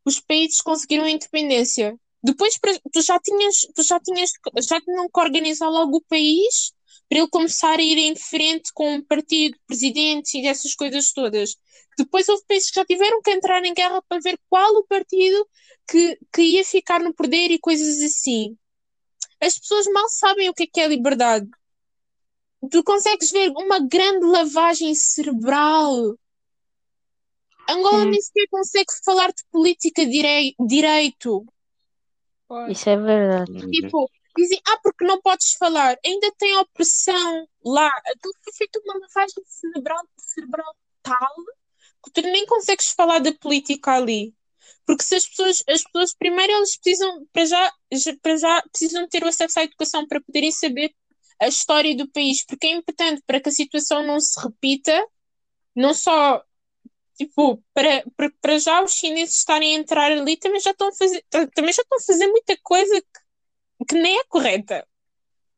os 0.05 0.21
países 0.21 0.61
conseguiram 0.61 1.05
a 1.05 1.11
independência. 1.11 1.99
Depois 2.23 2.59
tu 2.93 3.01
já 3.01 3.19
tinhas, 3.19 3.61
tu 3.75 3.83
já 3.83 3.99
tinhas, 4.01 4.31
já 4.69 4.81
tinham 4.81 5.09
que 5.09 5.21
organizar 5.21 5.69
logo 5.71 5.97
o 5.97 6.03
país 6.03 6.73
para 7.11 7.19
ele 7.19 7.29
começar 7.29 7.77
a 7.77 7.83
ir 7.83 7.99
em 7.99 8.15
frente 8.15 8.71
com 8.73 8.95
um 8.95 9.03
partido, 9.03 9.59
presidente 9.67 10.39
e 10.39 10.43
dessas 10.43 10.77
coisas 10.77 11.13
todas. 11.13 11.57
Depois 11.99 12.29
houve 12.29 12.45
países 12.47 12.71
que 12.71 12.77
já 12.77 12.85
tiveram 12.87 13.21
que 13.21 13.33
entrar 13.33 13.65
em 13.65 13.75
guerra 13.75 14.01
para 14.09 14.21
ver 14.21 14.39
qual 14.49 14.73
o 14.77 14.87
partido 14.87 15.45
que, 15.91 16.17
que 16.33 16.41
ia 16.41 16.65
ficar 16.65 17.01
no 17.01 17.13
poder 17.13 17.51
e 17.51 17.59
coisas 17.59 18.01
assim. 18.01 18.57
As 19.41 19.59
pessoas 19.59 19.87
mal 19.93 20.09
sabem 20.09 20.49
o 20.49 20.55
que 20.55 20.63
é 20.63 20.67
que 20.69 20.81
é 20.81 20.87
liberdade. 20.87 21.49
Tu 22.71 22.85
consegues 22.85 23.33
ver 23.33 23.51
uma 23.57 23.81
grande 23.81 24.25
lavagem 24.27 24.95
cerebral. 24.95 26.17
Angola 27.69 28.05
Sim. 28.05 28.11
nem 28.11 28.23
sequer 28.23 28.47
consegue 28.51 28.93
falar 29.05 29.33
de 29.33 29.43
política 29.51 30.07
direi- 30.07 30.55
direito. 30.61 31.45
Isso 32.69 32.89
é 32.89 32.97
verdade. 32.97 33.71
Tipo, 33.71 34.09
dizem, 34.43 34.61
ah, 34.67 34.79
porque 34.83 35.05
não 35.05 35.21
podes 35.21 35.53
falar. 35.53 35.97
Ainda 36.05 36.33
tem 36.39 36.57
opressão 36.57 37.49
lá. 37.65 37.89
Aquilo 37.89 38.35
foi 38.45 38.53
feito 38.55 38.81
uma 38.85 38.95
lavagem 38.95 39.43
cerebral, 39.47 40.03
cerebral 40.19 40.77
tal 41.03 41.35
que 42.03 42.11
tu 42.13 42.23
nem 42.23 42.47
consegues 42.47 42.93
falar 42.93 43.19
da 43.19 43.33
política 43.35 43.93
ali. 43.93 44.35
Porque 44.87 45.05
se 45.05 45.15
as 45.15 45.27
pessoas, 45.27 45.63
as 45.69 45.83
pessoas 45.85 46.15
primeiro 46.15 46.53
elas 46.53 46.77
precisam, 46.77 47.27
para 47.33 47.45
já, 47.45 47.73
para 48.23 48.37
já, 48.37 48.63
precisam 48.73 49.09
ter 49.09 49.23
o 49.23 49.29
acesso 49.29 49.61
à 49.61 49.65
educação 49.65 50.07
para 50.07 50.21
poderem 50.21 50.51
saber 50.51 50.95
a 51.41 51.49
história 51.49 51.97
do 51.97 52.11
país, 52.11 52.45
porque 52.45 52.67
é 52.67 52.73
importante 52.73 53.23
para 53.27 53.41
que 53.41 53.49
a 53.49 53.53
situação 53.53 54.07
não 54.07 54.21
se 54.21 54.39
repita, 54.41 55.07
não 55.75 55.95
só, 55.95 56.43
tipo, 57.17 57.63
para, 57.73 58.05
para, 58.17 58.31
para 58.41 58.59
já 58.59 58.83
os 58.83 58.93
chineses 58.93 59.37
estarem 59.37 59.77
a 59.77 59.79
entrar 59.79 60.13
ali, 60.13 60.37
também 60.37 60.61
já 60.61 60.73
estão 60.73 60.89
a 60.89 60.93
fazer, 60.95 61.25
também 61.31 61.73
já 61.73 61.83
estão 61.83 61.99
a 61.99 62.03
fazer 62.03 62.27
muita 62.29 62.59
coisa 62.63 63.01
que, 63.01 63.21
que 63.87 63.95
nem 63.97 64.19
é 64.19 64.25
correta. 64.29 64.87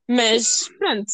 Mas, 0.08 0.68
pronto. 0.78 1.12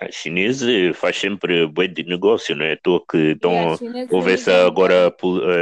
A 0.00 0.10
chinesa 0.12 0.66
faz 0.94 1.16
sempre 1.16 1.66
bué 1.66 1.88
de 1.88 2.02
negócio, 2.04 2.54
não 2.54 2.66
é? 2.66 2.74
À 2.74 2.76
toa 2.76 3.02
que 3.08 3.30
então, 3.30 3.72
a 3.72 3.76
chinesa 3.76 4.14
houve 4.14 4.32
essa, 4.34 4.66
agora 4.66 5.14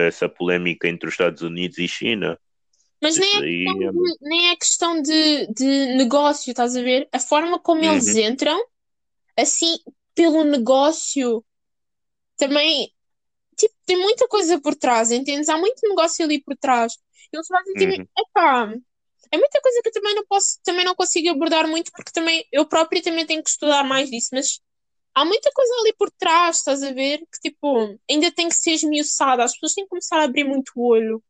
essa 0.09 0.29
polêmica 0.29 0.89
entre 0.89 1.07
os 1.09 1.15
Estados 1.15 1.43
Unidos 1.43 1.79
e 1.79 1.87
China. 1.87 2.39
Mas 3.01 3.17
nem 3.17 3.37
é 3.37 3.41
é- 3.41 3.45
de, 3.93 4.19
nem 4.23 4.51
é 4.51 4.57
questão 4.57 5.01
de, 5.01 5.47
de 5.49 5.95
negócio, 5.97 6.51
estás 6.51 6.75
a 6.77 6.83
ver? 6.83 7.09
A 7.13 7.21
forma 7.21 7.61
como 7.61 7.85
eles 7.85 8.07
Uhum. 8.09 8.21
entram, 8.21 8.61
assim, 9.39 9.77
pelo 10.15 10.45
negócio, 10.45 11.45
também, 12.37 12.93
tipo, 13.57 13.75
tem 13.87 13.99
muita 13.99 14.29
coisa 14.29 14.61
por 14.61 14.75
trás, 14.77 15.11
entendes? 15.13 15.49
Há 15.49 15.59
muito 15.59 15.81
negócio 15.89 16.25
ali 16.25 16.43
por 16.43 16.57
trás. 16.57 16.95
Eles 17.33 17.47
basicamente, 17.49 18.03
Uhum. 18.03 18.09
epá, 18.19 18.75
é 19.31 19.37
muita 19.37 19.61
coisa 19.61 19.81
que 19.83 19.89
eu 19.89 19.93
também 19.93 20.15
não 20.15 20.25
posso, 20.27 20.59
também 20.65 20.85
não 20.85 20.95
consigo 20.95 21.29
abordar 21.31 21.67
muito, 21.69 21.91
porque 21.93 22.11
também 22.13 22.45
eu 22.53 22.67
própria 22.67 23.03
também 23.03 23.27
tenho 23.27 23.43
que 23.43 23.51
estudar 23.51 23.85
mais 23.85 24.11
disso, 24.11 24.29
mas 24.33 24.61
há 25.15 25.25
muita 25.25 25.51
coisa 25.53 25.75
ali 25.81 25.95
por 25.97 26.11
trás, 26.11 26.57
estás 26.57 26.83
a 26.83 26.93
ver? 26.93 27.19
Que 27.19 27.51
tipo, 27.51 27.99
ainda 28.11 28.31
tem 28.33 28.49
que 28.49 28.55
ser 28.55 28.73
esmiuçada, 28.73 29.45
as 29.45 29.53
pessoas 29.53 29.75
têm 29.75 29.85
que 29.85 29.91
começar 29.91 30.19
a 30.19 30.25
abrir 30.25 30.45
muito 30.45 30.73
o 30.77 30.89
olho. 30.89 31.23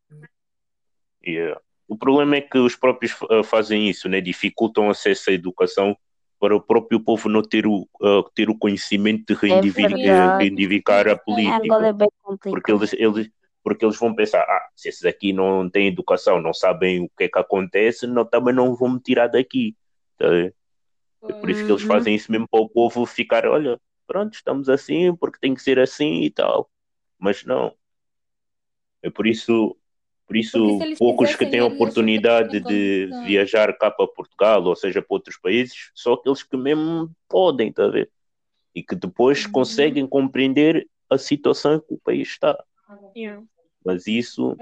Yeah. 1.26 1.60
O 1.86 1.96
problema 1.96 2.36
é 2.36 2.40
que 2.40 2.58
os 2.58 2.76
próprios 2.76 3.14
uh, 3.22 3.44
fazem 3.44 3.88
isso, 3.88 4.08
né? 4.08 4.20
dificultam 4.20 4.88
o 4.88 4.90
acesso 4.90 5.30
à 5.30 5.32
educação 5.32 5.96
para 6.40 6.56
o 6.56 6.60
próprio 6.60 7.00
povo 7.00 7.28
não 7.28 7.42
ter 7.42 7.66
o, 7.66 7.88
uh, 8.02 8.30
ter 8.34 8.50
o 8.50 8.58
conhecimento 8.58 9.24
de 9.26 9.40
reivindicar, 9.40 9.88
verdade. 9.88 10.44
reivindicar 10.44 11.08
a 11.08 11.12
Angola 11.12 11.24
política. 11.24 11.86
é 11.86 11.92
bem 11.92 12.08
Porque 12.22 12.50
complicado. 12.50 12.76
eles, 12.80 12.92
eles, 12.94 13.30
porque 13.64 13.84
eles 13.86 13.98
vão 13.98 14.14
pensar, 14.14 14.42
ah, 14.42 14.70
se 14.76 14.90
esses 14.90 15.06
aqui 15.06 15.32
não 15.34 15.70
têm 15.70 15.88
educação, 15.88 16.40
não 16.42 16.54
sabem 16.54 17.02
o 17.02 17.10
que 17.18 17.24
é 17.24 17.30
que 17.30 17.40
acontece, 17.40 18.06
não, 18.06 18.26
também 18.26 18.54
não 18.54 18.76
vão 18.76 18.90
me 18.94 19.00
tirar 19.00 19.28
daqui. 19.28 19.76
Tá? 20.18 20.26
É 21.28 21.32
por 21.40 21.50
isso 21.50 21.64
que 21.64 21.72
eles 21.72 21.82
Uhum. 21.82 21.88
fazem 21.88 22.14
isso 22.14 22.30
mesmo 22.30 22.48
para 22.48 22.60
o 22.60 22.68
povo 22.68 23.06
ficar, 23.06 23.46
olha, 23.46 23.80
pronto, 24.06 24.34
estamos 24.34 24.68
assim, 24.68 25.16
porque 25.16 25.38
tem 25.40 25.54
que 25.54 25.62
ser 25.62 25.80
assim 25.80 26.22
e 26.22 26.30
tal. 26.30 26.70
Mas 27.18 27.44
não. 27.44 27.74
É 29.02 29.10
por 29.10 29.26
isso, 29.26 29.76
por 30.26 30.36
isso 30.36 30.78
poucos 30.98 31.34
que 31.36 31.46
têm 31.46 31.60
a 31.60 31.66
oportunidade 31.66 32.60
de 32.60 33.10
viajar 33.24 33.76
cá 33.78 33.90
para 33.90 34.08
Portugal, 34.08 34.64
ou 34.64 34.76
seja, 34.76 35.02
para 35.02 35.14
outros 35.14 35.38
países, 35.38 35.90
só 35.94 36.14
aqueles 36.14 36.42
que 36.42 36.56
mesmo 36.56 37.10
podem, 37.28 37.72
tá 37.72 37.84
a 37.84 37.88
ver? 37.90 38.10
E 38.74 38.82
que 38.82 38.94
depois 38.94 39.44
Uhum. 39.44 39.52
conseguem 39.52 40.06
compreender 40.06 40.88
a 41.10 41.18
situação 41.18 41.74
em 41.74 41.80
que 41.80 41.94
o 41.94 41.98
país 41.98 42.28
está. 42.28 42.56
Yeah. 43.14 43.42
Mas 43.84 44.06
isso, 44.06 44.56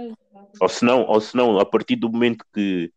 ou 0.60 0.68
se 0.68 0.84
não, 0.84 1.04
ou 1.04 1.20
se 1.20 1.36
não, 1.36 1.58
a 1.58 1.64
partir 1.64 1.96
do 1.96 2.10
momento 2.10 2.44
que, 2.52 2.92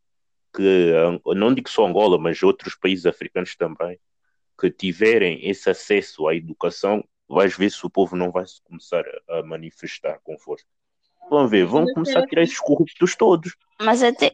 que 0.56 0.92
não 1.36 1.54
digo 1.54 1.70
só 1.70 1.86
Angola, 1.86 2.18
mas 2.18 2.42
outros 2.42 2.76
países 2.76 3.06
africanos 3.06 3.56
também, 3.56 4.00
que 4.60 4.72
tiverem 4.72 5.48
esse 5.48 5.70
acesso 5.70 6.28
à 6.28 6.36
educação, 6.36 7.04
vais 7.28 7.56
ver 7.56 7.70
se 7.70 7.86
o 7.86 7.90
povo 7.90 8.16
não 8.16 8.32
vai 8.32 8.46
se 8.46 8.62
começar 8.64 9.04
a, 9.30 9.44
manifestar 9.44 10.20
com 10.24 10.38
força. 10.38 10.66
Vão 11.30 11.48
ver, 11.48 11.66
vão 11.66 11.86
começar 11.94 12.20
a 12.20 12.28
tirar 12.28 12.44
esses 12.44 12.60
corruptos 12.60 13.16
todos. 13.16 13.56
Mas 13.80 14.02
até, 14.02 14.32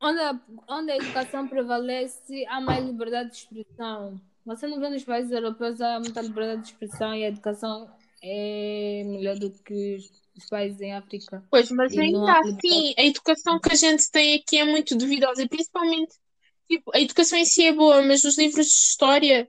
Onde 0.00 0.20
a, 0.20 0.40
onde 0.68 0.92
a 0.92 0.96
educação 0.96 1.48
prevalece, 1.48 2.44
há 2.46 2.60
mais 2.60 2.84
liberdade 2.84 3.30
de 3.30 3.36
expressão. 3.36 4.20
Você 4.44 4.66
não 4.66 4.80
vê 4.80 4.88
nos 4.88 5.04
países 5.04 5.30
europeus 5.30 5.80
há 5.80 5.98
muita 5.98 6.20
liberdade 6.20 6.62
de 6.62 6.68
expressão 6.68 7.14
e 7.14 7.24
a 7.24 7.28
educação 7.28 7.90
é 8.22 9.04
melhor 9.04 9.38
do 9.38 9.50
que 9.62 9.96
os- 9.96 10.20
países 10.48 10.80
em 10.80 10.94
África. 10.94 11.44
Pois, 11.50 11.70
mas 11.70 11.92
E 11.92 11.98
ainda 11.98 12.32
assim, 12.40 12.94
a 12.96 13.02
educação 13.04 13.58
que 13.60 13.72
a 13.72 13.74
gente 13.74 14.10
tem 14.10 14.34
aqui 14.36 14.58
é 14.58 14.64
muito 14.64 14.96
duvidosa, 14.96 15.48
principalmente, 15.48 16.14
tipo, 16.68 16.90
a 16.94 17.00
educação 17.00 17.38
em 17.38 17.44
si 17.44 17.64
é 17.64 17.72
boa, 17.72 18.02
mas 18.02 18.24
os 18.24 18.38
livros 18.38 18.66
de 18.66 18.72
história 18.72 19.48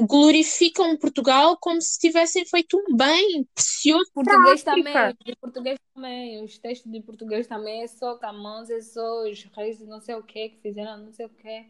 glorificam 0.00 0.96
Portugal 0.98 1.58
como 1.60 1.80
se 1.82 1.98
tivessem 1.98 2.46
feito 2.46 2.78
um 2.78 2.96
bem 2.96 3.48
precioso 3.54 4.10
Português 4.14 4.62
também, 4.62 5.16
de 5.24 5.34
português 5.36 5.78
também, 5.94 6.44
os 6.44 6.58
textos 6.58 6.90
de 6.92 7.00
português 7.02 7.46
também 7.46 7.82
é 7.82 7.86
só 7.88 8.16
Camões, 8.16 8.70
é 8.70 8.80
só 8.80 9.24
os 9.28 9.42
reis 9.56 9.78
de 9.78 9.86
não 9.86 10.00
sei 10.00 10.14
o 10.14 10.22
que 10.22 10.50
que 10.50 10.60
fizeram 10.60 10.98
não 10.98 11.12
sei 11.12 11.26
o 11.26 11.30
que. 11.30 11.66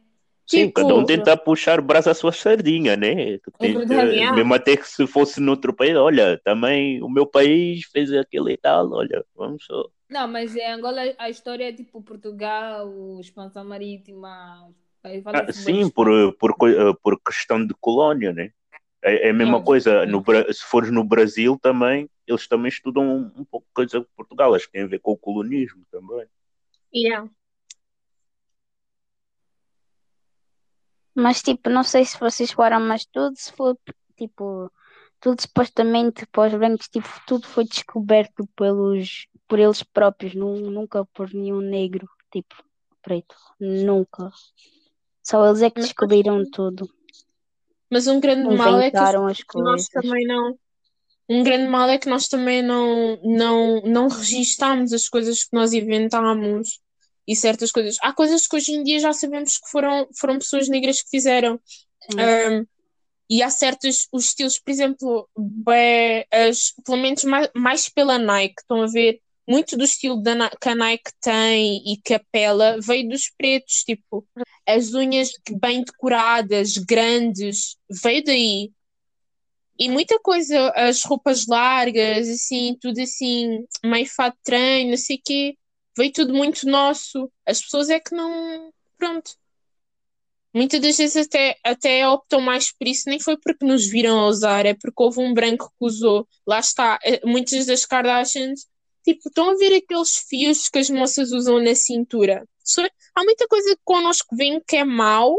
Sim, 0.50 0.68
Tipo, 0.68 0.72
cada 0.72 0.94
um 0.96 1.04
tenta 1.04 1.36
puxar 1.36 1.80
brasa 1.80 2.10
à 2.10 2.14
sua 2.14 2.32
sardinha, 2.32 2.96
né? 2.96 3.38
Tenta- 3.58 4.02
é. 4.14 4.30
mesmo 4.34 4.52
até 4.54 4.76
que 4.76 4.86
se 4.88 5.06
fosse 5.06 5.40
noutro 5.40 5.72
país, 5.74 5.94
olha, 5.96 6.40
também 6.44 7.00
o 7.02 7.08
meu 7.08 7.26
país 7.26 7.84
fez 7.92 8.12
aquilo 8.12 8.50
e 8.50 8.56
tal, 8.56 8.90
olha, 8.92 9.24
vamos 9.34 9.64
só. 9.64 9.88
Não, 10.08 10.26
mas 10.26 10.56
em 10.56 10.66
Angola 10.66 11.02
a 11.18 11.30
história 11.30 11.68
é 11.68 11.72
tipo 11.72 12.02
Portugal, 12.02 12.92
expansão 13.20 13.64
marítima, 13.64 14.74
Ah, 15.32 15.46
sim, 15.52 15.88
por, 15.90 16.08
por, 16.38 16.56
coi- 16.56 16.74
por 17.02 17.20
questão 17.22 17.64
de 17.64 17.74
colónia, 17.80 18.32
né? 18.32 18.50
É, 19.02 19.28
é 19.28 19.30
a 19.30 19.34
mesma 19.34 19.60
Não, 19.60 19.62
coisa, 19.62 20.06
no, 20.06 20.24
se 20.52 20.64
fores 20.64 20.90
no 20.92 21.04
Brasil 21.04 21.58
também, 21.60 22.08
eles 22.26 22.48
também 22.48 22.68
estudam 22.70 23.04
um, 23.04 23.32
um 23.42 23.44
pouco 23.44 23.66
coisa 23.74 24.00
de 24.00 24.06
Portugal, 24.16 24.54
acho 24.54 24.66
que 24.66 24.72
tem 24.72 24.82
a 24.84 24.86
ver 24.88 25.00
com 25.00 25.12
o 25.12 25.18
colonismo 25.18 25.84
também. 25.90 26.26
yeah. 26.92 27.26
Mas 31.14 31.42
tipo, 31.42 31.68
não 31.70 31.82
sei 31.82 32.04
se 32.04 32.18
vocês 32.18 32.50
falaram, 32.52 32.80
mas 32.80 33.04
tudo 33.06 33.36
se 33.36 33.52
foi, 33.52 33.74
tipo, 34.16 34.70
tudo 35.20 35.40
supostamente 35.40 36.26
para 36.26 36.48
os 36.52 36.58
brancos, 36.58 36.88
tipo, 36.88 37.08
tudo 37.26 37.46
foi 37.46 37.64
descoberto 37.64 38.48
pelos, 38.56 39.26
por 39.46 39.58
eles 39.58 39.82
próprios, 39.82 40.34
nu- 40.34 40.70
nunca 40.70 41.04
por 41.12 41.32
nenhum 41.32 41.60
negro, 41.60 42.08
tipo, 42.32 42.54
preto, 43.02 43.34
nunca. 43.58 44.30
Só 45.22 45.46
eles 45.46 45.62
é 45.62 45.70
que 45.70 45.78
Mas- 45.80 45.86
descobriram 45.88 46.48
tudo, 46.50 46.88
Mas 47.90 48.06
um 48.06 48.20
grande 48.20 48.54
mal 48.56 48.80
é 48.80 48.90
que 48.90 49.58
nós 49.58 49.88
também 49.88 50.26
não. 50.26 50.58
Um 51.28 51.42
grande 51.44 51.68
mal 51.68 51.88
é 51.88 51.98
que 51.98 52.08
nós 52.08 52.26
também 52.28 52.62
não, 52.62 53.16
não, 53.22 53.80
não 53.82 54.08
registamos 54.08 54.92
as 54.92 55.08
coisas 55.08 55.44
que 55.44 55.54
nós 55.56 55.72
inventamos 55.72 56.80
e 57.30 57.36
certas 57.36 57.70
coisas. 57.70 57.96
Há 58.02 58.12
coisas 58.12 58.44
que 58.44 58.56
hoje 58.56 58.72
em 58.72 58.82
dia 58.82 58.98
já 58.98 59.12
sabemos 59.12 59.56
que 59.56 59.70
foram, 59.70 60.08
foram 60.18 60.36
pessoas 60.36 60.68
negras 60.68 61.00
que 61.00 61.10
fizeram. 61.10 61.60
Um, 62.12 62.66
e 63.30 63.40
há 63.40 63.48
certos 63.48 64.08
os 64.12 64.26
estilos, 64.26 64.58
por 64.58 64.68
exemplo, 64.72 65.28
bué, 65.38 66.26
as, 66.28 66.74
pelo 66.84 66.98
menos 66.98 67.22
mais, 67.22 67.48
mais 67.54 67.88
pela 67.88 68.18
Nike, 68.18 68.56
estão 68.58 68.82
a 68.82 68.88
ver? 68.88 69.20
Muito 69.48 69.76
do 69.76 69.84
estilo 69.84 70.20
da, 70.20 70.50
que 70.50 70.68
a 70.68 70.74
Nike 70.74 71.12
tem 71.20 71.92
e 71.92 71.96
que 71.98 72.14
apela 72.14 72.80
veio 72.80 73.08
dos 73.08 73.30
pretos, 73.38 73.84
tipo, 73.84 74.26
as 74.66 74.92
unhas 74.92 75.30
bem 75.52 75.84
decoradas, 75.84 76.78
grandes, 76.78 77.76
veio 78.02 78.24
daí. 78.24 78.72
E 79.78 79.88
muita 79.88 80.18
coisa, 80.18 80.70
as 80.70 81.04
roupas 81.04 81.46
largas, 81.46 82.28
assim, 82.28 82.76
tudo 82.80 83.00
assim, 83.00 83.64
meio 83.84 84.06
fato 84.06 84.34
de 84.34 84.42
treino, 84.42 84.90
não 84.90 84.96
sei 84.96 85.16
o 85.16 85.20
quê, 85.24 85.54
veio 85.96 86.12
tudo 86.12 86.32
muito 86.34 86.68
nosso. 86.68 87.30
As 87.46 87.60
pessoas 87.60 87.90
é 87.90 88.00
que 88.00 88.14
não. 88.14 88.72
Pronto. 88.98 89.32
Muitas 90.52 90.80
das 90.80 90.96
vezes 90.96 91.26
até, 91.26 91.56
até 91.64 92.08
optam 92.08 92.40
mais 92.40 92.72
por 92.72 92.88
isso, 92.88 93.08
nem 93.08 93.20
foi 93.20 93.36
porque 93.36 93.64
nos 93.64 93.86
viram 93.86 94.18
a 94.18 94.26
usar, 94.26 94.66
é 94.66 94.74
porque 94.74 95.00
houve 95.00 95.20
um 95.20 95.32
branco 95.32 95.68
que 95.68 95.84
usou. 95.86 96.26
Lá 96.44 96.58
está, 96.58 96.98
eh, 97.04 97.20
muitas 97.24 97.66
das 97.66 97.86
Kardashians, 97.86 98.66
tipo, 99.04 99.28
estão 99.28 99.50
a 99.50 99.54
ver 99.54 99.76
aqueles 99.76 100.16
fios 100.28 100.68
que 100.68 100.80
as 100.80 100.90
moças 100.90 101.30
usam 101.30 101.60
na 101.62 101.74
cintura. 101.76 102.44
Há 103.14 103.22
muita 103.22 103.46
coisa 103.46 103.76
que 103.76 103.82
connosco 103.84 104.34
vem 104.34 104.60
que 104.60 104.76
é 104.76 104.84
mau, 104.84 105.38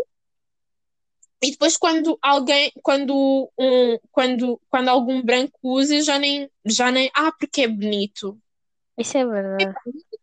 e 1.43 1.51
depois 1.51 1.75
quando 1.75 2.19
alguém, 2.21 2.71
quando 2.83 3.51
um, 3.57 3.97
quando, 4.11 4.61
quando 4.69 4.89
algum 4.89 5.23
branco 5.23 5.57
usa, 5.63 5.99
já 6.01 6.19
nem, 6.19 6.47
já 6.63 6.91
nem, 6.91 7.09
ah, 7.15 7.31
porque 7.31 7.63
é 7.63 7.67
bonito. 7.67 8.39
Isso 8.97 9.17
é 9.17 9.25
verdade. 9.25 9.73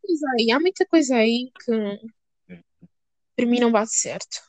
Pois 0.08 0.22
aí, 0.22 0.50
há 0.50 0.58
muita 0.58 0.86
coisa 0.86 1.16
aí 1.16 1.52
que 1.62 1.70
para 3.36 3.46
mim 3.46 3.60
não 3.60 3.70
bate 3.70 3.92
certo. 3.94 4.40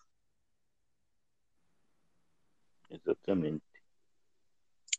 Exatamente. 2.90 3.62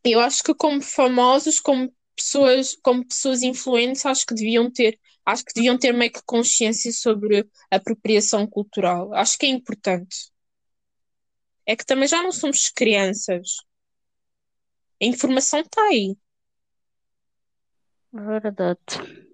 Eu 0.05 0.21
acho 0.21 0.43
que 0.43 0.55
como 0.55 0.83
famosos, 0.83 1.59
como 1.59 1.91
pessoas, 2.15 2.77
como 2.83 3.07
pessoas 3.07 3.43
influentes, 3.43 4.05
acho 4.05 4.27
que 4.27 4.35
deviam 4.35 4.71
ter, 4.71 5.01
acho 5.25 5.47
que 5.47 5.55
deviam 5.55 5.79
ter 5.79 5.93
meio 5.93 6.13
que 6.13 6.23
consciência 6.27 6.93
sobre 6.93 7.49
a 7.71 7.77
apropriação 7.77 8.47
cultural. 8.47 9.15
Acho 9.15 9.39
que 9.39 9.47
é 9.47 9.49
importante. 9.49 10.31
É 11.67 11.75
que 11.75 11.87
também 11.87 12.07
já 12.07 12.23
não 12.23 12.33
somos 12.33 12.69
crianças. 12.69 13.57
A 15.01 15.07
informação 15.07 15.61
está 15.61 15.83
aí. 15.85 16.19
Verdade. 18.13 19.30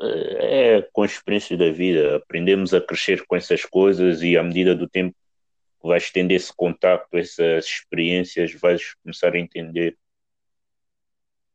É 0.00 0.82
com 0.92 1.02
a 1.02 1.06
experiência 1.06 1.56
da 1.56 1.70
vida, 1.70 2.16
aprendemos 2.16 2.72
a 2.72 2.80
crescer 2.80 3.26
com 3.26 3.34
essas 3.34 3.64
coisas 3.64 4.22
e 4.22 4.36
à 4.36 4.42
medida 4.42 4.74
do 4.74 4.88
tempo 4.88 5.16
que 5.80 5.88
vais 5.88 6.10
tendo 6.10 6.30
esse 6.32 6.52
contacto, 6.54 7.16
essas 7.16 7.64
experiências, 7.64 8.52
vais 8.54 8.94
começar 9.02 9.34
a 9.34 9.38
entender, 9.38 9.96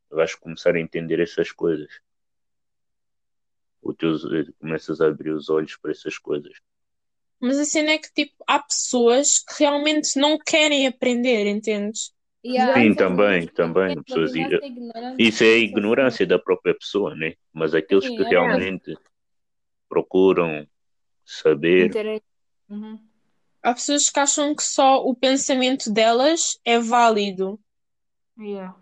vais 0.09 0.35
começar 0.35 0.75
a 0.75 0.79
entender 0.79 1.19
essas 1.19 1.51
coisas. 1.51 1.89
O 3.81 3.93
teus, 3.93 4.23
começas 4.59 5.01
a 5.01 5.07
abrir 5.07 5.31
os 5.31 5.49
olhos 5.49 5.75
para 5.77 5.91
essas 5.91 6.17
coisas. 6.17 6.53
Mas 7.39 7.59
a 7.59 7.65
cena 7.65 7.91
é 7.91 7.97
que 7.97 8.13
tipo, 8.13 8.41
há 8.47 8.59
pessoas 8.59 9.39
que 9.39 9.55
realmente 9.59 10.17
não 10.17 10.37
querem 10.37 10.87
aprender, 10.87 11.45
entendes? 11.45 12.13
E 12.43 12.59
Sim, 12.59 12.93
também, 12.93 13.47
também, 13.47 14.03
pessoas- 14.03 14.31
Isso 15.17 15.43
é 15.43 15.53
a 15.53 15.57
ignorância 15.57 16.27
da 16.27 16.37
própria 16.37 16.75
pessoa, 16.75 17.15
né? 17.15 17.33
Mas 17.53 17.73
aqueles 17.73 18.05
Sim, 18.05 18.17
que 18.17 18.23
é 18.23 18.29
realmente 18.29 18.97
procuram 19.87 20.67
saber. 21.23 22.21
Uhum. 22.69 22.99
Há 23.61 23.73
pessoas 23.73 24.09
que 24.09 24.19
acham 24.19 24.53
que 24.55 24.63
só 24.63 24.97
o 25.05 25.15
pensamento 25.15 25.91
delas 25.91 26.59
é 26.65 26.79
válido. 26.79 27.59
Yeah. 28.37 28.75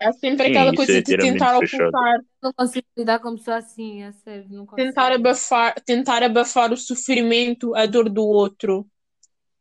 Há 0.00 0.12
sempre 0.12 0.46
Sim, 0.46 0.50
aquela 0.50 0.74
coisa 0.74 0.98
é 0.98 1.00
de 1.00 1.16
tentar 1.16 1.56
ocultar, 1.56 2.20
Não 2.42 2.52
consigo 2.52 2.86
lidar 2.96 3.20
com 3.20 3.36
pessoa 3.36 3.58
assim, 3.58 4.02
é 4.02 4.12
sério, 4.12 4.46
não 4.50 4.66
consigo. 4.66 4.88
tentar 4.88 5.12
abafar, 5.12 5.74
tentar 5.82 6.22
abafar 6.22 6.72
o 6.72 6.76
sofrimento, 6.76 7.74
a 7.74 7.86
dor 7.86 8.10
do 8.10 8.26
outro, 8.26 8.86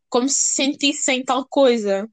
como 0.09 0.28
se 0.28 0.55
sentissem 0.55 1.24
tal 1.24 1.45
coisa. 1.47 2.09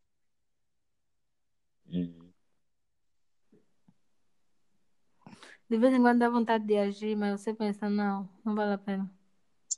De 5.69 5.79
vez 5.79 5.95
em 5.95 6.01
quando 6.01 6.19
dá 6.19 6.29
vontade 6.29 6.65
de 6.65 6.77
agir, 6.77 7.17
mas 7.17 7.41
você 7.41 7.55
pensa, 7.55 7.89
não, 7.89 8.29
não 8.45 8.55
vale 8.55 8.73
a 8.73 8.79
pena. 8.79 9.09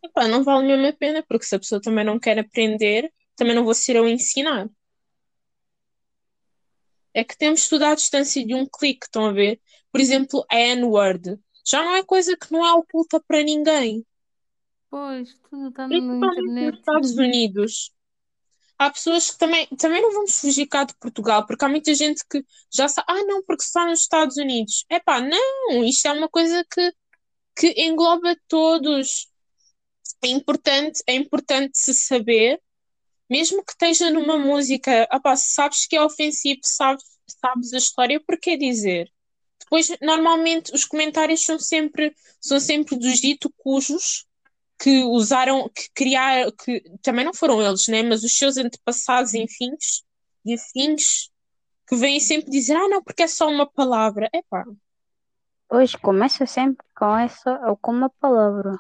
Epá, 0.03 0.27
não 0.27 0.43
vale 0.43 0.67
mesmo 0.67 0.87
a 0.87 0.93
pena, 0.93 1.23
porque 1.23 1.45
se 1.45 1.55
a 1.55 1.59
pessoa 1.59 1.81
também 1.81 2.05
não 2.05 2.19
quer 2.19 2.39
aprender, 2.39 3.13
também 3.37 3.55
não 3.55 3.65
vou 3.65 3.75
ser 3.75 3.97
eu 3.97 4.05
a 4.05 4.11
ensinar. 4.11 4.69
É 7.15 7.23
que 7.23 7.37
temos 7.37 7.69
tudo 7.69 7.85
à 7.85 7.95
distância 7.95 8.45
de 8.45 8.55
um 8.55 8.67
clique, 8.67 9.05
estão 9.05 9.27
a 9.27 9.33
ver? 9.33 9.61
Por 9.91 10.01
exemplo, 10.01 10.45
a 10.51 10.59
N-word. 10.59 11.39
Já 11.65 11.83
não 11.85 11.95
é 11.95 12.03
coisa 12.03 12.37
que 12.37 12.51
não 12.51 12.67
é 12.67 12.73
oculta 12.73 13.21
para 13.21 13.43
ninguém. 13.43 14.05
Pois, 14.91 15.35
tudo 15.51 15.69
está 15.69 15.87
no 15.87 15.91
Principalmente 15.91 16.35
nos 16.35 16.39
internet. 16.39 16.79
Estados 16.79 17.17
Unidos. 17.17 17.93
Há 18.79 18.91
pessoas 18.91 19.31
que 19.31 19.39
também, 19.39 19.67
também 19.79 20.03
não 20.03 20.13
vamos 20.13 20.41
fugir 20.41 20.67
cá 20.67 20.85
de 20.85 20.95
Portugal, 20.99 21.47
porque 21.47 21.65
há 21.65 21.69
muita 21.69 21.95
gente 21.95 22.25
que 22.29 22.45
já 22.73 22.89
sabe, 22.89 23.07
ah, 23.09 23.25
não, 23.25 23.43
porque 23.45 23.63
está 23.63 23.87
nos 23.87 24.01
Estados 24.01 24.37
Unidos. 24.37 24.85
Epá, 24.91 25.21
não, 25.21 25.85
isto 25.85 26.07
é 26.07 26.13
uma 26.13 26.29
coisa 26.29 26.65
que, 26.71 26.93
que 27.57 27.75
engloba 27.83 28.37
todos. 28.49 29.29
É 30.25 30.29
importante, 30.29 31.03
é 31.07 31.15
importante 31.15 31.79
se 31.79 31.95
saber, 31.95 32.61
mesmo 33.31 33.65
que 33.65 33.73
esteja 33.73 34.11
numa 34.11 34.39
música, 34.39 35.09
opá, 35.13 35.37
sabes 35.37 35.87
que 35.87 35.97
é 35.97 36.03
ofensivo, 36.03 36.61
sabes, 36.65 37.05
sabes 37.27 37.73
a 37.73 37.79
história, 37.79 38.21
por 38.21 38.39
que 38.39 38.57
dizer? 38.57 39.11
Depois, 39.61 39.89
normalmente, 40.01 40.75
os 40.75 40.85
comentários 40.85 41.45
são 41.45 41.59
sempre, 41.59 42.15
são 42.41 42.61
sempre 42.61 42.97
dos 42.97 43.21
dito 43.21 43.53
cujos 43.57 44.27
que 44.83 45.05
usaram, 45.05 45.69
que 45.69 45.89
criaram, 45.95 46.51
que 46.51 46.83
também 47.03 47.25
não 47.25 47.33
foram 47.33 47.63
eles, 47.63 47.87
né? 47.87 48.03
Mas 48.03 48.25
os 48.25 48.37
seus 48.37 48.57
antepassados, 48.57 49.33
enfim, 49.33 49.71
e 50.45 50.55
afins, 50.55 51.31
que 51.89 51.95
vêm 51.95 52.19
sempre 52.19 52.51
dizer, 52.51 52.75
ah, 52.75 52.89
não, 52.89 53.01
porque 53.03 53.23
é 53.23 53.29
só 53.29 53.49
uma 53.49 53.71
palavra. 53.71 54.29
Epá, 54.35 54.65
Hoje 55.71 55.97
começa 55.97 56.45
sempre 56.47 56.85
com 56.97 57.17
essa 57.17 57.61
ou 57.69 57.77
com 57.77 57.93
uma 57.93 58.11
palavra. 58.11 58.77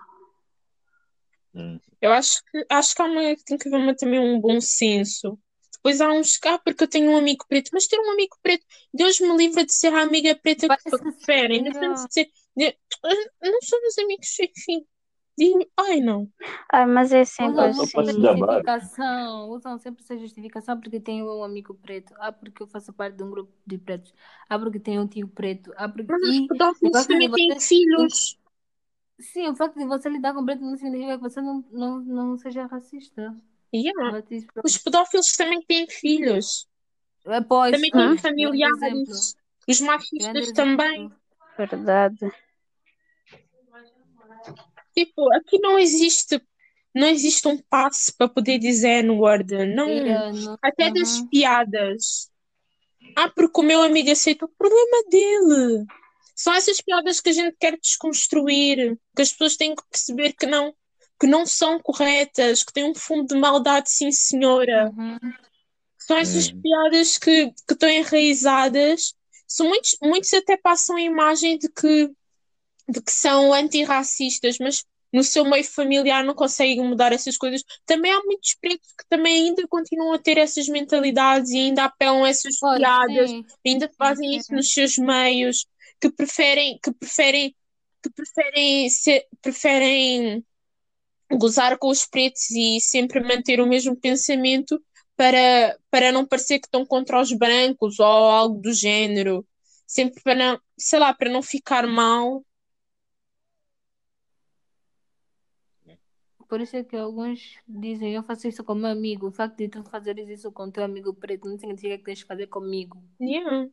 Hum. 1.54 1.78
eu 2.00 2.10
acho 2.12 2.42
que, 2.50 2.66
acho 2.68 2.94
que 2.94 3.02
há 3.02 3.04
uma, 3.04 3.20
tem 3.44 3.58
que 3.58 3.68
haver 3.68 3.76
uma- 3.78 3.94
também 3.94 4.18
um 4.18 4.40
bom 4.40 4.60
senso. 4.60 5.38
Depois 5.74 6.00
há 6.00 6.10
uns 6.10 6.36
que, 6.38 6.48
ah, 6.48 6.58
porque 6.58 6.84
eu 6.84 6.88
tenho 6.88 7.10
um 7.10 7.16
amigo 7.16 7.44
preto, 7.48 7.70
mas 7.72 7.86
ter 7.86 7.98
um 8.00 8.10
amigo 8.10 8.36
preto, 8.42 8.64
Deus 8.92 9.20
me 9.20 9.36
livra 9.36 9.64
de 9.64 9.72
ser 9.72 9.92
a 9.92 10.02
amiga 10.02 10.34
preta 10.34 10.62
que 10.62 10.68
Parece 10.68 10.90
preferem. 11.02 11.64
Tanto 11.72 12.06
de 12.06 12.12
ser, 12.12 12.30
de- 12.56 12.76
não 13.42 13.60
somos 13.62 13.98
amigos, 13.98 14.28
enfim. 14.40 14.84
Digo, 15.38 15.58
ai 15.78 16.00
não. 16.00 16.30
Ai, 16.72 16.86
mas 16.86 17.12
é 17.12 17.24
sempre 17.24 17.66
Usam 17.66 17.72
só 17.72 17.76
muito 17.76 17.92
para 17.92 18.02
essa 18.02 18.12
se 18.12 18.20
gabar. 18.20 18.36
justificação, 18.36 19.50
usam 19.50 19.78
sempre 19.78 20.02
essa 20.04 20.16
justificação 20.18 20.78
porque 20.80 21.00
tem 21.00 21.22
um 21.22 21.42
amigo 21.42 21.74
preto, 21.74 22.14
ah, 22.18 22.32
porque 22.32 22.62
eu 22.62 22.66
faço 22.68 22.92
parte 22.92 23.16
de 23.16 23.24
um 23.24 23.30
grupo 23.30 23.52
de 23.66 23.78
pretos, 23.78 24.14
ah, 24.48 24.58
porque 24.58 24.78
tem 24.78 24.98
um 25.00 25.06
tio 25.08 25.28
preto, 25.28 25.72
ah, 25.76 25.88
porque... 25.88 26.12
Mas 26.12 26.22
os 26.22 26.38
E 26.38 26.46
o 26.46 26.46
pedófilos 26.46 26.92
facto 26.92 27.08
de 27.08 27.14
também 27.14 27.30
têm 27.32 27.60
filhos. 27.60 28.38
Sim, 29.18 29.48
o 29.48 29.56
facto 29.56 29.78
de 29.78 29.86
você 29.86 30.08
lidar 30.08 30.34
com 30.34 30.44
preto 30.44 30.62
não 30.62 30.76
significa 30.76 31.16
que 31.16 31.22
você 31.22 31.40
não, 31.40 31.64
não, 31.70 32.00
não 32.00 32.38
seja 32.38 32.66
racista. 32.66 33.34
Yeah. 33.74 34.22
Os 34.64 34.76
pedófilos 34.78 35.32
também 35.36 35.62
têm 35.62 35.86
filhos. 35.88 36.68
É, 37.26 37.40
Pois, 37.40 37.70
Também 37.70 37.90
têm 37.90 38.00
exemplo, 38.00 38.18
familiares. 38.18 39.36
Os 39.68 39.80
machistas 39.80 40.52
também. 40.52 41.10
verdade. 41.56 42.32
Tipo, 44.94 45.32
aqui 45.34 45.58
não 45.58 45.78
existe, 45.78 46.40
não 46.94 47.08
existe 47.08 47.46
um 47.48 47.58
passe 47.58 48.12
para 48.16 48.28
poder 48.28 48.58
dizer 48.58 49.04
N-word. 49.04 49.66
Não. 49.66 49.88
Yeah, 49.88 50.32
não- 50.32 50.58
Até 50.62 50.90
das 50.90 51.18
uhum. 51.18 51.28
piadas. 51.28 52.30
Ah, 53.16 53.28
porque 53.28 53.60
o 53.60 53.64
meu 53.64 53.82
amigo 53.82 54.10
aceita 54.10 54.44
o 54.44 54.48
problema 54.48 55.02
dele. 55.10 55.86
São 56.34 56.52
essas 56.54 56.80
piadas 56.80 57.20
que 57.20 57.28
a 57.28 57.32
gente 57.32 57.56
quer 57.60 57.78
desconstruir, 57.78 58.98
que 59.14 59.22
as 59.22 59.32
pessoas 59.32 59.56
têm 59.56 59.74
que 59.74 59.82
perceber 59.90 60.32
que 60.32 60.46
não, 60.46 60.74
que 61.20 61.26
não 61.26 61.44
são 61.46 61.78
corretas, 61.78 62.62
que 62.62 62.72
têm 62.72 62.84
um 62.84 62.94
fundo 62.94 63.26
de 63.34 63.38
maldade, 63.38 63.90
sim, 63.90 64.10
senhora. 64.10 64.90
Uhum. 64.96 65.18
São 65.98 66.16
essas 66.16 66.50
piadas 66.50 67.16
que, 67.18 67.52
que 67.66 67.74
estão 67.74 67.88
enraizadas. 67.88 69.14
São 69.46 69.68
muitos, 69.68 69.96
muitos 70.02 70.32
até 70.32 70.56
passam 70.56 70.96
a 70.96 71.02
imagem 71.02 71.58
de 71.58 71.68
que, 71.68 72.10
de 72.88 73.00
que 73.02 73.12
são 73.12 73.52
antirracistas, 73.52 74.56
mas 74.58 74.84
no 75.12 75.22
seu 75.22 75.44
meio 75.44 75.64
familiar 75.64 76.24
não 76.24 76.34
conseguem 76.34 76.82
mudar 76.82 77.12
essas 77.12 77.36
coisas. 77.36 77.62
Também 77.84 78.10
há 78.10 78.20
muitos 78.24 78.54
pretos 78.60 78.88
que 78.98 79.04
também 79.08 79.48
ainda 79.48 79.66
continuam 79.68 80.14
a 80.14 80.18
ter 80.18 80.38
essas 80.38 80.66
mentalidades 80.68 81.50
e 81.50 81.58
ainda 81.58 81.84
apelam 81.84 82.24
a 82.24 82.28
essas 82.28 82.58
Pois, 82.58 82.78
piadas, 82.78 83.30
sim. 83.30 83.44
ainda 83.66 83.90
fazem 83.98 84.30
sim. 84.30 84.36
isso 84.38 84.54
nos 84.54 84.72
seus 84.72 84.96
meios, 84.96 85.66
que 86.00 86.10
preferem, 86.10 86.78
que 86.82 86.90
preferem, 86.92 87.54
que 88.02 88.10
preferem 88.10 88.88
ser, 88.88 89.26
preferem 89.42 90.44
gozar 91.30 91.78
com 91.78 91.88
os 91.88 92.06
pretos 92.06 92.50
e 92.50 92.80
sempre 92.80 93.20
manter 93.20 93.60
o 93.60 93.66
mesmo 93.66 93.94
pensamento 93.96 94.82
para, 95.16 95.76
para 95.90 96.10
não 96.10 96.26
parecer 96.26 96.58
que 96.58 96.66
estão 96.66 96.86
contra 96.86 97.20
os 97.20 97.32
brancos 97.32 98.00
ou 98.00 98.06
algo 98.06 98.60
do 98.60 98.72
género. 98.72 99.46
Sempre 99.86 100.22
para 100.22 100.34
não, 100.34 100.60
sei 100.78 100.98
lá, 100.98 101.12
para 101.12 101.30
não 101.30 101.42
ficar 101.42 101.86
mal. 101.86 102.42
Por 106.52 106.60
isso 106.60 106.76
é 106.76 106.84
que 106.84 106.94
alguns 106.94 107.56
dizem, 107.66 108.12
eu 108.12 108.22
faço 108.22 108.46
isso 108.46 108.62
com 108.62 108.74
meu 108.74 108.90
amigo. 108.90 109.28
O 109.28 109.32
facto 109.32 109.56
de 109.56 109.70
tu 109.70 109.82
fazeres 109.84 110.28
isso 110.28 110.52
com 110.52 110.70
teu 110.70 110.84
amigo 110.84 111.14
preto 111.14 111.48
não 111.48 111.58
significa 111.58 111.96
que 111.96 112.04
tens 112.04 112.18
de 112.18 112.26
fazer 112.26 112.46
comigo. 112.46 113.02
Yeah. 113.18 113.70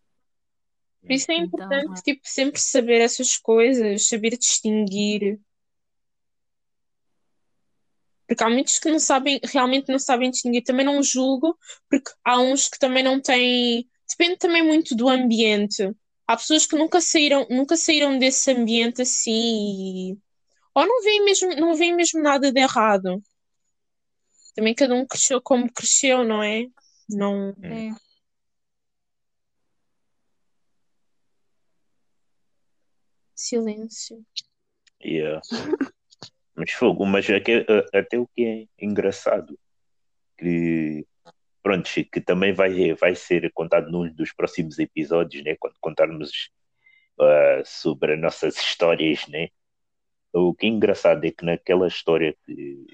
Por 1.01 1.11
isso 1.11 1.29
é 1.29 1.35
Então, 1.35 1.45
importante, 1.45 2.01
tipo, 2.01 2.21
sempre 2.23 2.57
saber 2.57 3.01
essas 3.01 3.35
coisas, 3.35 4.07
saber 4.07 4.37
distinguir. 4.37 5.41
Porque 8.25 8.45
há 8.45 8.49
muitos 8.49 8.79
que 8.79 8.89
não 8.89 8.99
sabem, 8.99 9.41
realmente 9.43 9.91
não 9.91 9.99
sabem 9.99 10.31
distinguir. 10.31 10.63
Também 10.63 10.85
não 10.85 11.03
julgo, 11.03 11.59
porque 11.89 12.11
há 12.23 12.39
uns 12.39 12.69
que 12.69 12.79
também 12.79 13.03
não 13.03 13.19
têm. 13.19 13.89
Depende 14.07 14.37
também 14.37 14.63
muito 14.63 14.95
do 14.95 15.09
ambiente. 15.09 15.93
Há 16.25 16.37
pessoas 16.37 16.65
que 16.65 16.77
nunca 16.77 17.01
saíram, 17.01 17.45
nunca 17.49 17.75
saíram 17.75 18.17
desse 18.17 18.49
ambiente 18.49 19.01
assim 19.01 20.13
e... 20.13 20.28
ou 20.73 20.85
não 20.85 21.01
veem 21.03 21.25
mesmo, 21.25 21.55
não 21.55 21.75
veem 21.75 21.95
mesmo 21.95 22.21
nada 22.21 22.51
de 22.51 22.59
errado. 22.59 23.21
Também 24.55 24.73
cada 24.75 24.93
um 24.93 25.05
cresceu 25.05 25.41
como 25.41 25.71
cresceu, 25.71 26.23
não 26.23 26.43
é? 26.43 26.65
Não. 27.09 27.53
sim. 27.61 27.95
Silêncio. 33.35 34.23
Yeah. 35.03 35.41
Mas 36.55 36.71
fogo, 36.73 37.05
mas 37.05 37.29
aque- 37.29 37.65
a- 37.69 37.99
até 37.99 38.19
o 38.19 38.27
que 38.27 38.45
é 38.45 38.85
engraçado, 38.85 39.57
que 40.37 41.07
pronto, 41.63 41.89
que 42.11 42.19
também 42.19 42.53
vai, 42.53 42.93
vai 42.95 43.15
ser 43.15 43.49
contado 43.53 43.89
num 43.89 44.11
dos 44.13 44.33
próximos 44.33 44.77
episódios, 44.77 45.41
né? 45.45 45.55
Quando 45.57 45.75
contarmos 45.79 46.49
ah, 47.17 47.61
sobre 47.63 48.15
as 48.15 48.19
nossas 48.19 48.57
histórias, 48.57 49.25
né? 49.29 49.47
O 50.33 50.53
que 50.53 50.65
é 50.65 50.69
engraçado 50.69 51.25
é 51.25 51.31
que 51.31 51.43
naquela 51.43 51.87
história 51.87 52.35
que 52.45 52.85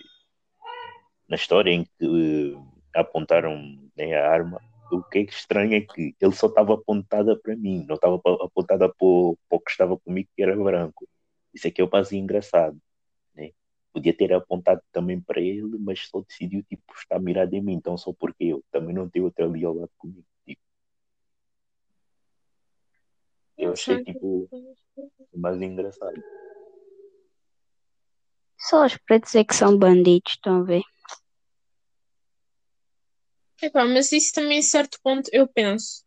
na 1.28 1.36
história 1.36 1.72
em 1.72 1.84
que 1.84 2.54
eh, 2.54 3.00
apontaram 3.00 3.60
né, 3.98 4.16
a 4.16 4.30
arma, 4.30 4.62
o 4.92 5.04
que 5.04 5.20
é 5.20 5.22
estranho 5.24 5.74
é 5.74 5.82
que 5.82 6.16
ele 6.20 6.32
só 6.32 6.48
estava 6.48 6.76
apontada 6.76 7.36
para 7.38 7.56
mim, 7.56 7.84
não 7.88 7.96
estava 7.96 8.16
apontada 8.16 8.88
para 8.88 8.98
o 9.06 9.38
que 9.50 9.72
estava 9.72 9.98
comigo, 9.98 10.30
que 10.36 10.44
era 10.44 10.56
branco. 10.56 11.08
Isso 11.54 11.68
é 11.68 11.72
que 11.72 11.82
é 11.82 11.84
o 11.84 11.90
base 11.90 12.18
engraçado, 12.18 12.78
né? 13.34 13.52
Podia 13.94 14.16
ter 14.16 14.34
apontado 14.34 14.82
também 14.92 15.20
para 15.20 15.42
ele, 15.42 15.78
mas 15.80 16.08
só 16.08 16.22
decidiu 16.22 16.64
tipo 16.64 16.84
estar 16.96 17.20
mirado 17.20 17.54
em 17.54 17.62
mim, 17.62 17.74
então 17.74 17.98
só 17.98 18.14
porque 18.14 18.46
eu 18.46 18.64
também 18.72 18.94
não 18.94 19.10
tenho 19.10 19.26
outro 19.26 19.46
ali 19.46 19.66
ao 19.66 19.74
lado 19.74 19.92
comigo. 19.98 20.26
Tipo, 20.46 20.62
eu 23.58 23.72
achei 23.72 24.04
tipo 24.04 24.50
mais 25.34 25.62
engraçado. 25.62 26.22
Só 28.58 28.86
os 28.86 28.98
pretos 28.98 29.36
é 29.36 29.44
que 29.44 29.56
são 29.56 29.78
bandidos, 29.78 30.34
estão 30.34 30.62
a 30.62 30.64
ver? 30.64 30.84
Epá, 33.62 33.86
mas 33.86 34.12
isso 34.12 34.34
também, 34.34 34.60
a 34.60 34.64
certo 34.64 35.00
ponto, 35.04 35.30
eu 35.34 35.48
penso. 35.48 36.04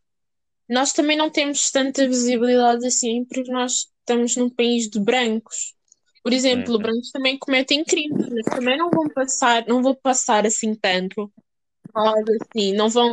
Nós 0.69 0.93
também 0.93 1.17
não 1.17 1.31
temos 1.31 1.71
tanta 1.71 2.07
visibilidade 2.07 2.87
assim, 2.87 3.25
porque 3.25 3.51
nós 3.51 3.87
estamos 4.01 4.37
num 4.37 4.51
país 4.51 4.89
de 4.89 5.01
brancos. 5.01 5.75
Por 6.23 6.33
exemplo, 6.33 6.75
Uhum. 6.75 6.79
brancos 6.79 7.11
também 7.11 7.39
cometem 7.39 7.85
crimes, 7.85 8.29
mas 8.29 8.45
também 8.47 8.77
não 8.77 8.91
vão 8.91 9.09
passar, 9.09 9.67
não 9.67 9.83
vou 9.83 9.97
passar 9.97 10.47
assim 10.47 10.75
tanto. 10.75 11.33
Algo 11.95 12.31
assim, 12.41 12.75
não 12.75 12.89
vão, 12.91 13.13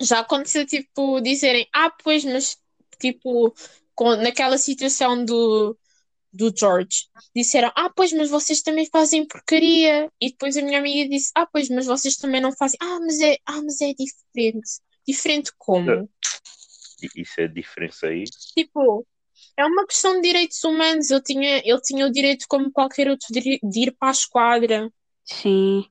Já 0.00 0.20
aconteceu, 0.20 0.66
tipo, 0.66 1.20
dizerem, 1.20 1.68
ah, 1.72 1.90
pois, 2.02 2.24
mas, 2.24 2.58
tipo, 2.98 3.54
com, 3.94 4.16
naquela 4.16 4.58
situação 4.58 5.24
do, 5.24 5.78
do 6.32 6.52
George, 6.56 7.08
disseram, 7.34 7.70
ah, 7.74 7.90
pois, 7.94 8.12
mas 8.12 8.30
vocês 8.30 8.62
também 8.62 8.86
fazem 8.86 9.26
porcaria. 9.26 10.10
E 10.20 10.30
depois 10.30 10.56
a 10.56 10.62
minha 10.62 10.78
amiga 10.78 11.08
disse, 11.08 11.30
ah, 11.34 11.46
pois, 11.46 11.68
mas 11.68 11.86
vocês 11.86 12.16
também 12.16 12.40
não 12.40 12.52
fazem. 12.52 12.78
Ah, 12.80 12.98
mas 13.00 13.20
é, 13.20 13.36
ah, 13.46 13.60
mas 13.62 13.80
é 13.80 13.92
diferente. 13.92 14.80
Diferente 15.06 15.52
como? 15.58 16.08
Isso 17.16 17.40
é 17.40 17.48
diferença 17.48 18.06
aí? 18.06 18.24
Tipo, 18.24 19.06
é 19.56 19.64
uma 19.64 19.86
questão 19.86 20.14
de 20.16 20.22
direitos 20.22 20.62
humanos. 20.64 21.10
Ele 21.10 21.22
tinha, 21.22 21.58
ele 21.64 21.80
tinha 21.80 22.06
o 22.06 22.12
direito, 22.12 22.46
como 22.48 22.70
qualquer 22.70 23.08
outro, 23.08 23.26
de 23.30 23.60
ir 23.80 23.92
para 23.92 24.08
a 24.08 24.12
esquadra. 24.12 24.90
Sim. 25.24 25.84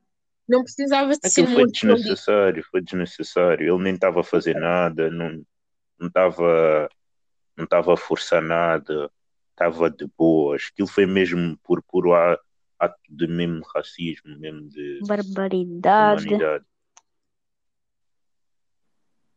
Não 0.47 0.63
precisava 0.63 1.15
de 1.15 1.29
ser 1.29 1.41
Aquilo 1.41 1.55
foi 1.55 1.71
desnecessário, 1.71 2.65
foi 2.69 2.81
desnecessário. 2.81 3.73
Ele 3.73 3.83
nem 3.83 3.95
estava 3.95 4.21
a 4.21 4.23
fazer 4.23 4.55
nada, 4.55 5.09
não 5.09 5.43
não 5.99 6.07
estava 6.07 6.89
não 7.55 7.65
estava 7.65 7.93
a 7.93 7.97
forçar 7.97 8.41
nada, 8.41 9.09
estava 9.51 9.89
de 9.89 10.07
boas. 10.17 10.69
Aquilo 10.71 10.87
foi 10.87 11.05
mesmo 11.05 11.57
por 11.63 11.83
puro 11.83 12.13
ato 12.13 12.97
de 13.09 13.27
mesmo 13.27 13.61
racismo, 13.75 14.37
mesmo 14.37 14.67
de 14.69 14.99
Barbaridade. 15.05 16.25
humanidade. 16.25 16.65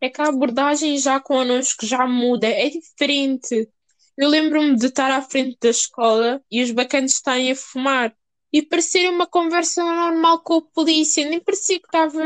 É 0.00 0.08
que 0.08 0.20
a 0.20 0.28
abordagem 0.28 0.98
já 0.98 1.18
connosco 1.20 1.86
já 1.86 2.06
muda, 2.06 2.46
é 2.46 2.68
diferente. 2.68 3.68
Eu 4.16 4.28
lembro-me 4.28 4.76
de 4.76 4.86
estar 4.86 5.10
à 5.10 5.22
frente 5.22 5.56
da 5.60 5.70
escola 5.70 6.42
e 6.50 6.62
os 6.62 6.70
bacanas 6.70 7.12
estarem 7.12 7.50
a 7.50 7.56
fumar 7.56 8.14
e 8.52 8.62
parecer 8.62 9.10
uma 9.10 9.26
conversa 9.26 9.82
normal 9.82 10.40
com 10.42 10.58
a 10.58 10.62
polícia, 10.62 11.28
nem 11.28 11.40
parecia 11.40 11.80
que 11.80 11.86
estava 11.86 12.22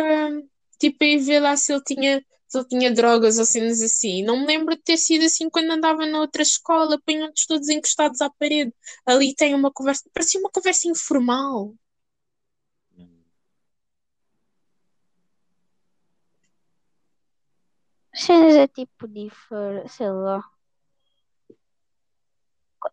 tipo 0.78 1.02
a 1.02 1.06
ir 1.06 1.18
ver 1.18 1.40
lá 1.40 1.56
se 1.56 1.72
ele 1.72 1.82
tinha, 1.82 2.24
se 2.48 2.58
ele 2.58 2.66
tinha 2.66 2.92
drogas 2.92 3.38
ou 3.38 3.44
cenas 3.44 3.82
assim. 3.82 4.24
Não 4.24 4.40
me 4.40 4.46
lembro 4.46 4.74
de 4.74 4.82
ter 4.82 4.96
sido 4.96 5.24
assim 5.26 5.50
quando 5.50 5.70
andava 5.70 6.06
na 6.06 6.20
outra 6.20 6.42
escola, 6.42 7.00
punham-nos 7.04 7.46
todos 7.46 7.68
encostados 7.68 8.20
à 8.22 8.30
parede. 8.30 8.74
Ali 9.06 9.34
tem 9.34 9.54
uma 9.54 9.70
conversa, 9.70 10.08
parecia 10.12 10.40
uma 10.40 10.50
conversa 10.50 10.88
informal. 10.88 11.74
Cenas 18.14 18.56
é 18.56 18.66
tipo 18.66 19.06
diferente, 19.06 19.92
sei 19.92 20.10
lá. 20.10 20.42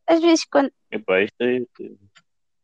Às 0.05 0.21
vezes 0.21 0.45
quando. 0.45 0.71
Epá, 0.91 1.21
isto 1.21 1.41
é. 1.41 1.65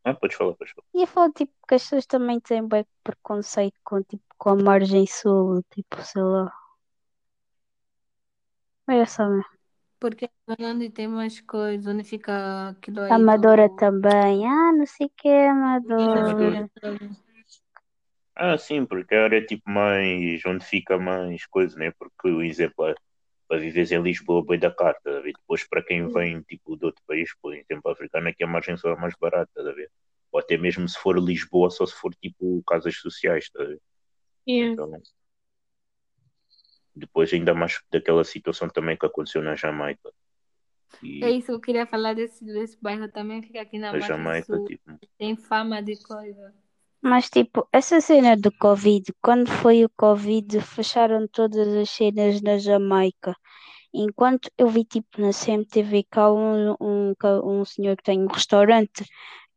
Ah, 0.03 0.13
podes 0.13 0.35
falar, 0.35 0.53
podes 0.55 0.73
falar. 0.73 0.87
Ia 0.93 1.07
falar 1.07 1.31
tipo 1.31 1.53
que 1.67 1.75
as 1.75 1.83
pessoas 1.83 2.05
também 2.05 2.39
têm 2.39 2.67
bem 2.67 2.85
preconceito 3.03 3.79
com, 3.83 4.03
tipo, 4.03 4.23
com 4.37 4.49
a 4.49 4.55
margem 4.55 5.07
sul, 5.07 5.63
tipo, 5.71 6.01
sei 6.03 6.21
lá. 6.21 6.60
É 8.91 9.05
só. 9.05 9.23
Porque 9.99 10.29
onde 10.59 10.89
tem 10.89 11.07
mais 11.07 11.39
coisas, 11.41 11.87
onde 11.87 12.03
fica 12.03 12.69
aquilo 12.69 13.01
aí 13.01 13.11
Amadora 13.11 13.69
do... 13.69 13.75
também. 13.77 14.45
Ah, 14.45 14.73
não 14.73 14.85
sei 14.85 15.07
o 15.07 15.11
que 15.15 15.27
é 15.27 15.49
Amadora. 15.49 16.69
Ah, 18.35 18.57
sim, 18.57 18.85
porque 18.85 19.15
a 19.15 19.23
área 19.23 19.37
é 19.37 19.45
tipo 19.45 19.69
mais. 19.69 20.43
onde 20.45 20.65
fica 20.65 20.97
mais 20.97 21.45
coisa, 21.45 21.77
né? 21.77 21.91
Porque, 21.91 22.29
o 22.29 22.41
exemplo, 22.41 22.87
é, 22.87 22.95
para 23.47 23.59
viveres 23.59 23.91
em 23.91 24.01
Lisboa, 24.01 24.43
boi 24.43 24.57
da 24.57 24.71
carta, 24.71 24.99
tá 25.03 25.17
a 25.17 25.21
ver? 25.21 25.33
Depois, 25.33 25.63
para 25.67 25.83
quem 25.83 26.07
vem 26.07 26.41
tipo 26.41 26.75
de 26.75 26.85
outro 26.85 27.03
país, 27.07 27.33
por 27.41 27.53
exemplo, 27.53 27.91
africano, 27.91 28.27
aqui 28.27 28.43
a 28.43 28.47
margem 28.47 28.75
só 28.75 28.89
é 28.89 28.95
mais 28.95 29.13
barata, 29.19 29.51
tá 29.53 29.61
a 29.69 29.73
ver? 29.73 29.89
Ou 30.31 30.39
até 30.39 30.57
mesmo 30.57 30.87
se 30.89 30.97
for 30.97 31.17
Lisboa, 31.19 31.69
só 31.69 31.85
se 31.85 31.93
for 31.93 32.13
tipo 32.15 32.63
casas 32.65 32.97
sociais, 32.97 33.49
tá 33.51 33.61
a 33.61 33.65
ver? 33.67 33.79
Yeah. 34.47 34.73
Então, 34.73 34.91
depois, 36.95 37.33
ainda 37.33 37.53
mais 37.53 37.81
daquela 37.91 38.23
situação 38.23 38.67
também 38.69 38.97
que 38.97 39.05
aconteceu 39.05 39.41
na 39.41 39.55
Jamaica. 39.55 40.11
E 41.01 41.23
É 41.23 41.29
isso 41.29 41.47
que 41.47 41.51
eu 41.53 41.59
queria 41.59 41.85
falar 41.85 42.13
desse, 42.13 42.43
desse 42.43 42.77
bairro 42.81 43.07
também, 43.09 43.41
fica 43.41 43.61
aqui 43.61 43.79
na 43.79 43.97
Jamaica, 43.99 44.55
Sul. 44.55 44.65
tipo. 44.65 44.99
Tem 45.17 45.35
fama 45.35 45.81
de 45.81 46.01
coisa. 46.03 46.53
Mas 47.01 47.29
tipo, 47.29 47.67
essa 47.73 47.99
cena 47.99 48.37
do 48.37 48.51
Covid, 48.51 49.11
quando 49.21 49.49
foi 49.49 49.83
o 49.83 49.89
Covid, 49.89 50.61
fecharam 50.61 51.27
todas 51.27 51.67
as 51.67 51.89
cenas 51.89 52.41
na 52.41 52.59
Jamaica. 52.59 53.35
Enquanto 53.93 54.49
eu 54.57 54.69
vi 54.69 54.85
tipo 54.85 55.19
na 55.19 55.31
CMTV 55.33 56.05
cá 56.09 56.31
um, 56.31 56.75
um, 56.79 57.13
cá 57.17 57.41
um 57.43 57.65
senhor 57.65 57.97
que 57.97 58.03
tem 58.03 58.21
um 58.21 58.27
restaurante 58.27 59.03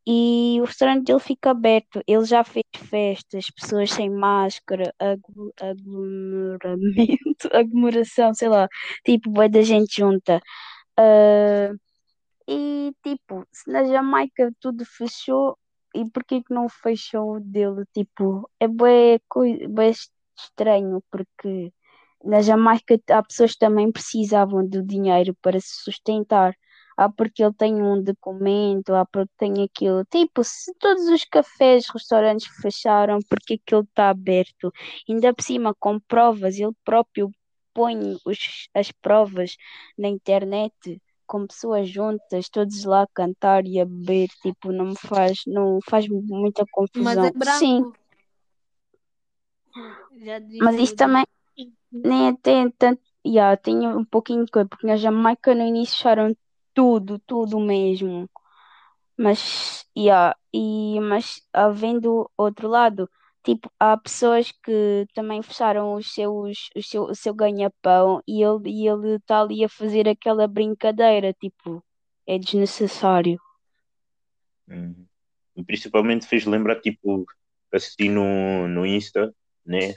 e 0.07 0.59
o 0.61 0.64
restaurante 0.64 1.05
dele 1.07 1.20
fica 1.20 1.50
aberto. 1.50 2.02
Ele 2.07 2.24
já 2.24 2.44
fez 2.44 2.64
festas, 2.90 3.50
pessoas 3.50 3.90
sem 3.92 4.11
máscara, 4.11 4.94
aglo- 4.98 5.52
aglomeramento, 5.61 7.48
aglomeração, 7.52 8.34
sei 8.34 8.48
lá, 8.48 8.68
tipo, 9.05 9.30
bué 9.30 9.48
da 9.48 9.62
gente 9.62 9.96
junta. 10.00 10.40
Ah, 10.98 11.72
e 12.48 12.92
tipo, 13.02 13.46
se 13.52 13.70
na 13.70 13.84
Jamaica 13.84 14.52
tudo 14.61 14.84
fechou, 14.84 15.59
e 15.94 16.09
por 16.11 16.24
que 16.24 16.42
não 16.50 16.68
fechou 16.68 17.36
o 17.36 17.40
dele? 17.40 17.84
Tipo, 17.94 18.48
é 18.61 18.68
bué 18.68 19.20
estranho, 20.36 21.02
porque 21.11 21.72
na 22.24 22.40
Jamaica 22.42 22.98
há 23.11 23.22
pessoas 23.22 23.57
também 23.57 23.90
precisavam 23.92 24.66
do 24.66 24.82
dinheiro 24.84 25.34
para 25.42 25.61
se 25.61 25.82
sustentar. 25.84 26.55
Há 26.97 27.09
porque 27.09 27.42
ele 27.42 27.55
tem 27.55 27.74
um 27.82 28.03
documento, 28.03 28.95
há 28.95 29.05
porque 29.05 29.32
tem 29.36 29.62
aquilo. 29.62 30.05
Tipo, 30.07 30.45
se 30.45 30.72
todos 30.78 31.09
os 31.09 31.24
cafés, 31.24 31.88
restaurantes 31.88 32.47
fecharam, 32.61 33.18
porque 33.28 33.55
aquilo 33.55 33.82
está 33.82 34.11
aberto? 34.11 34.72
Ainda 35.09 35.34
por 35.34 35.42
cima, 35.42 35.74
com 35.78 35.99
provas, 36.01 36.59
ele 36.59 36.72
próprio 36.84 37.30
põe 37.72 38.16
os, 38.24 38.68
as 38.72 38.92
provas 38.92 39.57
na 39.99 40.09
internet 40.09 41.01
com 41.26 41.47
pessoas 41.47 41.88
juntas, 41.88 42.49
todos 42.49 42.84
lá 42.84 43.03
a 43.03 43.09
cantar 43.09 43.66
e 43.66 43.80
a 43.80 43.84
beber, 43.84 44.28
tipo, 44.42 44.70
não 44.70 44.86
me 44.86 44.97
faz, 44.97 45.40
não 45.47 45.78
faz 45.88 46.07
muita 46.09 46.64
Mas 46.95 47.16
confusão. 47.16 47.26
é 47.26 47.59
Sim, 47.59 47.80
branco. 47.80 47.99
Diz 50.12 50.59
mas 50.61 50.76
isso 50.76 50.97
também 50.97 51.24
nem 51.92 52.34
tem 52.36 52.70
tanto, 52.70 53.03
yeah, 53.26 53.57
tem 53.57 53.86
um 53.88 54.05
pouquinho 54.05 54.45
de 54.45 54.51
coisa, 54.51 54.68
porque 54.68 54.86
na 54.86 54.97
Jamaica 54.97 55.55
no 55.55 55.62
início 55.62 55.97
fecharam 55.97 56.36
tudo, 56.74 57.18
tudo 57.20 57.60
mesmo. 57.60 58.28
Mas, 59.16 59.86
yeah, 59.96 60.36
e, 60.52 60.98
mas 61.00 61.40
havendo 61.52 62.30
outro 62.36 62.68
lado, 62.68 63.08
tipo, 63.44 63.70
há 63.78 63.96
pessoas 63.96 64.52
que 64.52 65.06
também 65.14 65.42
fecharam 65.42 65.94
os 65.94 66.12
seus, 66.12 66.70
o 66.76 66.82
seu, 66.82 67.02
o 67.04 67.14
seu 67.14 67.34
ganha-pão 67.34 68.20
e 68.26 68.42
ele 68.42 68.70
e 68.70 68.88
ele 68.88 69.16
está 69.16 69.40
ali 69.42 69.64
a 69.64 69.68
fazer 69.68 70.08
aquela 70.08 70.48
brincadeira, 70.48 71.32
tipo, 71.32 71.82
é 72.26 72.38
desnecessário. 72.38 73.38
E 75.56 75.62
principalmente 75.62 76.26
fez 76.26 76.44
lembrar, 76.44 76.80
tipo, 76.80 77.24
assisti 77.72 78.08
no, 78.08 78.66
no 78.68 78.84
Insta, 78.84 79.32
né? 79.64 79.94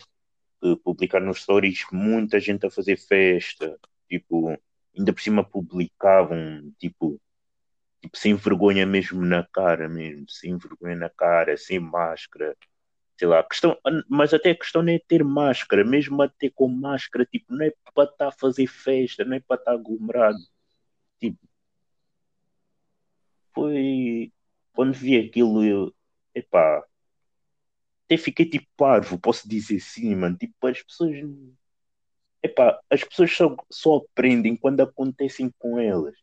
Publicar 0.84 1.22
nos 1.22 1.42
stories 1.42 1.86
muita 1.92 2.40
gente 2.40 2.66
a 2.66 2.72
fazer 2.72 2.98
festa, 2.98 3.80
tipo, 4.10 4.56
ainda 4.98 5.14
por 5.14 5.22
cima 5.22 5.44
publicavam, 5.44 6.72
tipo, 6.80 7.20
tipo, 8.02 8.18
sem 8.18 8.36
vergonha 8.36 8.86
mesmo 8.86 9.24
na 9.26 9.44
cara, 9.46 9.90
mesmo, 9.90 10.30
sem 10.30 10.58
vergonha 10.58 10.96
na 10.96 11.10
cara, 11.10 11.58
sem 11.58 11.80
máscara, 11.80 12.56
sei 13.18 13.28
lá, 13.28 13.44
questão, 13.44 13.78
mas 14.10 14.34
até 14.34 14.52
a 14.52 14.58
questão 14.58 14.84
não 14.84 14.94
é 14.94 15.00
ter 15.00 15.24
máscara, 15.24 15.84
mesmo 15.84 16.22
até 16.22 16.50
com 16.50 16.68
máscara, 16.68 17.26
tipo, 17.26 17.54
não 17.54 17.66
é 17.66 17.74
para 17.94 18.10
estar 18.10 18.28
a 18.30 18.32
fazer 18.32 18.68
festa, 18.68 19.26
não 19.26 19.36
é 19.36 19.40
para 19.40 19.58
estar 19.60 19.74
aglomerado, 19.74 20.38
tipo, 21.20 21.40
foi, 23.54 24.32
quando 24.74 24.94
vi 24.94 25.18
aquilo, 25.18 25.64
eu, 25.64 25.94
epá, 26.36 26.84
até 28.06 28.18
fiquei 28.18 28.46
tipo 28.50 28.68
parvo, 28.78 29.20
posso 29.20 29.48
dizer 29.50 29.78
assim, 29.78 30.16
mano, 30.16 30.38
tipo, 30.38 30.68
as 30.68 30.82
pessoas, 30.82 31.16
epá, 32.48 32.80
as 32.90 33.04
pessoas 33.04 33.32
só, 33.36 33.56
só 33.70 33.98
aprendem 33.98 34.56
quando 34.56 34.82
acontecem 34.82 35.52
com 35.60 35.80
elas, 35.80 36.16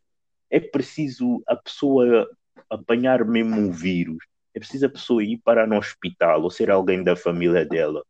é 0.49 0.59
preciso 0.59 1.41
a 1.47 1.55
pessoa 1.55 2.29
apanhar 2.69 3.23
mesmo 3.25 3.69
o 3.69 3.71
vírus, 3.71 4.17
é 4.53 4.59
preciso 4.59 4.85
a 4.85 4.89
pessoa 4.89 5.23
ir 5.23 5.37
parar 5.37 5.67
no 5.67 5.77
hospital 5.77 6.41
ou 6.43 6.49
ser 6.49 6.69
alguém 6.69 7.03
da 7.03 7.15
família 7.15 7.65
dela, 7.65 8.03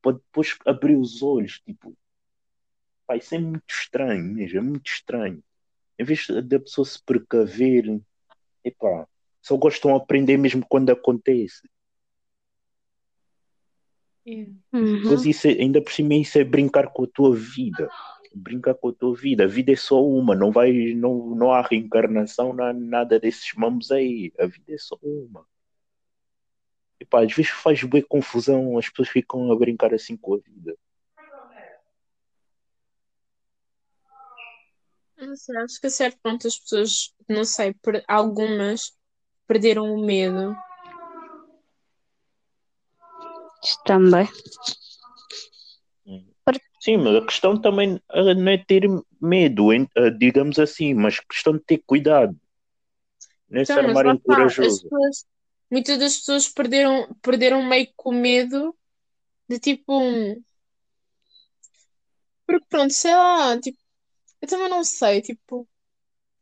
para 0.00 0.12
depois 0.12 0.56
abrir 0.66 0.96
os 0.96 1.22
olhos, 1.22 1.60
tipo, 1.60 1.94
pá, 3.06 3.16
isso 3.16 3.34
é 3.34 3.38
muito 3.38 3.70
estranho 3.70 4.24
mesmo, 4.24 4.58
é 4.58 4.62
muito 4.62 4.90
estranho. 4.90 5.42
Em 5.98 6.04
vez 6.04 6.26
da 6.26 6.58
pessoa 6.58 6.84
se 6.84 7.02
precaver, 7.02 8.00
epá, 8.64 9.06
só 9.40 9.56
gostam 9.56 9.92
de 9.92 9.96
aprender 9.98 10.36
mesmo 10.36 10.64
quando 10.68 10.90
acontece. 10.90 11.68
Uhum. 14.26 15.14
Isso, 15.26 15.48
é, 15.48 15.50
ainda 15.50 15.82
por 15.82 15.92
cima 15.92 16.14
isso 16.14 16.38
é 16.38 16.44
brincar 16.44 16.88
com 16.92 17.04
a 17.04 17.06
tua 17.06 17.34
vida. 17.34 17.88
Brincar 18.34 18.74
com 18.74 18.88
a 18.88 18.92
tua 18.92 19.14
vida. 19.14 19.44
A 19.44 19.46
vida 19.46 19.72
é 19.72 19.76
só 19.76 20.02
uma, 20.02 20.34
não 20.34 20.50
vai, 20.50 20.72
não, 20.94 21.34
não 21.34 21.52
há 21.52 21.62
reencarnação, 21.62 22.52
não 22.52 22.64
há 22.64 22.72
nada 22.72 23.18
desses 23.18 23.52
mamos 23.54 23.90
aí. 23.90 24.32
A 24.38 24.46
vida 24.46 24.72
é 24.72 24.78
só 24.78 24.96
uma. 25.02 25.46
E 27.00 27.04
pá, 27.04 27.24
às 27.24 27.32
vezes 27.34 27.50
faz 27.50 27.82
bem 27.82 28.02
confusão, 28.02 28.78
as 28.78 28.88
pessoas 28.88 29.08
ficam 29.08 29.50
a 29.50 29.56
brincar 29.56 29.92
assim 29.92 30.16
com 30.16 30.34
a 30.34 30.38
vida. 30.38 30.76
Não 35.18 35.36
sei, 35.36 35.56
acho 35.58 35.80
que 35.80 35.86
a 35.86 35.90
certo 35.90 36.18
ponto 36.22 36.46
as 36.46 36.58
pessoas, 36.58 37.14
não 37.28 37.44
sei, 37.44 37.74
algumas 38.08 38.92
perderam 39.46 39.92
o 39.94 40.04
medo 40.04 40.56
também. 43.84 44.28
Sim, 46.80 46.96
mas 46.96 47.14
a 47.14 47.24
questão 47.24 47.60
também 47.60 48.00
eh, 48.12 48.34
não 48.34 48.50
é 48.50 48.58
ter 48.58 48.82
medo, 49.20 49.72
eh, 49.72 49.86
digamos 50.18 50.58
assim, 50.58 50.94
mas 50.94 51.20
questão 51.20 51.52
de 51.52 51.60
ter 51.60 51.78
cuidado. 51.86 52.36
Não 53.48 53.60
é 53.60 53.64
se 53.64 53.70
Então, 53.72 53.84
lá 53.84 53.90
armarem 53.90 54.18
corajoso. 54.18 54.82
pessoas, 54.82 55.24
muitas 55.70 55.98
das 55.98 56.16
pessoas 56.16 56.48
perderam, 56.48 57.14
perderam 57.22 57.62
meio 57.62 57.86
que 57.86 57.92
o 58.04 58.10
medo 58.10 58.74
de 59.48 59.60
tipo, 59.60 59.96
um- 59.96 60.42
porque 62.46 62.66
pronto, 62.68 62.92
sei 62.92 63.14
lá, 63.14 63.60
tipo, 63.60 63.78
eu 64.40 64.48
também 64.48 64.68
não 64.68 64.82
sei, 64.84 65.22
tipo, 65.22 65.68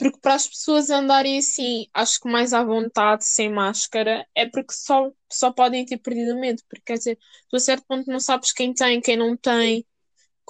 porque 0.01 0.19
para 0.19 0.33
as 0.33 0.49
pessoas 0.49 0.89
andarem 0.89 1.37
assim, 1.37 1.87
acho 1.93 2.21
que 2.21 2.29
mais 2.31 2.55
à 2.55 2.65
vontade, 2.65 3.27
sem 3.27 3.51
máscara, 3.53 4.27
é 4.35 4.47
porque 4.49 4.73
só, 4.73 5.13
só 5.31 5.53
podem 5.53 5.85
ter 5.85 5.99
perdido 5.99 6.33
o 6.33 6.41
medo, 6.41 6.63
porque 6.71 6.85
quer 6.87 6.97
dizer, 6.97 7.19
tu 7.51 7.57
a 7.57 7.61
certo 7.61 7.85
ponto 7.87 8.11
não 8.11 8.19
sabes 8.19 8.51
quem 8.51 8.73
tem, 8.73 8.99
quem 9.03 9.19
não 9.19 9.37
tem. 9.37 9.87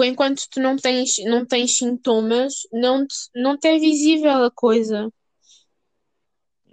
Enquanto 0.03 0.49
tu 0.49 0.61
não 0.61 0.77
tens, 0.77 1.17
não 1.25 1.45
tens 1.45 1.77
sintomas, 1.79 2.55
não 2.73 3.05
te, 3.05 3.17
não 3.35 3.59
te 3.59 3.67
é 3.67 3.77
visível 3.77 4.45
a 4.45 4.53
coisa. 4.53 5.13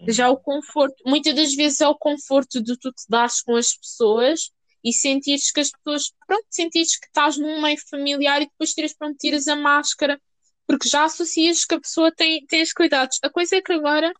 Já 0.07 0.29
o 0.29 0.37
conforto, 0.37 0.95
muitas 1.03 1.33
das 1.33 1.55
vezes 1.55 1.81
é 1.81 1.87
o 1.87 1.97
conforto 1.97 2.61
de 2.61 2.77
tu 2.77 2.91
te 2.91 3.05
dares 3.09 3.41
com 3.41 3.55
as 3.55 3.75
pessoas 3.75 4.51
e 4.83 4.93
sentires 4.93 5.51
que 5.51 5.61
as 5.61 5.71
pessoas, 5.71 6.13
pronto, 6.27 6.45
sentires 6.51 6.95
que 6.95 7.07
estás 7.07 7.37
num 7.39 7.59
meio 7.59 7.77
familiar 7.89 8.39
e 8.39 8.45
depois 8.45 8.71
tiras, 8.71 8.93
pronto, 8.93 9.17
tiras 9.17 9.47
a 9.47 9.55
máscara, 9.55 10.21
porque 10.67 10.89
já 10.89 11.05
associas 11.05 11.63
que 11.65 11.75
a 11.75 11.79
pessoa 11.79 12.11
tem, 12.11 12.45
tem 12.45 12.61
os 12.61 12.73
cuidados. 12.73 13.17
A 13.23 13.29
coisa 13.29 13.55
é 13.55 13.61
que 13.61 13.71
agora, 13.71 14.11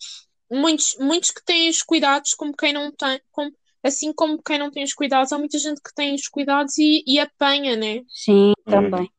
muitos, 0.50 0.96
muitos 1.00 1.30
que 1.32 1.44
têm 1.44 1.70
os 1.70 1.84
cuidados, 1.84 2.34
como 2.34 2.56
quem 2.56 2.72
não 2.74 2.92
tem, 2.92 3.22
como, 3.32 3.52
assim 3.84 4.14
como 4.14 4.42
quem 4.42 4.58
não 4.58 4.72
tem 4.72 4.84
os 4.84 4.94
cuidados, 4.94 5.32
há 5.34 5.38
muita 5.38 5.58
gente 5.60 5.82
que 5.82 5.94
tem 5.94 6.16
os 6.16 6.28
cuidados 6.28 6.78
e, 6.78 7.04
e 7.06 7.20
apanha, 7.20 7.76
né? 7.76 8.02
Sim, 8.08 8.54
Uhum. 8.66 8.72
também. 8.72 9.12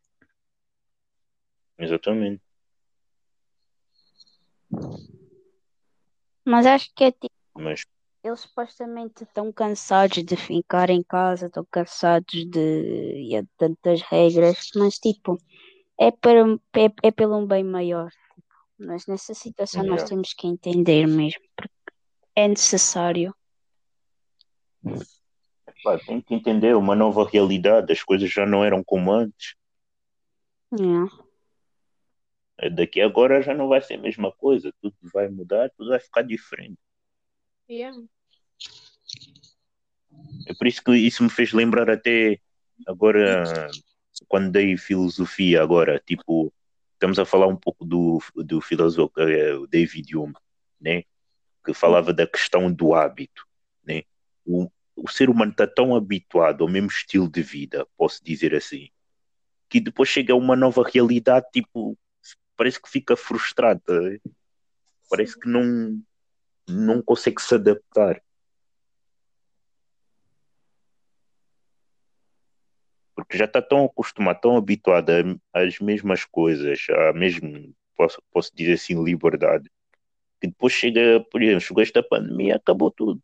Exatamente. 1.78 2.42
Mas 6.44 6.66
acho 6.66 6.90
que 6.96 7.04
é 7.04 7.12
tipo, 7.12 7.30
Mas 7.54 7.84
eles 8.24 8.40
supostamente 8.40 9.22
estão 9.22 9.52
cansados 9.52 10.24
de 10.24 10.36
ficar 10.36 10.90
em 10.90 11.02
casa, 11.02 11.46
estão 11.46 11.64
cansados 11.70 12.44
de, 12.46 12.58
e 12.58 13.40
de 13.42 13.48
tantas 13.56 14.02
regras, 14.02 14.70
mas 14.74 14.94
tipo, 14.98 15.38
é, 15.99 16.11
para, 16.11 16.40
é, 16.76 17.09
é 17.09 17.11
pelo 17.11 17.36
um 17.36 17.46
bem 17.46 17.64
maior. 17.64 18.11
Mas 18.78 19.07
nessa 19.07 19.34
situação 19.34 19.84
nós 19.84 20.05
temos 20.05 20.32
que 20.32 20.46
entender 20.46 21.07
mesmo, 21.07 21.42
porque 21.57 21.74
é 22.36 22.46
necessário. 22.46 23.34
pá, 25.82 25.99
tem 26.07 26.20
que 26.20 26.34
entender 26.34 26.76
uma 26.76 26.94
nova 26.94 27.28
realidade, 27.28 27.92
as 27.92 28.03
coisas 28.03 28.30
já 28.30 28.46
não 28.46 28.64
eram 28.64 28.84
como 28.84 29.12
antes. 29.12 29.57
Yeah. 30.72 31.11
Daqui 32.74 33.01
agora 33.01 33.42
já 33.42 33.55
não 33.55 33.68
vai 33.68 33.80
ser 33.80 33.94
a 33.94 33.99
mesma 33.99 34.30
coisa, 34.30 34.72
tudo 34.80 34.96
vai 35.12 35.28
mudar, 35.28 35.70
tudo 35.76 35.90
vai 35.90 35.99
ficar 35.99 36.22
diferente. 36.22 36.78
Yeah. 37.68 37.96
É 40.46 40.55
por 40.55 40.66
isso 40.66 40.82
que 40.82 40.92
isso 40.96 41.22
me 41.22 41.30
fez 41.30 41.53
lembrar 41.53 41.90
até 41.90 42.40
agora, 42.86 43.70
quando 44.26 44.50
dei 44.50 44.76
filosofia 44.76 45.62
agora, 45.62 46.02
tipo, 46.04 46.52
estamos 46.94 47.18
a 47.18 47.24
falar 47.24 47.46
um 47.46 47.56
pouco 47.56 47.84
do, 47.84 48.20
do 48.34 48.60
filósofo 48.60 49.12
eh, 49.20 49.54
David 49.68 50.16
Hume, 50.16 50.34
né? 50.80 51.04
Que 51.64 51.72
falava 51.72 52.12
da 52.12 52.26
questão 52.26 52.72
do 52.72 52.94
hábito, 52.94 53.46
né? 53.84 54.02
O, 54.44 54.68
o 54.96 55.08
ser 55.08 55.30
humano 55.30 55.52
está 55.52 55.66
tão 55.66 55.94
habituado 55.94 56.64
ao 56.64 56.70
mesmo 56.70 56.88
estilo 56.88 57.28
de 57.28 57.42
vida, 57.42 57.86
posso 57.96 58.22
dizer 58.24 58.54
assim, 58.54 58.88
que 59.68 59.80
depois 59.80 60.08
chega 60.08 60.32
a 60.32 60.36
uma 60.36 60.56
nova 60.56 60.82
realidade, 60.82 61.46
tipo, 61.52 61.96
parece 62.56 62.80
que 62.80 62.90
fica 62.90 63.16
frustrado, 63.16 63.80
tá 63.84 63.94
parece 65.08 65.38
que 65.38 65.48
não, 65.48 66.02
não 66.68 67.02
consegue 67.02 67.40
se 67.40 67.54
adaptar. 67.54 68.20
Porque 73.18 73.36
já 73.36 73.46
está 73.46 73.60
tão 73.60 73.84
acostumado, 73.84 74.40
tão 74.40 74.56
habituado 74.56 75.10
às 75.52 75.80
mesmas 75.80 76.24
coisas, 76.24 76.86
a 76.88 77.12
mesmo, 77.12 77.74
posso, 77.96 78.22
posso 78.30 78.54
dizer 78.54 78.74
assim, 78.74 79.02
liberdade, 79.02 79.68
que 80.40 80.46
depois 80.46 80.72
chega, 80.72 81.18
por 81.28 81.42
exemplo, 81.42 81.60
chegou 81.60 81.82
esta 81.82 82.00
pandemia, 82.00 82.54
acabou 82.54 82.92
tudo. 82.92 83.20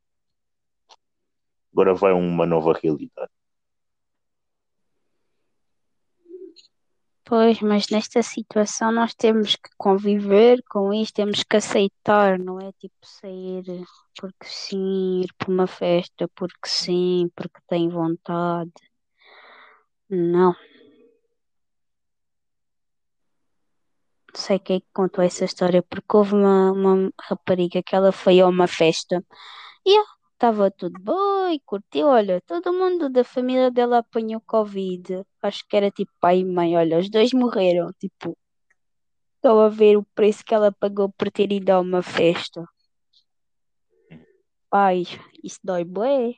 Agora 1.73 1.95
vai 1.95 2.13
uma 2.13 2.45
nova 2.45 2.73
realidade. 2.73 3.31
Pois, 7.25 7.61
mas 7.61 7.89
nesta 7.89 8.21
situação 8.21 8.91
nós 8.91 9.15
temos 9.15 9.55
que 9.55 9.71
conviver 9.79 10.61
com 10.69 10.93
isto, 10.93 11.15
temos 11.15 11.45
que 11.45 11.57
aceitar, 11.57 12.37
não 12.37 12.61
é 12.61 12.73
tipo 12.73 12.97
sair 13.01 13.63
porque 14.19 14.45
sim, 14.45 15.21
ir 15.21 15.33
para 15.39 15.53
uma 15.53 15.69
festa 15.69 16.27
porque 16.35 16.69
sim, 16.69 17.31
porque 17.37 17.61
tem 17.69 17.89
vontade. 17.89 18.73
Não. 20.09 20.55
Sei 24.35 24.59
quem 24.59 24.79
é 24.79 24.83
contou 24.93 25.23
essa 25.25 25.45
história, 25.45 25.83
porque 25.83 26.17
houve 26.17 26.35
uma, 26.35 26.73
uma 26.73 27.11
rapariga 27.21 27.83
que 27.83 27.95
ela 27.95 28.13
foi 28.13 28.41
a 28.41 28.47
uma 28.49 28.67
festa 28.67 29.25
e 29.87 29.97
estava 30.33 30.71
tudo 30.71 31.01
bom 31.01 31.49
e 31.49 31.61
curtiu. 31.61 32.09
Olha, 32.09 32.41
todo 32.43 32.73
mundo 32.73 33.09
da 33.09 33.25
família 33.25 33.71
dela 33.71 33.99
apanhou 33.99 34.41
Covid. 34.47 35.25
Acho 35.43 35.65
que 35.69 35.77
era 35.77 35.91
tipo 35.91 36.13
pai 36.21 36.41
e 36.41 36.45
mãe. 36.45 36.77
Olha, 36.77 36.99
os 36.99 37.09
dois 37.11 37.33
morreram. 37.33 37.93
Tipo, 37.99 38.37
estou 39.37 39.61
a 39.61 39.69
ver 39.69 39.97
o 39.97 40.05
preço 40.15 40.45
que 40.45 40.55
ela 40.55 40.73
pagou 40.73 41.11
por 41.13 41.31
ter 41.31 41.53
ido 41.53 41.71
a 41.71 41.81
uma 41.81 42.03
festa. 42.03 42.65
Ai, 44.71 45.05
isso 45.43 45.61
dói 45.63 45.85
bué. 45.85 46.35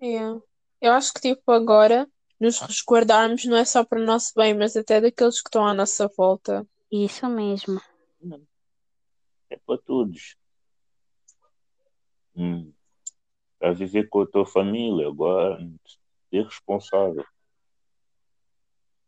Yeah. 0.00 0.40
Eu 0.80 0.92
acho 0.92 1.12
que 1.12 1.20
tipo 1.20 1.52
agora 1.52 2.08
nos 2.42 2.58
resguardarmos 2.58 3.44
não 3.44 3.56
é 3.56 3.64
só 3.64 3.84
para 3.84 4.00
o 4.00 4.04
nosso 4.04 4.32
bem, 4.34 4.52
mas 4.52 4.76
até 4.76 5.00
daqueles 5.00 5.40
que 5.40 5.48
estão 5.48 5.64
à 5.64 5.72
nossa 5.72 6.08
volta. 6.08 6.66
Isso 6.90 7.28
mesmo. 7.28 7.80
É 9.48 9.56
para 9.64 9.78
todos. 9.78 10.36
Hum. 12.34 12.72
A 13.60 13.70
viver 13.70 14.08
com 14.08 14.22
a 14.22 14.26
tua 14.26 14.44
família, 14.44 15.06
agora 15.06 15.64
ser 16.30 16.44
responsável. 16.44 17.24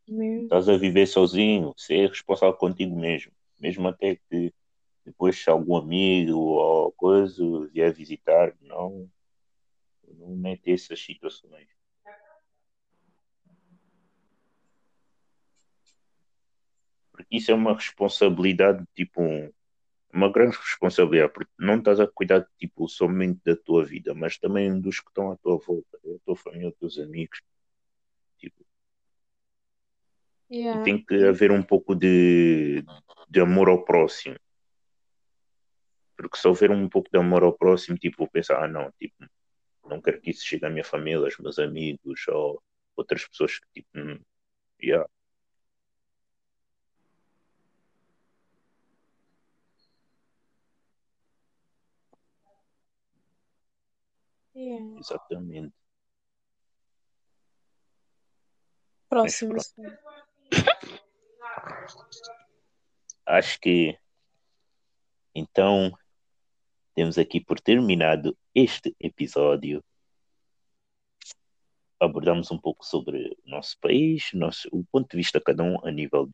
Estás 0.06 0.68
a 0.68 0.76
viver 0.76 1.06
sozinho, 1.06 1.74
ser 1.76 2.10
responsável 2.10 2.54
contigo 2.56 2.94
mesmo. 2.94 3.32
Mesmo 3.58 3.88
até 3.88 4.14
que 4.14 4.54
depois 5.04 5.42
se 5.42 5.50
algum 5.50 5.76
amigo 5.76 6.38
ou 6.38 6.92
coisa 6.92 7.42
vier 7.66 7.92
visitar, 7.92 8.56
não, 8.60 9.10
não 10.06 10.36
mete 10.36 10.70
essas 10.70 11.00
situações. 11.00 11.73
Isso 17.30 17.50
é 17.50 17.54
uma 17.54 17.74
responsabilidade, 17.74 18.84
tipo, 18.94 19.22
um- 19.22 19.52
uma 20.12 20.30
grande 20.30 20.56
responsabilidade, 20.56 21.32
porque 21.32 21.50
não 21.58 21.78
estás 21.78 21.98
a 21.98 22.06
cuidar, 22.06 22.48
tipo, 22.58 22.88
somente 22.88 23.40
da 23.44 23.56
tua 23.56 23.84
vida, 23.84 24.14
mas 24.14 24.38
também 24.38 24.80
dos 24.80 25.00
que 25.00 25.08
estão 25.08 25.32
à 25.32 25.36
tua 25.36 25.58
volta, 25.58 25.98
a 25.98 26.18
tua 26.24 26.36
família, 26.36 26.68
os 26.68 26.76
teus 26.76 26.98
amigos. 26.98 27.40
Tipo, 28.38 28.64
Yeah. 30.50 30.84
tem 30.84 31.04
que 31.04 31.14
haver 31.24 31.50
um 31.50 31.62
pouco 31.62 31.94
de, 31.96 32.84
de 33.28 33.40
amor 33.40 33.68
ao 33.68 33.84
próximo. 33.84 34.36
Porque 36.16 36.36
se 36.36 36.46
houver 36.46 36.70
um 36.70 36.88
pouco 36.88 37.10
de 37.10 37.18
amor 37.18 37.42
ao 37.42 37.52
próximo, 37.52 37.98
tipo, 37.98 38.18
vou 38.18 38.28
pensar, 38.28 38.62
ah, 38.62 38.68
não, 38.68 38.92
tipo, 38.92 39.16
não 39.84 40.00
quero 40.00 40.20
que 40.20 40.30
isso 40.30 40.44
chegue 40.44 40.64
à 40.64 40.70
minha 40.70 40.84
família, 40.84 41.24
aos 41.24 41.38
meus 41.38 41.58
amigos 41.58 42.28
ou 42.28 42.62
outras 42.96 43.26
pessoas 43.26 43.58
que, 43.58 43.66
tipo, 43.74 43.88
hum, 43.98 44.20
yeah, 44.80 45.08
Yeah. 54.64 54.98
exatamente. 54.98 55.74
Próximo. 59.08 59.54
Mas 59.54 59.74
Acho 63.26 63.60
que 63.60 63.98
então 65.34 65.92
temos 66.94 67.18
aqui 67.18 67.40
por 67.40 67.60
terminado 67.60 68.36
este 68.54 68.96
episódio. 68.98 69.84
Abordamos 72.00 72.50
um 72.50 72.58
pouco 72.58 72.84
sobre 72.84 73.36
o 73.44 73.50
nosso 73.50 73.78
país, 73.80 74.30
nosso, 74.32 74.68
o 74.72 74.84
ponto 74.84 75.10
de 75.10 75.16
vista 75.16 75.38
de 75.38 75.44
cada 75.44 75.62
um 75.62 75.84
a 75.86 75.90
nível 75.90 76.30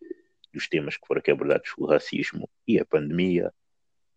dos 0.52 0.68
temas 0.68 0.96
que 0.96 1.06
foram 1.06 1.20
aqui 1.20 1.30
abordados, 1.30 1.72
o 1.76 1.86
racismo 1.86 2.48
e 2.66 2.78
a 2.78 2.84
pandemia. 2.84 3.52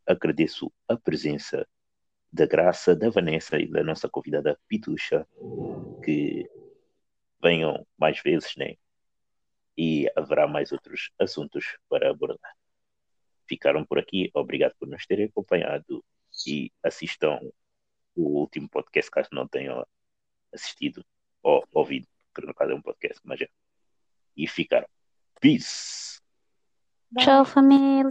Agradeço 0.05 0.71
a 0.87 0.97
presença 0.97 1.67
da 2.33 2.47
Graça, 2.47 2.95
da 2.95 3.11
Vanessa 3.11 3.59
e 3.59 3.67
da 3.67 3.83
nossa 3.83 4.09
convidada 4.09 4.59
Pitucha, 4.67 5.27
que 6.03 6.49
venham 7.41 7.85
mais 7.95 8.19
vezes, 8.21 8.55
né? 8.57 8.73
E 9.77 10.09
haverá 10.15 10.47
mais 10.47 10.71
outros 10.71 11.11
assuntos 11.19 11.77
para 11.87 12.09
abordar. 12.09 12.55
Ficaram 13.47 13.85
por 13.85 13.99
aqui, 13.99 14.31
obrigado 14.33 14.73
por 14.79 14.87
nos 14.87 15.05
terem 15.05 15.25
acompanhado 15.25 16.03
e 16.47 16.71
assistam 16.81 17.39
o 18.15 18.39
último 18.39 18.67
podcast 18.67 19.11
caso 19.11 19.29
não 19.31 19.47
tenham 19.47 19.85
assistido 20.51 21.05
ou 21.43 21.63
ouvido, 21.71 22.07
porque 22.33 22.47
no 22.47 22.53
caso 22.55 22.71
é 22.71 22.75
um 22.75 22.81
podcast, 22.81 23.19
mas 23.23 23.39
já. 23.39 23.47
E 24.35 24.47
ficaram. 24.47 24.87
Peace! 25.39 26.19
Tchau, 27.19 27.45
família. 27.45 28.09